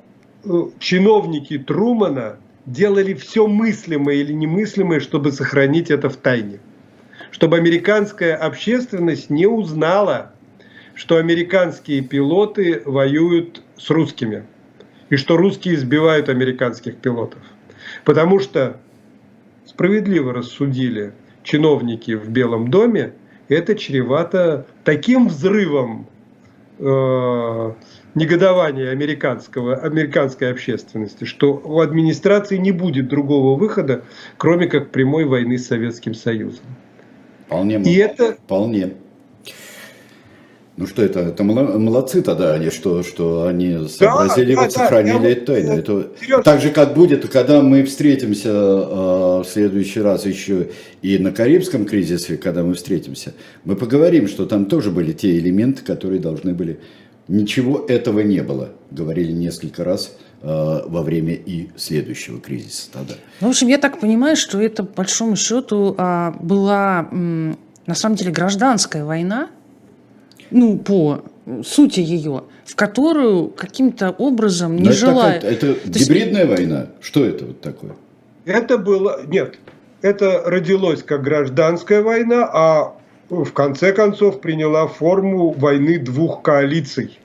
чиновники 0.78 1.58
Трумана 1.58 2.36
делали 2.66 3.14
все 3.14 3.46
мыслимое 3.46 4.16
или 4.16 4.32
немыслимое, 4.32 5.00
чтобы 5.00 5.32
сохранить 5.32 5.90
это 5.90 6.08
в 6.08 6.16
тайне. 6.16 6.60
Чтобы 7.30 7.56
американская 7.56 8.36
общественность 8.36 9.30
не 9.30 9.46
узнала, 9.46 10.32
что 10.96 11.18
американские 11.18 12.00
пилоты 12.00 12.82
воюют 12.84 13.62
с 13.76 13.90
русскими. 13.90 14.44
И 15.10 15.16
что 15.16 15.36
русские 15.36 15.76
избивают 15.76 16.28
американских 16.28 16.96
пилотов. 16.96 17.40
Потому 18.04 18.40
что 18.40 18.80
справедливо 19.64 20.32
рассудили 20.32 21.12
чиновники 21.44 22.16
в 22.16 22.28
Белом 22.30 22.70
доме, 22.70 23.12
это 23.48 23.76
чревато 23.76 24.66
таким 24.82 25.28
взрывом 25.28 26.08
э, 26.78 27.72
негодования 28.16 28.90
американского, 28.90 29.76
американской 29.76 30.50
общественности, 30.50 31.24
что 31.24 31.60
у 31.62 31.80
администрации 31.80 32.56
не 32.56 32.72
будет 32.72 33.06
другого 33.06 33.56
выхода, 33.56 34.02
кроме 34.38 34.66
как 34.66 34.90
прямой 34.90 35.26
войны 35.26 35.58
с 35.58 35.66
Советским 35.68 36.14
Союзом. 36.14 36.64
Вполне. 37.46 37.80
И 37.82 37.94
это... 37.96 38.32
Вполне. 38.32 38.94
Ну 40.76 40.86
что 40.86 41.02
это, 41.02 41.20
это 41.20 41.42
молодцы 41.42 42.20
тогда 42.20 42.52
они, 42.52 42.68
что, 42.70 43.02
что 43.02 43.46
они 43.46 43.88
сообразили, 43.88 44.54
да, 44.54 44.60
вот 44.60 44.74
да, 44.74 44.80
сохранили 44.80 45.34
да, 45.34 45.46
тайну. 45.46 45.72
Это 45.72 46.42
так 46.44 46.60
же, 46.60 46.70
как 46.70 46.94
будет, 46.94 47.26
когда 47.28 47.62
мы 47.62 47.82
встретимся 47.84 48.50
э, 48.50 49.42
в 49.42 49.46
следующий 49.50 50.00
раз 50.00 50.26
еще 50.26 50.68
и 51.00 51.18
на 51.18 51.32
Карибском 51.32 51.86
кризисе, 51.86 52.36
когда 52.36 52.62
мы 52.62 52.74
встретимся, 52.74 53.32
мы 53.64 53.74
поговорим, 53.76 54.28
что 54.28 54.44
там 54.44 54.66
тоже 54.66 54.90
были 54.90 55.12
те 55.12 55.38
элементы, 55.38 55.82
которые 55.82 56.20
должны 56.20 56.52
были 56.52 56.78
Ничего 57.28 57.84
этого 57.88 58.20
не 58.20 58.40
было, 58.42 58.70
говорили 58.92 59.32
несколько 59.32 59.82
раз 59.82 60.16
э, 60.42 60.46
во 60.46 61.02
время 61.02 61.34
и 61.34 61.70
следующего 61.76 62.40
кризиса 62.40 62.88
тогда. 62.92 63.14
Ну, 63.40 63.48
в 63.48 63.50
общем, 63.50 63.66
я 63.66 63.78
так 63.78 63.98
понимаю, 63.98 64.36
что 64.36 64.60
это, 64.60 64.84
по 64.84 64.98
большому 64.98 65.34
счету, 65.34 65.96
э, 65.98 66.32
была 66.40 67.08
на 67.10 67.94
самом 67.94 68.14
деле 68.14 68.30
гражданская 68.30 69.04
война, 69.04 69.50
ну, 70.50 70.78
по 70.78 71.24
сути 71.64 72.00
ее, 72.00 72.44
в 72.64 72.74
которую 72.76 73.48
каким-то 73.48 74.10
образом 74.10 74.76
не 74.76 74.90
желая... 74.90 75.38
Это, 75.38 75.66
это 75.68 75.98
гибридная 75.98 76.46
есть... 76.46 76.58
война? 76.58 76.86
Что 77.00 77.24
это 77.24 77.46
вот 77.46 77.60
такое? 77.60 77.92
Это 78.44 78.78
было... 78.78 79.20
Нет, 79.26 79.58
это 80.02 80.42
родилось 80.44 81.02
как 81.02 81.22
гражданская 81.22 82.02
война, 82.02 82.48
а 82.52 82.96
в 83.28 83.52
конце 83.52 83.92
концов 83.92 84.40
приняла 84.40 84.86
форму 84.86 85.50
войны 85.52 85.98
двух 85.98 86.42
коалиций. 86.42 87.18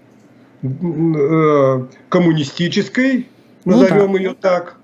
Э, 0.63 1.85
коммунистической, 2.09 3.27
назовем 3.65 4.11
ну, 4.11 4.13
да. 4.13 4.19
ее 4.19 4.35
так, 4.39 4.77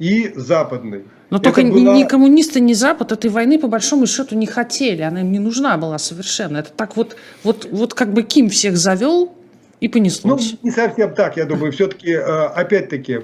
и 0.00 0.32
западной. 0.34 1.04
Но 1.30 1.36
Это 1.36 1.44
только 1.44 1.62
была... 1.62 1.96
ни 1.96 2.04
коммунисты, 2.04 2.60
ни 2.60 2.72
Запад 2.72 3.12
этой 3.12 3.30
войны 3.30 3.58
по 3.58 3.68
большому 3.68 4.06
счету 4.06 4.34
не 4.36 4.46
хотели, 4.46 5.02
она 5.02 5.20
им 5.20 5.32
не 5.32 5.38
нужна 5.38 5.76
была 5.76 5.98
совершенно. 5.98 6.58
Это 6.58 6.70
так 6.70 6.96
вот, 6.96 7.16
вот, 7.44 7.68
вот 7.70 7.94
как 7.94 8.12
бы 8.12 8.22
Ким 8.22 8.50
всех 8.50 8.76
завел 8.76 9.32
и 9.80 9.88
понеслось. 9.88 10.52
Ну, 10.52 10.58
не 10.62 10.70
совсем 10.70 11.14
так, 11.14 11.36
я 11.36 11.44
думаю, 11.44 11.72
все-таки, 11.72 12.10
э, 12.10 12.18
опять-таки, 12.20 13.20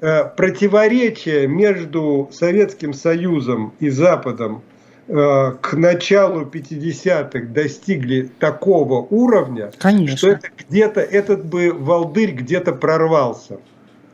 э, 0.00 0.24
противоречие 0.36 1.46
между 1.46 2.30
Советским 2.32 2.94
Союзом 2.94 3.74
и 3.80 3.90
Западом 3.90 4.62
Э, 5.08 5.52
к 5.60 5.74
началу 5.74 6.46
50-х 6.46 7.46
достигли 7.52 8.30
такого 8.38 9.06
уровня, 9.10 9.72
Конечно. 9.78 10.16
что 10.16 10.28
это 10.28 10.48
где-то 10.56 11.00
этот 11.00 11.44
бы 11.44 11.72
волдырь 11.72 12.30
где-то 12.30 12.72
прорвался. 12.72 13.58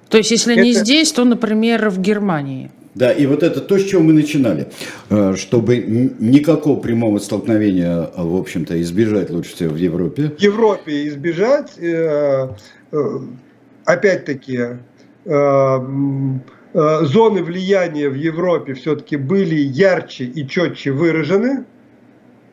То 0.08 0.16
есть, 0.16 0.30
если 0.30 0.54
это... 0.54 0.62
не 0.62 0.72
здесь, 0.72 1.12
то, 1.12 1.24
например, 1.24 1.90
в 1.90 2.00
Германии. 2.00 2.70
Да, 2.94 3.12
и 3.12 3.26
вот 3.26 3.42
это 3.42 3.60
то, 3.60 3.78
с 3.78 3.84
чего 3.84 4.02
мы 4.02 4.12
начинали. 4.12 4.68
Э, 5.10 5.34
чтобы 5.36 5.76
никакого 5.76 6.80
прямого 6.80 7.18
столкновения, 7.18 8.10
в 8.16 8.36
общем-то, 8.36 8.80
избежать 8.82 9.30
лучше 9.30 9.54
всего 9.54 9.74
в 9.74 9.76
Европе. 9.76 10.32
В 10.36 10.40
Европе 10.40 11.08
избежать, 11.08 11.78
э, 11.78 12.48
опять-таки, 13.84 14.78
Э, 16.74 17.04
зоны 17.04 17.42
влияния 17.42 18.08
в 18.08 18.14
Европе 18.14 18.74
все-таки 18.74 19.16
были 19.16 19.54
ярче 19.54 20.24
и 20.24 20.46
четче 20.46 20.92
выражены, 20.92 21.64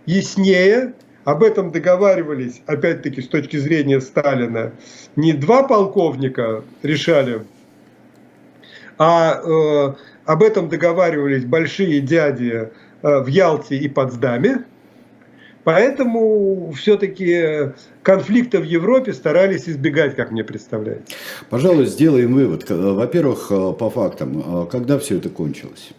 яснее. 0.05 0.93
Об 1.25 1.43
этом 1.43 1.71
договаривались, 1.71 2.61
опять-таки, 2.65 3.21
с 3.21 3.27
точки 3.27 3.57
зрения 3.57 3.99
Сталина, 3.99 4.71
не 5.15 5.33
два 5.33 5.63
полковника 5.63 6.63
решали, 6.81 7.41
а 8.97 9.41
э, 9.43 9.93
об 10.25 10.43
этом 10.43 10.69
договаривались 10.69 11.45
большие 11.45 12.01
дяди 12.01 12.69
э, 13.01 13.19
в 13.19 13.27
Ялте 13.27 13.77
и 13.77 13.87
Потсдаме. 13.87 14.65
Поэтому 15.65 16.71
все-таки 16.77 17.73
конфликта 18.03 18.59
в 18.59 18.63
Европе 18.63 19.13
старались 19.13 19.67
избегать, 19.67 20.15
как 20.15 20.31
мне 20.31 20.43
представляется. 20.43 21.15
Пожалуй, 21.49 21.87
сделаем 21.87 22.35
вывод. 22.35 22.69
Во-первых, 22.69 23.47
э, 23.49 23.73
по 23.73 23.89
фактам, 23.89 24.63
э, 24.63 24.67
когда 24.71 24.99
все 24.99 25.17
это 25.17 25.29
кончилось? 25.29 25.89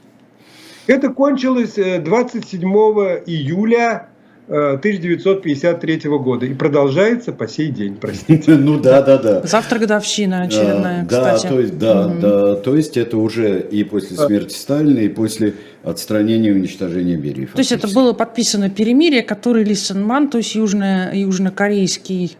Это 0.86 1.08
кончилось 1.08 1.74
27 1.74 2.62
э, 2.62 3.22
июля 3.26 4.08
1953 4.48 6.08
года 6.10 6.46
и 6.46 6.54
продолжается 6.54 7.32
по 7.32 7.48
сей 7.48 7.68
день, 7.68 7.96
простите. 8.00 8.56
Ну 8.66 8.78
да, 8.78 9.02
да, 9.02 9.18
да. 9.18 9.42
Завтра 9.42 9.78
годовщина 9.78 10.42
очередная, 10.42 11.06
да, 11.08 11.34
кстати. 11.34 11.48
То 11.48 11.60
есть, 11.60 11.78
да, 11.78 12.08
да, 12.08 12.56
то 12.56 12.76
есть 12.76 12.96
это 12.96 13.16
уже 13.18 13.60
и 13.60 13.84
после 13.84 14.16
смерти 14.16 14.54
Сталина, 14.54 15.00
и 15.00 15.08
после 15.08 15.54
отстранения 15.82 16.50
и 16.50 16.54
уничтожения 16.54 17.16
Берии. 17.16 17.46
То 17.46 17.58
есть 17.58 17.72
это 17.72 17.88
было 17.88 18.12
подписано 18.12 18.70
перемирие, 18.70 19.22
которое 19.22 19.64
Ли 19.64 19.74
Сен 19.74 20.28
то 20.28 20.38
есть 20.38 20.54
южно, 20.54 21.10
южнокорейский 21.12 22.36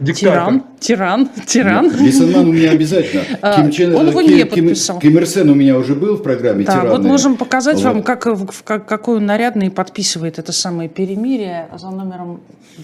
Диктатор. 0.00 0.32
Тиран, 0.32 0.62
тиран, 0.80 1.28
тиран. 1.46 1.90
Лисенман 2.00 2.48
у 2.48 2.52
меня 2.52 2.70
обязательно. 2.70 3.22
А, 3.42 3.60
Ким 3.60 3.70
Чен, 3.70 3.94
Он 3.94 4.08
его 4.08 4.22
Ким, 4.22 4.36
не 4.36 4.44
подписал. 4.44 4.98
Ким, 4.98 5.10
Ким 5.12 5.18
Ир 5.20 5.26
Сен 5.26 5.50
у 5.50 5.54
меня 5.54 5.78
уже 5.78 5.94
был 5.94 6.16
в 6.16 6.22
программе 6.22 6.64
да, 6.64 6.84
Вот 6.84 7.02
можем 7.02 7.36
показать 7.36 7.76
вот. 7.76 7.84
вам, 7.84 8.02
как, 8.02 8.26
как, 8.64 8.86
какой 8.86 9.16
он 9.18 9.26
нарядный 9.26 9.70
подписывает 9.70 10.38
это 10.38 10.52
самое 10.52 10.88
перемирие 10.88 11.68
за 11.78 11.90
номером 11.90 12.40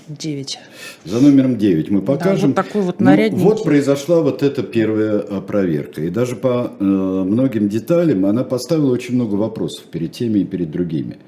9. 0.09 0.59
За 1.05 1.21
номером 1.21 1.57
9 1.57 1.91
мы 1.91 2.03
покажем. 2.03 2.53
Да, 2.53 2.63
вот 2.63 2.67
такой 2.67 2.83
вот 2.83 3.01
нарядненький. 3.01 3.45
Ну, 3.45 3.51
вот 3.51 3.65
произошла 3.65 4.21
вот 4.21 4.43
эта 4.43 4.63
первая 4.63 5.19
э, 5.19 5.41
проверка. 5.41 6.03
И 6.03 6.11
даже 6.11 6.37
по 6.37 6.73
э, 6.79 6.85
многим 6.85 7.69
деталям 7.69 8.27
она 8.27 8.45
поставила 8.45 8.93
очень 8.93 9.15
много 9.15 9.35
вопросов 9.35 9.85
перед 9.85 10.13
теми 10.13 10.41
и 10.41 10.45
перед 10.45 10.71
другими. 10.71 11.19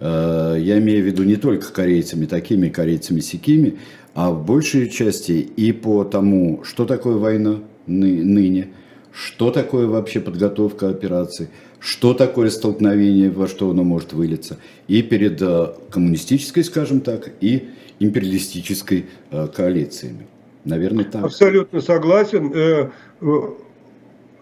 Э, 0.00 0.56
я 0.58 0.78
имею 0.78 1.02
в 1.02 1.06
виду 1.06 1.24
не 1.24 1.36
только 1.36 1.72
корейцами 1.72 2.26
такими, 2.26 2.68
корейцами 2.68 3.20
сякими, 3.20 3.78
а 4.14 4.30
в 4.30 4.44
большей 4.44 4.88
части 4.88 5.32
и 5.32 5.72
по 5.72 6.04
тому, 6.04 6.62
что 6.64 6.84
такое 6.84 7.16
война 7.16 7.60
ны, 7.86 8.22
ныне, 8.24 8.68
что 9.12 9.50
такое 9.50 9.86
вообще 9.86 10.20
подготовка 10.20 10.88
операций, 10.88 11.48
что 11.78 12.14
такое 12.14 12.50
столкновение, 12.50 13.30
во 13.30 13.48
что 13.48 13.70
оно 13.70 13.84
может 13.84 14.12
вылиться, 14.12 14.58
и 14.88 15.02
перед 15.02 15.40
э, 15.42 15.72
коммунистической, 15.90 16.64
скажем 16.64 17.00
так, 17.00 17.30
и 17.40 17.70
империалистической 17.98 19.06
э, 19.30 19.48
коалициями. 19.48 20.26
Наверное, 20.64 21.04
так. 21.04 21.24
Абсолютно 21.24 21.80
согласен. 21.80 22.52
Э, 22.54 22.90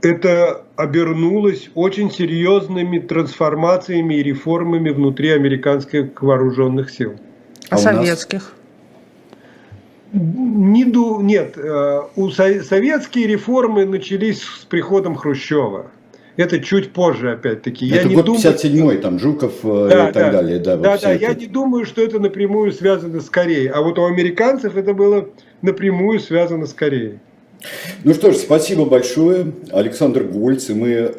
это 0.02 0.64
обернулось 0.76 1.70
очень 1.74 2.10
серьезными 2.10 2.98
трансформациями 2.98 4.14
и 4.14 4.22
реформами 4.22 4.90
внутри 4.90 5.30
американских 5.30 6.22
вооруженных 6.22 6.90
сил. 6.90 7.14
А, 7.68 7.76
а 7.76 7.78
советских? 7.78 8.54
Не 10.12 10.84
ду, 10.84 11.20
нет, 11.20 11.54
э, 11.56 12.00
у 12.16 12.30
со- 12.30 12.62
советские 12.64 13.26
реформы 13.28 13.84
начались 13.86 14.42
с 14.42 14.64
приходом 14.68 15.14
Хрущева. 15.14 15.86
Это 16.36 16.58
чуть 16.58 16.92
позже, 16.92 17.32
опять-таки. 17.32 17.88
это 17.90 18.08
не 18.08 18.14
год 18.14 18.24
думаю, 18.26 18.42
57-й, 18.42 18.98
там 18.98 19.18
Жуков 19.18 19.52
э, 19.62 19.88
Да, 19.90 20.08
и 20.08 20.12
так 20.12 20.24
да. 20.26 20.32
далее. 20.32 20.58
Да, 20.58 20.76
вот 20.76 20.82
Да, 20.82 20.96
все 20.96 21.06
да, 21.06 21.12
это. 21.14 21.24
я 21.24 21.34
не 21.34 21.46
думаю, 21.46 21.84
что 21.84 22.02
это 22.02 22.18
напрямую 22.18 22.72
связано 22.72 23.20
с 23.20 23.28
Кореей. 23.30 23.68
А 23.68 23.82
вот 23.82 23.98
у 23.98 24.04
американцев 24.06 24.76
это 24.76 24.94
было 24.94 25.28
напрямую 25.62 26.18
связано 26.18 26.66
с 26.66 26.72
Кореей. 26.72 27.18
Ну 28.04 28.14
что 28.14 28.32
ж, 28.32 28.36
спасибо 28.36 28.86
большое. 28.86 29.52
Александр 29.70 30.24
Гольц 30.24 30.70
и 30.70 30.74
мы, 30.74 30.88
э, 30.88 31.12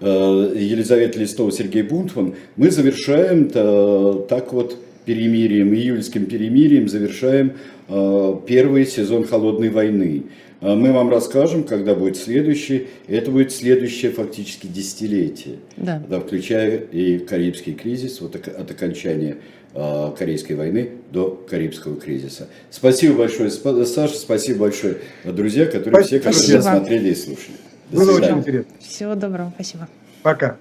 э, 0.00 0.52
Елизавета 0.56 1.18
Листова, 1.18 1.52
Сергей 1.52 1.82
Бунтман, 1.82 2.34
мы 2.56 2.70
завершаем 2.70 3.50
э, 3.52 4.14
так 4.28 4.52
вот 4.54 4.76
перемирием, 5.14 5.74
июльским 5.74 6.26
перемирием 6.26 6.88
завершаем 6.88 7.54
э, 7.88 8.34
первый 8.46 8.86
сезон 8.86 9.24
«Холодной 9.24 9.68
войны». 9.70 10.22
А 10.60 10.76
Мы 10.76 10.92
вам 10.92 11.10
расскажем, 11.10 11.64
когда 11.64 11.94
будет 11.94 12.16
следующий. 12.16 12.86
Это 13.08 13.30
будет 13.32 13.50
следующее 13.50 14.12
фактически 14.12 14.66
десятилетие, 14.68 15.56
Да. 15.76 16.00
да, 16.08 16.20
включая 16.20 16.76
и 16.76 17.18
Карибский 17.18 17.72
кризис, 17.72 18.20
вот 18.20 18.36
от 18.36 18.70
окончания 18.70 19.38
э, 19.74 20.10
Корейской 20.16 20.52
войны 20.52 20.90
до 21.10 21.30
Карибского 21.50 21.96
кризиса. 21.96 22.46
Спасибо 22.70 23.14
большое, 23.16 23.48
Спа- 23.48 23.84
Саша, 23.84 24.14
спасибо 24.16 24.60
большое, 24.60 24.98
друзья, 25.24 25.66
которые 25.66 26.04
все, 26.04 26.18
которые 26.18 26.38
Спасибо. 26.40 26.60
смотрели 26.62 27.08
и 27.08 27.14
слушали. 27.16 27.56
До 27.90 27.96
Было 27.96 28.12
свидания. 28.12 28.32
очень 28.34 28.40
интересно. 28.42 28.70
Всего 28.80 29.14
доброго, 29.16 29.52
спасибо. 29.56 29.88
Пока. 30.22 30.56